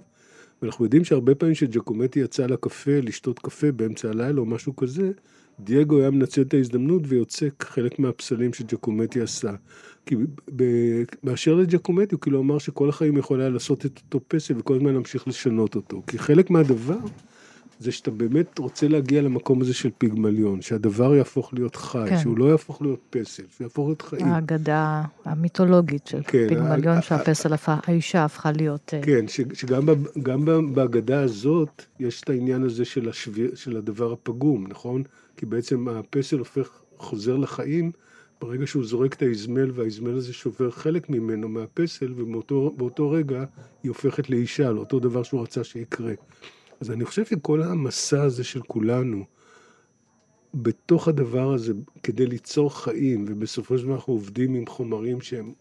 ואנחנו 0.61 0.85
יודעים 0.85 1.03
שהרבה 1.03 1.35
פעמים 1.35 1.55
כשג'קומטי 1.55 2.19
יצא 2.19 2.45
לקפה, 2.45 2.99
לשתות 3.03 3.39
קפה 3.39 3.71
באמצע 3.71 4.09
הלילה 4.09 4.39
או 4.39 4.45
משהו 4.45 4.75
כזה, 4.75 5.11
דייגו 5.63 5.99
היה 5.99 6.09
מנצל 6.11 6.41
את 6.41 6.53
ההזדמנות 6.53 7.01
ויוצק 7.07 7.63
חלק 7.67 7.99
מהפסלים 7.99 8.53
שג'קומטי 8.53 9.21
עשה. 9.21 9.51
כי 10.05 10.15
באשר 11.23 11.55
לג'קומטי, 11.55 12.15
הוא 12.15 12.21
כאילו 12.21 12.39
אמר 12.41 12.57
שכל 12.57 12.89
החיים 12.89 13.17
יכול 13.17 13.41
היה 13.41 13.49
לעשות 13.49 13.85
את 13.85 13.99
אותו 14.05 14.19
פסל 14.27 14.53
וכל 14.57 14.75
הזמן 14.75 14.93
להמשיך 14.93 15.27
לשנות 15.27 15.75
אותו. 15.75 16.01
כי 16.07 16.19
חלק 16.19 16.49
מהדבר 16.49 16.97
זה 17.79 17.91
שאתה 17.91 18.11
באמת 18.11 18.57
רוצה 18.57 18.87
להגיע 18.87 19.21
למקום 19.21 19.61
הזה 19.61 19.73
של 19.73 19.89
פיגמליון, 19.97 20.61
שהדבר 20.61 21.15
יהפוך 21.15 21.53
להיות 21.53 21.75
חי, 21.75 22.05
כן. 22.09 22.17
שהוא 22.19 22.37
לא 22.37 22.45
יהפוך 22.45 22.81
להיות 22.81 22.99
פסל, 23.09 23.43
שהוא 23.55 23.65
יהפוך 23.65 23.87
להיות 23.87 24.01
חיים. 24.01 24.25
האגדה 24.27 25.01
המיתולוגית 25.25 26.07
של 26.07 26.21
כן, 26.27 26.45
פיגמליון, 26.49 26.97
ה- 26.97 27.01
שהפסל, 27.01 27.53
ה- 27.53 27.57
האישה 27.67 28.25
הפכה 28.25 28.51
להיות... 28.51 28.93
אה, 28.93 29.01
כן, 29.01 29.27
ש- 29.27 29.41
שגם 29.53 29.85
גם 30.23 30.45
בהגדה 30.73 31.21
הזאת 31.21 31.85
יש 31.99 32.21
את 32.21 32.29
העניין 32.29 32.63
הזה 32.63 32.85
של, 32.85 33.09
השביר, 33.09 33.55
של 33.55 33.77
הדבר 33.77 34.11
הפגום, 34.11 34.67
נכון? 34.67 35.03
כי 35.41 35.45
בעצם 35.45 35.87
הפסל 35.87 36.39
הופך, 36.39 36.81
חוזר 36.97 37.37
לחיים 37.37 37.91
ברגע 38.41 38.67
שהוא 38.67 38.85
זורק 38.85 39.13
את 39.13 39.21
האזמל, 39.21 39.71
והאזמל 39.73 40.17
הזה 40.17 40.33
שובר 40.33 40.71
חלק 40.71 41.09
ממנו, 41.09 41.49
מהפסל, 41.49 42.13
ובאותו 42.15 43.09
רגע 43.09 43.45
היא 43.83 43.89
הופכת 43.89 44.29
לאישה, 44.29 44.71
לאותו 44.71 44.99
דבר 44.99 45.23
שהוא 45.23 45.41
רצה 45.41 45.63
שיקרה. 45.63 46.13
אז 46.79 46.91
אני 46.91 47.05
חושב 47.05 47.25
שכל 47.25 47.61
המסע 47.61 48.21
הזה 48.21 48.43
של 48.43 48.61
כולנו, 48.61 49.25
בתוך 50.53 51.07
הדבר 51.07 51.53
הזה, 51.53 51.73
כדי 52.03 52.25
ליצור 52.25 52.83
חיים, 52.83 53.25
ובסופו 53.27 53.77
של 53.77 53.85
דבר 53.85 53.95
אנחנו 53.95 54.13
עובדים 54.13 54.53
עם 54.53 54.67
חומרים 54.67 55.21
שהם... 55.21 55.53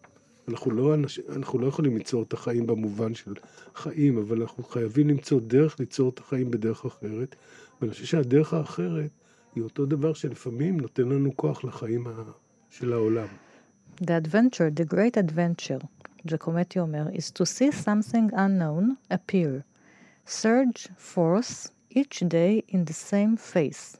אנחנו 0.47 0.71
לא, 0.71 0.95
אנחנו 1.35 1.59
לא 1.59 1.67
יכולים 1.67 1.97
ליצור 1.97 2.23
את 2.23 2.33
החיים 2.33 2.67
במובן 2.67 3.13
של 3.13 3.33
חיים, 3.75 4.17
אבל 4.17 4.41
אנחנו 4.41 4.63
חייבים 4.63 5.09
למצוא 5.09 5.39
דרך 5.39 5.79
ליצור 5.79 6.09
את 6.09 6.19
החיים 6.19 6.51
בדרך 6.51 6.85
אחרת. 6.85 7.35
ואני 7.81 7.91
חושב 7.91 8.05
שהדרך 8.05 8.53
האחרת 8.53 9.20
היא 9.55 9.63
אותו 9.63 9.85
דבר 9.85 10.13
שלפעמים 10.13 10.79
נותן 10.79 11.07
לנו 11.09 11.37
כוח 11.37 11.63
לחיים 11.63 12.07
של 12.69 12.93
העולם. 12.93 13.27
The 14.01 14.15
adventure, 14.25 14.69
the 14.79 14.93
great 14.93 15.17
adventure, 15.17 15.85
ג'קומטי 16.27 16.79
אומר, 16.79 17.07
is 17.07 17.31
to 17.31 17.45
see 17.45 17.71
something 17.71 18.33
unknown 18.33 19.13
appear. 19.13 19.63
surge 20.25 20.87
force 20.97 21.71
each 21.89 22.19
day 22.27 22.63
in 22.67 22.85
the 22.85 22.93
same 22.93 23.35
face. 23.37 23.97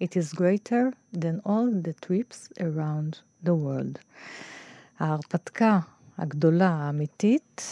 It 0.00 0.16
is 0.16 0.32
greater 0.32 0.92
than 1.12 1.40
all 1.44 1.70
the 1.70 1.92
trips 1.92 2.48
around 2.60 3.20
the 3.42 3.54
world. 3.54 3.98
ההרפתקה 4.98 5.80
הגדולה, 6.18 6.68
האמיתית, 6.68 7.62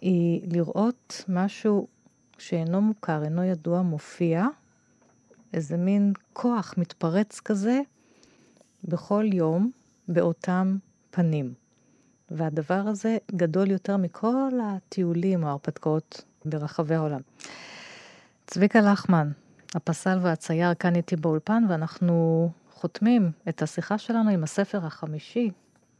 היא 0.00 0.42
לראות 0.52 1.24
משהו 1.28 1.88
שאינו 2.38 2.80
מוכר, 2.80 3.24
אינו 3.24 3.44
ידוע, 3.44 3.82
מופיע, 3.82 4.46
איזה 5.52 5.76
מין 5.76 6.12
כוח 6.32 6.74
מתפרץ 6.76 7.40
כזה, 7.40 7.80
בכל 8.84 9.24
יום, 9.32 9.70
באותם 10.08 10.76
פנים. 11.10 11.54
והדבר 12.30 12.82
הזה 12.86 13.18
גדול 13.36 13.70
יותר 13.70 13.96
מכל 13.96 14.50
הטיולים 14.62 15.42
או 15.42 15.48
ההרפתקאות 15.48 16.24
ברחבי 16.44 16.94
העולם. 16.94 17.20
צביקה 18.46 18.80
לחמן, 18.80 19.30
הפסל 19.74 20.18
והצייר 20.22 20.74
כאן 20.74 20.96
איתי 20.96 21.16
באולפן, 21.16 21.64
ואנחנו 21.68 22.50
חותמים 22.70 23.30
את 23.48 23.62
השיחה 23.62 23.98
שלנו 23.98 24.30
עם 24.30 24.44
הספר 24.44 24.86
החמישי, 24.86 25.50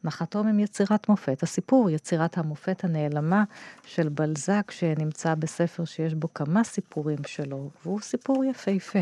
נחתום 0.04 0.46
עם 0.46 0.60
יצירת 0.60 1.08
מופת. 1.08 1.42
הסיפור, 1.42 1.90
יצירת 1.90 2.38
המופת 2.38 2.84
הנעלמה 2.84 3.44
של 3.86 4.08
בלזק, 4.08 4.70
שנמצא 4.70 5.34
בספר 5.34 5.84
שיש 5.84 6.14
בו 6.14 6.34
כמה 6.34 6.64
סיפורים 6.64 7.18
שלו, 7.26 7.70
והוא 7.84 8.00
סיפור 8.00 8.44
יפהפה. 8.44 8.98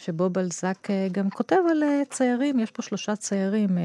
שבו 0.00 0.30
בלזק 0.30 0.90
אה, 0.90 1.08
גם 1.12 1.30
כותב 1.30 1.56
על 1.70 1.82
אה, 1.82 2.02
ציירים, 2.10 2.60
יש 2.60 2.70
פה 2.70 2.82
שלושה 2.82 3.16
ציירים, 3.16 3.78
אה, 3.78 3.82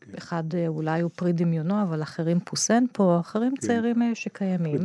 כן. 0.00 0.12
אחד 0.18 0.44
אולי 0.68 1.00
הוא 1.00 1.10
פרי 1.16 1.32
דמיונו, 1.32 1.82
אבל 1.82 2.02
אחרים 2.02 2.40
פוסן 2.40 2.84
פה, 2.92 3.18
אחרים 3.20 3.56
כן. 3.56 3.66
צעירים 3.66 4.14
שקיימים. 4.14 4.76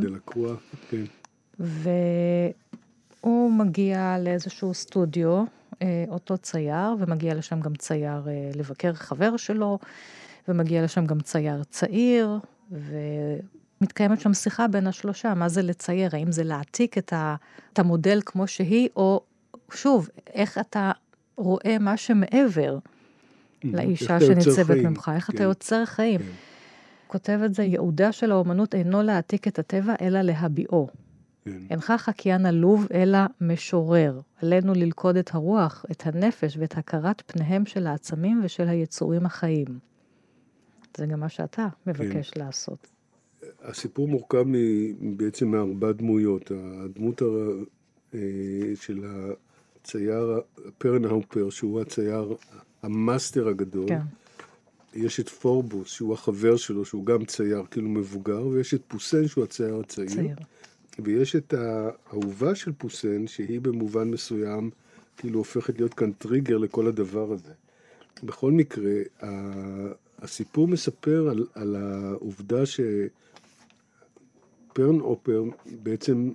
כן. 0.90 1.04
והוא 3.22 3.52
מגיע 3.52 4.16
לאיזשהו 4.20 4.74
סטודיו, 4.74 5.44
אותו 6.08 6.38
צייר, 6.38 6.96
ומגיע 6.98 7.34
לשם 7.34 7.60
גם 7.60 7.74
צייר 7.74 8.26
לבקר 8.54 8.92
חבר 8.92 9.36
שלו, 9.36 9.78
ומגיע 10.48 10.84
לשם 10.84 11.06
גם 11.06 11.20
צייר 11.20 11.62
צעיר, 11.64 12.38
ומתקיימת 12.70 14.20
שם 14.20 14.34
שיחה 14.34 14.68
בין 14.68 14.86
השלושה, 14.86 15.34
מה 15.34 15.48
זה 15.48 15.62
לצייר, 15.62 16.10
האם 16.12 16.32
זה 16.32 16.44
להעתיק 16.44 16.98
את, 16.98 17.12
ה, 17.12 17.36
את 17.72 17.78
המודל 17.78 18.20
כמו 18.24 18.46
שהיא, 18.46 18.88
או 18.96 19.20
שוב, 19.74 20.08
איך 20.32 20.58
אתה 20.58 20.92
רואה 21.36 21.78
מה 21.80 21.96
שמעבר 21.96 22.78
לאישה 23.64 24.20
שניצבת 24.20 24.76
ממך, 24.76 25.10
איך 25.14 25.30
אתה 25.30 25.38
כן. 25.38 25.44
יוצר 25.44 25.84
חיים. 25.84 26.20
כן. 26.20 26.26
כותב 27.06 27.40
את 27.44 27.54
זה, 27.54 27.62
ייעודה 27.62 28.12
של 28.12 28.32
האומנות 28.32 28.74
אינו 28.74 29.02
להעתיק 29.02 29.48
את 29.48 29.58
הטבע, 29.58 29.94
אלא 30.00 30.20
להביעו. 30.20 30.88
כן. 31.44 31.58
אינך 31.70 31.92
חקיין 31.96 32.46
עלוב, 32.46 32.86
אלא 32.94 33.18
משורר. 33.40 34.20
עלינו 34.42 34.74
ללכוד 34.74 35.16
את 35.16 35.34
הרוח, 35.34 35.84
את 35.90 36.06
הנפש 36.06 36.56
ואת 36.60 36.78
הכרת 36.78 37.22
פניהם 37.26 37.66
של 37.66 37.86
העצמים 37.86 38.40
ושל 38.44 38.68
היצורים 38.68 39.26
החיים. 39.26 39.78
זה 40.96 41.06
גם 41.06 41.20
מה 41.20 41.28
שאתה 41.28 41.68
מבקש 41.86 42.30
כן. 42.30 42.40
לעשות. 42.40 42.86
הסיפור 43.62 44.08
מורכב 44.08 44.44
בעצם 45.16 45.48
מארבע 45.48 45.92
דמויות. 45.92 46.50
הדמות 46.84 47.22
אה, 48.14 48.18
של 48.74 49.04
הצייר 49.82 50.40
פרנהאופר, 50.78 51.50
שהוא 51.50 51.80
הצייר 51.80 52.36
ה 52.82 52.91
master 52.91 53.48
הגדול. 53.48 53.88
כן. 53.88 54.00
יש 54.94 55.20
את 55.20 55.28
פורבוס, 55.28 55.88
שהוא 55.88 56.14
החבר 56.14 56.56
שלו, 56.56 56.84
שהוא 56.84 57.06
גם 57.06 57.24
צייר, 57.24 57.62
כאילו 57.70 57.88
מבוגר, 57.88 58.46
ויש 58.46 58.74
את 58.74 58.82
פוסן, 58.88 59.28
שהוא 59.28 59.44
הצייר 59.44 59.80
הצעיר. 59.80 60.08
צעיר. 60.08 60.36
ויש 60.98 61.36
את 61.36 61.54
האהובה 61.54 62.54
של 62.54 62.72
פוסן, 62.72 63.26
שהיא 63.26 63.60
במובן 63.60 64.10
מסוים, 64.10 64.70
כאילו 65.16 65.38
הופכת 65.38 65.78
להיות 65.78 65.94
כאן 65.94 66.12
טריגר 66.12 66.58
לכל 66.58 66.86
הדבר 66.86 67.32
הזה. 67.32 67.52
בכל 68.22 68.52
מקרה, 68.52 68.92
הסיפור 70.18 70.68
מספר 70.68 71.28
על, 71.30 71.46
על 71.54 71.76
העובדה 71.76 72.62
שפרן 72.66 73.10
אופר 75.00 75.42
בעצם 75.82 76.30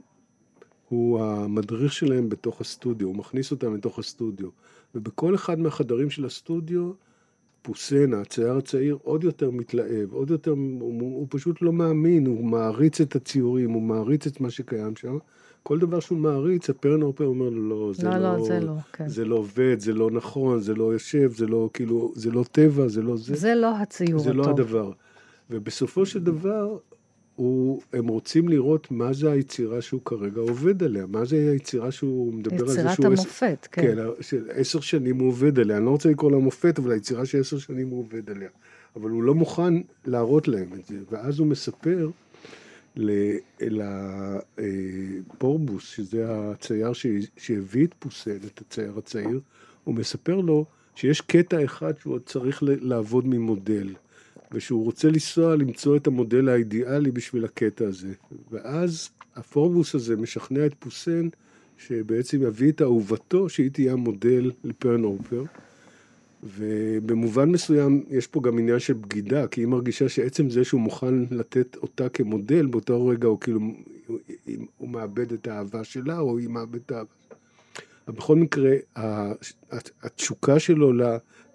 הוא 0.90 1.22
המדריך 1.22 1.94
שלהם 1.94 2.30
בתוך 2.30 2.62
הסטודיו, 2.62 3.08
הוא 3.08 3.16
מכניס 3.16 3.52
אותם 3.52 3.76
לתוך 3.76 4.00
הסטודיו. 4.00 4.50
ובכל 4.96 5.36
אחד 5.36 5.60
מהחדרים 5.60 6.10
של 6.10 6.26
הסטודיו, 6.26 6.92
פוסנה, 7.62 8.22
הצייר 8.22 8.58
הצעיר, 8.58 8.98
עוד 9.04 9.24
יותר 9.24 9.52
מתלהב, 9.52 10.14
עוד 10.14 10.30
יותר, 10.30 10.52
הוא, 10.52 11.02
הוא 11.02 11.28
פשוט 11.30 11.62
לא 11.62 11.74
מאמין, 11.74 12.28
הוא 12.28 12.46
מעריץ 12.46 13.02
את 13.02 13.16
הציורים, 13.16 13.72
הוא 13.72 13.82
מעריץ 13.82 14.28
את 14.28 14.42
מה 14.42 14.50
שקיים 14.50 14.96
שם. 14.96 15.18
כל 15.64 15.80
דבר 15.80 16.00
שהוא 16.00 16.18
מעריץ, 16.18 16.70
הפרנאופר 16.70 17.26
אומר 17.26 17.50
לו, 17.50 17.70
לא, 17.70 17.94
זה 17.94 18.08
לא, 18.10 18.18
לא, 18.18 18.38
לא, 18.38 18.46
זה 18.46 18.60
לא, 18.60 18.74
כן. 18.94 19.08
זה 19.08 19.26
לא 19.26 19.36
עובד, 19.36 19.80
זה 19.80 19.94
לא 19.94 20.12
נכון, 20.12 20.60
זה 20.60 20.76
לא 20.76 20.94
יושב, 20.94 21.32
זה 21.36 21.48
לא, 21.48 21.70
כאילו, 21.74 22.12
זה 22.16 22.32
לא 22.32 22.46
טבע, 22.52 22.88
זה 22.88 23.02
לא 23.02 23.18
זה. 23.18 23.36
זה 23.36 23.56
לא 23.56 23.78
הציור 23.78 24.20
זה 24.20 24.34
לא 24.34 24.44
הטוב. 24.44 24.56
זה 24.58 24.74
לא 24.74 24.80
הדבר. 24.80 24.92
ובסופו 25.50 26.06
של 26.06 26.24
דבר, 26.24 26.78
הוא, 27.38 27.82
הם 27.94 28.08
רוצים 28.08 28.50
לראות 28.50 28.92
מה 28.92 29.14
זה 29.14 29.32
היצירה 29.32 29.82
שהוא 29.82 30.02
כרגע 30.06 30.42
עובד 30.42 30.84
עליה, 30.84 31.06
מה 31.06 31.26
זה 31.26 31.36
היצירה 31.52 31.92
שהוא 31.92 32.34
מדבר 32.34 32.62
על 32.62 32.68
זה 32.68 32.74
שהוא... 32.74 32.92
יצירת 32.92 33.06
המופת, 33.06 33.68
כן. 33.72 33.82
כן, 33.82 33.96
של 34.22 34.48
עשר 34.54 34.80
שנים 34.80 35.20
הוא 35.20 35.28
עובד 35.28 35.60
עליה. 35.60 35.78
אני 35.78 35.86
לא 35.86 35.90
רוצה 35.90 36.10
לקרוא 36.10 36.32
לה 36.32 36.38
מופת, 36.38 36.80
אבל 36.80 36.92
היצירה 36.92 37.26
של 37.26 37.40
עשר 37.40 37.58
שנים 37.58 37.90
הוא 37.90 38.00
עובד 38.00 38.30
עליה. 38.30 38.50
אבל 38.96 39.10
הוא 39.10 39.24
לא 39.24 39.36
מוכן 39.36 39.74
להראות 40.06 40.48
להם 40.48 40.74
את 40.74 40.86
זה. 40.86 40.96
ואז 41.12 41.40
הוא 41.40 41.48
מספר 41.48 42.10
לפורבוס, 45.20 45.84
שזה 45.84 46.26
הצייר 46.30 46.92
שהביא 47.38 47.86
את 47.86 47.94
פוסל, 48.00 48.38
את 48.46 48.62
הצייר 48.62 48.94
הצעיר, 48.98 49.40
הוא 49.84 49.96
מספר 49.96 50.36
לו 50.36 50.66
שיש 50.96 51.22
קטע 51.22 51.64
אחד 51.64 51.94
שהוא 52.00 52.14
עוד 52.14 52.22
צריך 52.26 52.64
לעבוד 52.64 53.28
ממודל. 53.28 53.94
ושהוא 54.52 54.86
רוצה 54.86 55.08
לנסוע 55.08 55.56
למצוא 55.56 55.98
את 55.98 56.08
המודל 56.08 56.50
האידיאלי 56.50 57.12
בשביל 57.12 57.46
הקטע 57.46 57.88
הזה. 57.88 58.14
ואז 58.52 59.10
הפורבוס 59.36 59.96
הזה 59.96 60.18
משכנע 60.18 60.66
את 60.66 60.74
פוסן 60.80 61.28
שבעצם 61.78 62.42
יביא 62.42 62.72
את 62.72 62.82
אהובתו 62.82 63.50
שהיא 63.50 63.72
תהיה 63.72 63.94
המודל 63.94 64.52
לפרן 64.64 65.04
אופר. 65.04 65.44
ובמובן 66.44 67.50
מסוים 67.50 68.04
יש 68.10 68.28
פה 68.28 68.42
גם 68.42 68.60
עניין 68.60 68.80
של 68.80 68.94
בגידה, 68.94 69.48
כי 69.48 69.62
היא 69.62 69.68
מרגישה 69.68 70.10
שעצם 70.10 70.50
זה 70.50 70.64
שהוא 70.64 70.82
מוכן 70.82 71.16
לתת 71.32 71.76
אותה 71.76 72.10
כמודל, 72.10 72.66
באותו 72.66 73.08
רגע 73.08 73.28
הוא 73.28 73.40
כאילו, 73.40 73.60
הוא 74.78 74.90
מאבד 74.90 75.34
את 75.34 75.48
האהבה 75.48 75.84
שלה, 75.84 76.20
או 76.20 76.38
היא 76.38 76.50
מאבדת 76.50 76.86
את 76.86 76.92
האהבה 76.92 77.17
בכל 78.08 78.36
מקרה, 78.36 78.72
התשוקה 80.04 80.60
שלו 80.60 80.94
ל... 80.94 81.02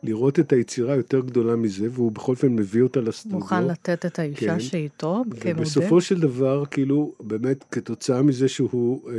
לראות 0.02 0.38
את 0.38 0.52
היצירה 0.52 0.96
יותר 0.96 1.20
גדולה 1.20 1.56
מזה, 1.56 1.88
והוא 1.90 2.12
בכל 2.12 2.32
אופן 2.32 2.52
מביא 2.56 2.82
אותה 2.82 3.00
לסטודיו. 3.00 3.38
מוכן 3.38 3.66
לתת 3.66 4.06
את 4.06 4.18
האישה 4.18 4.46
כן. 4.46 4.60
שאיתו 4.60 5.22
כמודל. 5.30 5.60
ובסופו 5.60 6.00
של 6.00 6.20
דבר, 6.20 6.64
כאילו, 6.70 7.14
באמת, 7.20 7.64
כתוצאה 7.70 8.22
מזה 8.22 8.48
שהוא 8.48 9.10
אה, 9.10 9.14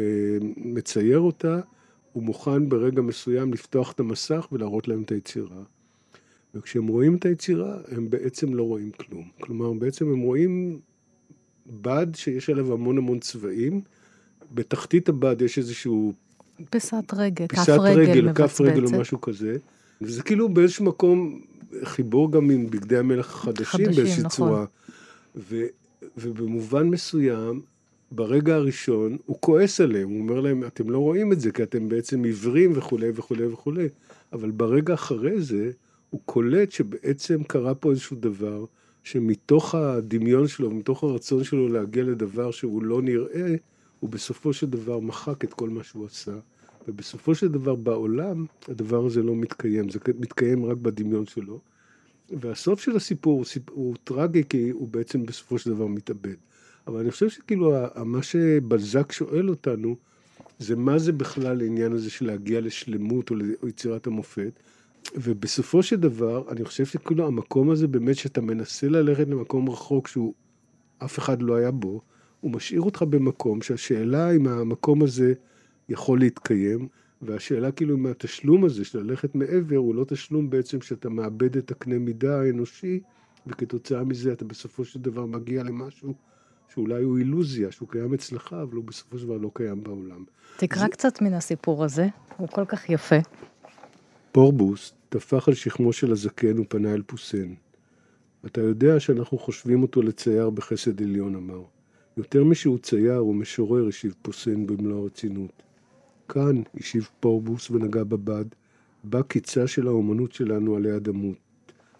מצייר 0.58 1.20
אותה, 1.20 1.60
הוא 2.14 2.24
מוכן 2.24 2.70
ברגע 2.70 3.02
מסוים 3.02 3.54
לפתוח 3.54 3.92
את 3.92 4.00
המסך 4.00 4.48
ולהראות 4.52 4.88
להם 4.88 5.02
את 5.04 5.12
היצירה. 5.12 5.64
וכשהם 6.56 6.88
רואים 6.88 7.16
את 7.16 7.26
היצירה, 7.26 7.78
הם 7.92 8.10
בעצם 8.10 8.54
לא 8.54 8.64
רואים 8.64 8.92
כלום. 8.92 9.30
כלומר, 9.40 9.74
בעצם 9.74 10.12
הם 10.12 10.20
רואים 10.20 10.80
בד 11.68 12.08
שיש 12.16 12.50
עליו 12.50 12.74
המון 12.74 12.98
המון 12.98 13.20
צבעים. 13.20 13.82
בתחתית 14.52 15.10
הבד 15.10 15.42
יש 15.42 15.58
איזשהו... 15.58 16.14
פיסת 16.70 17.14
רגל, 17.14 17.48
כף 17.48 17.70
רגל 17.70 18.22
מבצבצת. 18.22 18.44
כף 18.44 18.62
רגל 18.62 18.86
או 18.86 19.00
משהו 19.00 19.22
כזה. 19.22 19.58
וזה 20.02 20.24
כאילו 20.24 20.50
באיזשהו 20.50 20.86
מקום 20.86 21.42
חיבור 21.84 22.32
גם 22.32 22.50
עם 22.50 22.68
בגדי 22.70 22.98
המלך 22.98 23.34
החדשים 23.34 23.86
באיזושהי 23.86 24.24
נכון. 24.24 24.30
צורה. 24.30 24.66
ו, 25.36 25.64
ובמובן 26.18 26.88
מסוים, 26.88 27.62
ברגע 28.12 28.56
הראשון, 28.56 29.18
הוא 29.26 29.38
כועס 29.40 29.82
עליהם, 29.82 30.10
הוא 30.10 30.20
אומר 30.20 30.40
להם, 30.40 30.64
אתם 30.64 30.90
לא 30.90 30.98
רואים 30.98 31.32
את 31.32 31.40
זה, 31.40 31.52
כי 31.52 31.64
אתם 31.64 31.90
בעצם 31.90 32.24
עיוורים 32.24 32.72
וכולי 32.76 33.12
וכולי 33.16 33.46
וכולי. 33.46 33.88
אבל 34.34 34.52
ברגע 34.52 34.94
אחרי 34.94 35.42
זה, 35.42 35.72
הוא 36.10 36.22
קולט 36.26 36.72
שבעצם 36.72 37.44
קרה 37.44 37.76
פה 37.76 37.92
איזשהו 37.92 38.18
דבר, 38.20 38.66
שמתוך 39.04 39.76
הדמיון 39.76 40.48
שלו, 40.48 40.72
מתוך 40.72 41.04
הרצון 41.04 41.44
שלו 41.44 41.70
להגיע 41.70 42.04
לדבר 42.04 42.52
שהוא 42.52 42.84
לא 42.84 43.02
נראה, 43.02 43.56
הוא 44.00 44.10
בסופו 44.10 44.54
של 44.54 44.70
דבר 44.70 45.00
מחק 45.00 45.44
את 45.44 45.54
כל 45.54 45.70
מה 45.70 45.84
שהוא 45.84 46.06
עשה. 46.06 46.32
ובסופו 46.88 47.36
של 47.36 47.48
דבר 47.48 47.76
בעולם 47.76 48.46
הדבר 48.68 49.06
הזה 49.06 49.24
לא 49.24 49.36
מתקיים, 49.36 49.90
זה 49.90 50.00
מתקיים 50.20 50.66
רק 50.66 50.78
בדמיון 50.78 51.26
שלו. 51.26 51.60
והסוף 52.30 52.82
של 52.82 52.96
הסיפור 52.96 53.44
הוא, 53.72 53.96
טרגי 54.04 54.44
כי 54.50 54.70
הוא 54.70 54.88
בעצם 54.88 55.26
בסופו 55.26 55.60
של 55.60 55.70
דבר 55.70 55.88
מתאבד. 55.88 56.36
אבל 56.88 57.00
אני 57.00 57.12
חושב 57.12 57.30
שכאילו 57.30 57.74
מה 58.06 58.24
שבלזק 58.24 59.12
שואל 59.12 59.50
אותנו 59.50 59.96
זה 60.60 60.76
מה 60.76 61.00
זה 61.00 61.12
בכלל 61.12 61.62
העניין 61.62 61.92
הזה 61.92 62.10
של 62.10 62.26
להגיע 62.26 62.62
לשלמות 62.62 63.30
או 63.30 63.36
ליצירת 63.64 64.08
המופת. 64.08 64.60
ובסופו 65.16 65.84
של 65.84 65.96
דבר 65.96 66.44
אני 66.52 66.66
חושב 66.66 66.86
שכאילו 66.86 67.28
המקום 67.28 67.70
הזה 67.70 67.88
באמת 67.88 68.16
שאתה 68.16 68.42
מנסה 68.42 68.88
ללכת 68.88 69.28
למקום 69.28 69.70
רחוק 69.70 70.08
שהוא 70.08 70.34
אף 70.98 71.20
אחד 71.20 71.42
לא 71.42 71.56
היה 71.56 71.72
בו, 71.72 72.02
הוא 72.42 72.52
משאיר 72.52 72.82
אותך 72.82 73.02
במקום 73.02 73.62
שהשאלה 73.62 74.32
אם 74.32 74.48
המקום 74.48 75.04
הזה 75.04 75.34
יכול 75.94 76.20
להתקיים, 76.20 76.88
והשאלה 77.22 77.72
כאילו 77.72 77.96
אם 77.96 78.06
התשלום 78.06 78.66
הזה 78.66 78.86
של 78.86 79.00
ללכת 79.00 79.36
מעבר 79.36 79.78
הוא 79.78 79.96
לא 79.96 80.06
תשלום 80.06 80.50
בעצם 80.50 80.82
שאתה 80.82 81.10
מאבד 81.10 81.58
את 81.58 81.72
הקנה 81.72 82.00
מידה 82.00 82.42
האנושי, 82.42 83.00
וכתוצאה 83.48 84.04
מזה 84.04 84.34
אתה 84.34 84.46
בסופו 84.46 84.86
של 84.86 85.00
דבר 85.00 85.26
מגיע 85.26 85.64
למשהו 85.64 86.14
שאולי 86.74 87.04
הוא 87.04 87.18
אילוזיה, 87.18 87.72
שהוא 87.72 87.90
קיים 87.90 88.14
אצלך, 88.14 88.54
אבל 88.54 88.76
הוא 88.76 88.84
בסופו 88.84 89.18
של 89.18 89.26
דבר 89.26 89.38
לא 89.38 89.52
קיים 89.54 89.84
בעולם. 89.84 90.24
תקרא 90.58 90.82
זה... 90.82 90.88
קצת 90.88 91.22
מן 91.22 91.34
הסיפור 91.34 91.84
הזה, 91.84 92.08
הוא 92.38 92.48
כל 92.48 92.66
כך 92.66 92.90
יפה. 92.90 93.20
פורבוס 94.32 94.94
טפח 95.10 95.48
על 95.48 95.54
שכמו 95.54 95.94
של 95.94 96.12
הזקן 96.12 96.60
ופנה 96.60 96.94
אל 96.94 97.02
פוסן. 97.02 97.54
אתה 98.46 98.62
יודע 98.62 99.00
שאנחנו 99.00 99.38
חושבים 99.38 99.82
אותו 99.82 100.02
לצייר 100.02 100.50
בחסד 100.50 101.02
עליון, 101.02 101.36
אמר. 101.36 101.62
יותר 102.18 102.44
משהוא 102.44 102.78
צייר 102.78 103.26
ומשורר, 103.26 103.88
השיב 103.88 104.16
פוסן 104.22 104.68
במלוא 104.68 105.02
הרצינות. 105.02 105.64
כאן, 106.34 106.62
השיב 106.78 107.10
פורבוס 107.20 107.72
ונגע 107.72 108.04
בבד, 108.04 108.46
בא 109.04 109.22
קיצה 109.22 109.68
של 109.68 109.88
האומנות 109.88 110.32
שלנו 110.32 110.76
עלי 110.76 110.96
אדמות. 110.96 111.38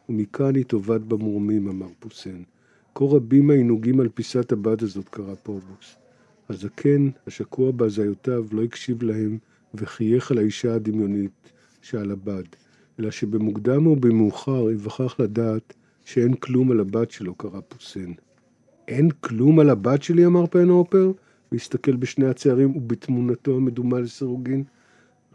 ומכאן 0.10 0.56
היא 0.56 0.66
טובת 0.66 1.02
במורמים, 1.02 1.70
אמר 1.70 1.88
פוסן. 2.00 2.42
כה 2.96 3.06
רבים 3.06 3.50
העינוגים 3.50 4.00
על 4.00 4.10
פיסת 4.10 4.52
הבד 4.52 4.84
הזאת, 4.84 5.10
קרא 5.10 5.36
פורבוס. 5.44 5.96
הזקן, 6.50 7.10
השקוע 7.28 7.72
בהזיותיו, 7.72 8.46
לא 8.52 8.64
הקשיב 8.64 9.04
להם, 9.04 9.38
וחייך 9.76 10.32
על 10.32 10.38
האישה 10.38 10.76
הדמיונית 10.76 11.52
שעל 11.82 12.12
הבד, 12.12 12.44
אלא 13.00 13.12
שבמוקדם 13.12 13.86
או 13.86 13.96
במאוחר 13.96 14.72
יווכח 14.72 15.20
לדעת 15.20 15.74
שאין 16.06 16.34
כלום 16.34 16.72
על 16.72 16.80
הבת 16.80 17.12
שלו, 17.12 17.36
קרא 17.36 17.60
פוסן. 17.68 18.12
אין 18.88 19.10
כלום 19.10 19.60
על 19.60 19.70
הבת 19.70 20.04
שלי, 20.04 20.26
אמר 20.26 20.46
פנאופר, 20.48 21.12
והסתכל 21.54 21.96
בשני 21.96 22.28
הצערים 22.28 22.76
ובתמונתו 22.76 23.56
המדומה 23.56 24.00
לסירוגין. 24.00 24.64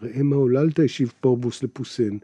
ראה 0.02 0.22
מה 0.22 0.36
עוללת, 0.36 0.78
השיב 0.78 1.12
פורבוס 1.20 1.62
לפוסן. 1.62 2.16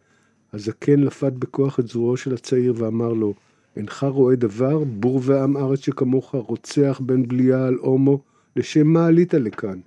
הזקן 0.52 1.00
לפת 1.00 1.32
בכוח 1.32 1.80
את 1.80 1.88
זרועו 1.88 2.16
של 2.16 2.34
הצעיר 2.34 2.74
ואמר 2.76 3.12
לו, 3.12 3.34
אינך 3.76 4.06
רואה 4.08 4.36
דבר, 4.36 4.84
בור 4.84 5.20
ועם 5.24 5.56
ארץ 5.56 5.78
שכמוך, 5.78 6.34
רוצח 6.34 7.00
בן 7.06 7.28
בליה 7.28 7.66
על 7.66 7.74
הומו, 7.74 8.20
לשם 8.56 8.86
מה 8.86 9.06
עלית 9.06 9.34
לכאן? 9.34 9.80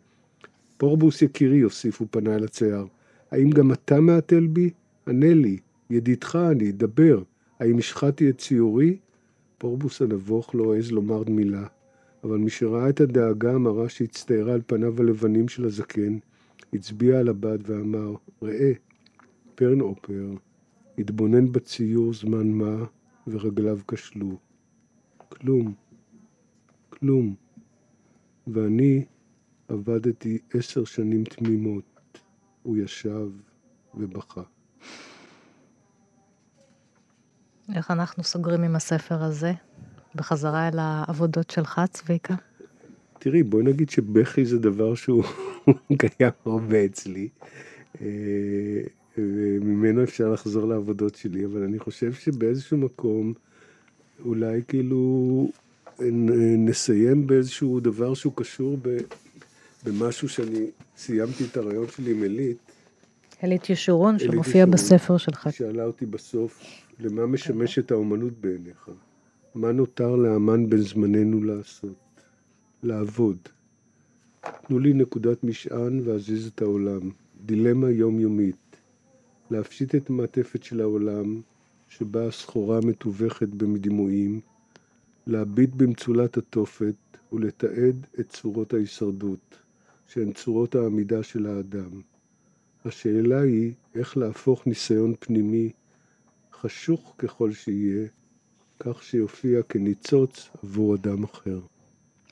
פורבוס 0.77 1.21
יקירי, 1.21 1.61
הוסיף 1.61 2.01
ופנה 2.01 2.35
אל 2.35 2.43
הצייר, 2.43 2.85
האם 3.31 3.49
גם 3.49 3.71
אתה 3.71 3.99
מהתל 3.99 4.47
בי? 4.47 4.69
ענה 5.07 5.33
לי, 5.33 5.57
ידידך 5.89 6.35
אני, 6.35 6.71
דבר, 6.71 7.23
האם 7.59 7.77
השחטתי 7.77 8.29
את 8.29 8.37
ציורי? 8.37 8.97
פורבוס 9.57 10.01
הנבוך 10.01 10.55
לא 10.55 10.73
העז 10.73 10.91
לומר 10.91 11.23
מילה, 11.27 11.65
אבל 12.23 12.37
משראה 12.37 12.89
את 12.89 13.01
הדאגה 13.01 13.53
המרה 13.53 13.89
שהצטיירה 13.89 14.53
על 14.53 14.61
פניו 14.67 15.01
הלבנים 15.01 15.47
של 15.47 15.65
הזקן, 15.65 16.17
הצביע 16.73 17.19
על 17.19 17.29
הבד 17.29 17.69
ואמר, 17.69 18.13
ראה, 18.41 18.71
פרן 19.55 19.81
אופר, 19.81 20.33
התבונן 20.97 21.51
בציור 21.51 22.13
זמן 22.13 22.47
מה, 22.47 22.85
ורגליו 23.27 23.79
כשלו. 23.87 24.37
כלום, 25.29 25.73
כלום. 26.89 27.35
ואני 28.47 29.05
עבדתי 29.67 30.39
עשר 30.53 30.85
שנים 30.85 31.23
תמימות. 31.23 31.83
הוא 32.63 32.77
ישב 32.77 33.29
ובכה. 33.95 34.41
איך 37.75 37.91
אנחנו 37.91 38.23
סוגרים 38.23 38.63
עם 38.63 38.75
הספר 38.75 39.23
הזה? 39.23 39.53
בחזרה 40.15 40.67
אל 40.67 40.79
העבודות 40.79 41.49
שלך, 41.49 41.81
צביקה? 41.91 42.35
תראי, 43.19 43.43
בואי 43.43 43.63
נגיד 43.63 43.89
שבכי 43.89 44.45
זה 44.45 44.59
דבר 44.59 44.95
שהוא 44.95 45.23
קיים 45.99 46.31
הרבה 46.45 46.85
אצלי. 46.85 47.27
אה, 48.01 48.07
וממנו 49.17 50.03
אפשר 50.03 50.29
לחזור 50.29 50.67
לעבודות 50.67 51.15
שלי, 51.15 51.45
אבל 51.45 51.63
אני 51.63 51.79
חושב 51.79 52.13
שבאיזשהו 52.13 52.77
מקום, 52.77 53.33
אולי 54.25 54.61
כאילו 54.67 55.51
נסיים 56.57 57.27
באיזשהו 57.27 57.79
דבר 57.79 58.13
שהוא 58.13 58.33
קשור 58.35 58.77
ב, 58.81 58.97
במשהו 59.85 60.29
שאני 60.29 60.65
סיימתי 60.97 61.43
את 61.51 61.57
הרעיון 61.57 61.85
שלי 61.95 62.11
עם 62.11 62.23
אלית. 62.23 62.57
אלית 63.43 63.69
ישורון, 63.69 64.19
שמופיע 64.19 64.65
בספר 64.65 65.17
שלך. 65.17 65.49
שאלה 65.51 65.83
אותי 65.83 66.05
בסוף, 66.05 66.63
למה 66.99 67.25
משמשת 67.25 67.91
האומנות 67.91 68.33
בעיניך? 68.41 68.89
מה 69.57 69.71
נותר 69.71 70.15
לאמן 70.15 70.69
בן 70.69 70.77
זמננו 70.77 71.43
לעשות? 71.43 72.21
לעבוד. 72.83 73.37
תנו 74.67 74.79
לי 74.79 74.93
נקודת 74.93 75.43
משען 75.43 76.01
ואזיז 76.03 76.47
את 76.47 76.61
העולם. 76.61 77.09
דילמה 77.45 77.89
יומיומית. 77.89 78.77
להפשיט 79.51 79.95
את 79.95 80.09
המעטפת 80.09 80.63
של 80.63 80.81
העולם, 80.81 81.41
שבה 81.87 82.27
הסחורה 82.27 82.79
מתווכת 82.81 83.47
במדימויים, 83.47 84.41
להביט 85.27 85.69
במצולת 85.69 86.37
התופת 86.37 87.17
ולתעד 87.33 88.07
את 88.19 88.29
צורות 88.29 88.73
ההישרדות, 88.73 89.57
שהן 90.07 90.33
צורות 90.33 90.75
העמידה 90.75 91.23
של 91.23 91.45
האדם. 91.45 92.01
השאלה 92.85 93.41
היא 93.41 93.73
איך 93.95 94.17
להפוך 94.17 94.67
ניסיון 94.67 95.13
פנימי, 95.19 95.71
חשוך 96.53 97.15
ככל 97.17 97.51
שיהיה, 97.51 98.07
כך 98.79 99.03
שיופיע 99.03 99.61
כניצוץ 99.69 100.49
עבור 100.63 100.95
אדם 100.95 101.23
אחר. 101.23 101.59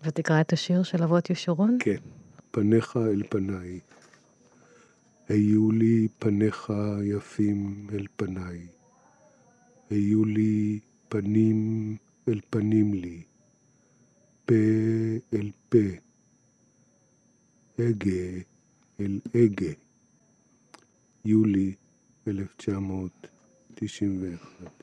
ותקרא 0.04 0.42
את 0.42 0.54
השיר 0.54 0.84
של 0.84 1.04
אבות 1.04 1.30
ישורון? 1.30 1.78
כן, 1.80 1.98
פניך 2.52 2.98
אל 2.98 3.24
פניי. 3.30 3.80
היו 5.28 5.72
לי 5.72 6.08
פניך 6.20 6.74
יפים 7.04 7.88
אל 7.94 8.06
פניי. 8.16 8.68
היו 9.90 10.26
לי 10.26 10.80
פנים 11.10 11.98
אל 12.28 12.40
פנים 12.50 12.94
לי. 12.94 13.22
פה 14.46 14.54
אל 15.34 15.52
פה. 15.70 15.78
הגה 17.80 18.42
אל 19.00 19.20
הגה. 19.36 19.72
יולי 21.26 21.74
1991. 22.28 24.75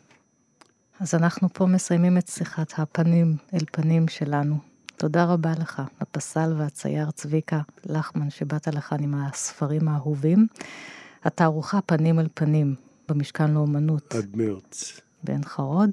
אז 1.03 1.15
אנחנו 1.15 1.49
פה 1.53 1.67
מסיימים 1.67 2.19
את 2.19 2.29
שיחת 2.29 2.73
הפנים 2.79 3.37
אל 3.55 3.65
פנים 3.73 4.09
שלנו. 4.09 4.57
תודה 4.97 5.25
רבה 5.25 5.53
לך, 5.61 5.83
הפסל 6.01 6.55
והצייר 6.59 7.11
צביקה 7.11 7.61
לחמן, 7.85 8.31
שבאת 8.31 8.69
לכאן 8.69 9.03
עם 9.03 9.15
הספרים 9.15 9.89
האהובים. 9.89 10.47
התערוכה 11.25 11.81
פנים 11.81 12.21
אל 12.21 12.29
פנים 12.35 12.75
במשכן 13.09 13.51
לאומנות. 13.51 14.15
עד 14.15 14.37
מרץ. 14.37 15.01
בעין 15.25 15.45
חרוד, 15.45 15.91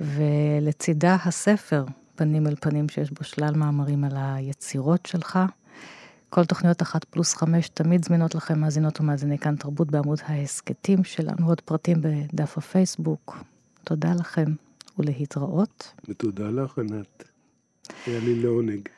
ולצידה 0.00 1.16
הספר 1.24 1.84
פנים 2.14 2.46
אל 2.46 2.54
פנים, 2.60 2.88
שיש 2.88 3.10
בו 3.10 3.24
שלל 3.24 3.54
מאמרים 3.54 4.04
על 4.04 4.16
היצירות 4.16 5.06
שלך. 5.06 5.38
כל 6.30 6.44
תוכניות 6.44 6.82
אחת 6.82 7.04
פלוס 7.04 7.34
חמש 7.34 7.68
תמיד 7.68 8.04
זמינות 8.04 8.34
לכם, 8.34 8.60
מאזינות 8.60 9.00
ומאזיני 9.00 9.38
כאן 9.38 9.56
תרבות 9.56 9.90
בעמוד 9.90 10.18
ההסכתים 10.26 11.04
שלנו, 11.04 11.48
עוד 11.48 11.60
פרטים 11.60 11.98
בדף 12.00 12.58
הפייסבוק. 12.58 13.51
תודה 13.84 14.12
לכם 14.20 14.44
ולהתראות. 14.98 15.92
ותודה 16.08 16.50
לך, 16.50 16.78
ענת. 16.78 17.24
היה 18.06 18.20
לי 18.20 18.42
לעונג. 18.42 18.88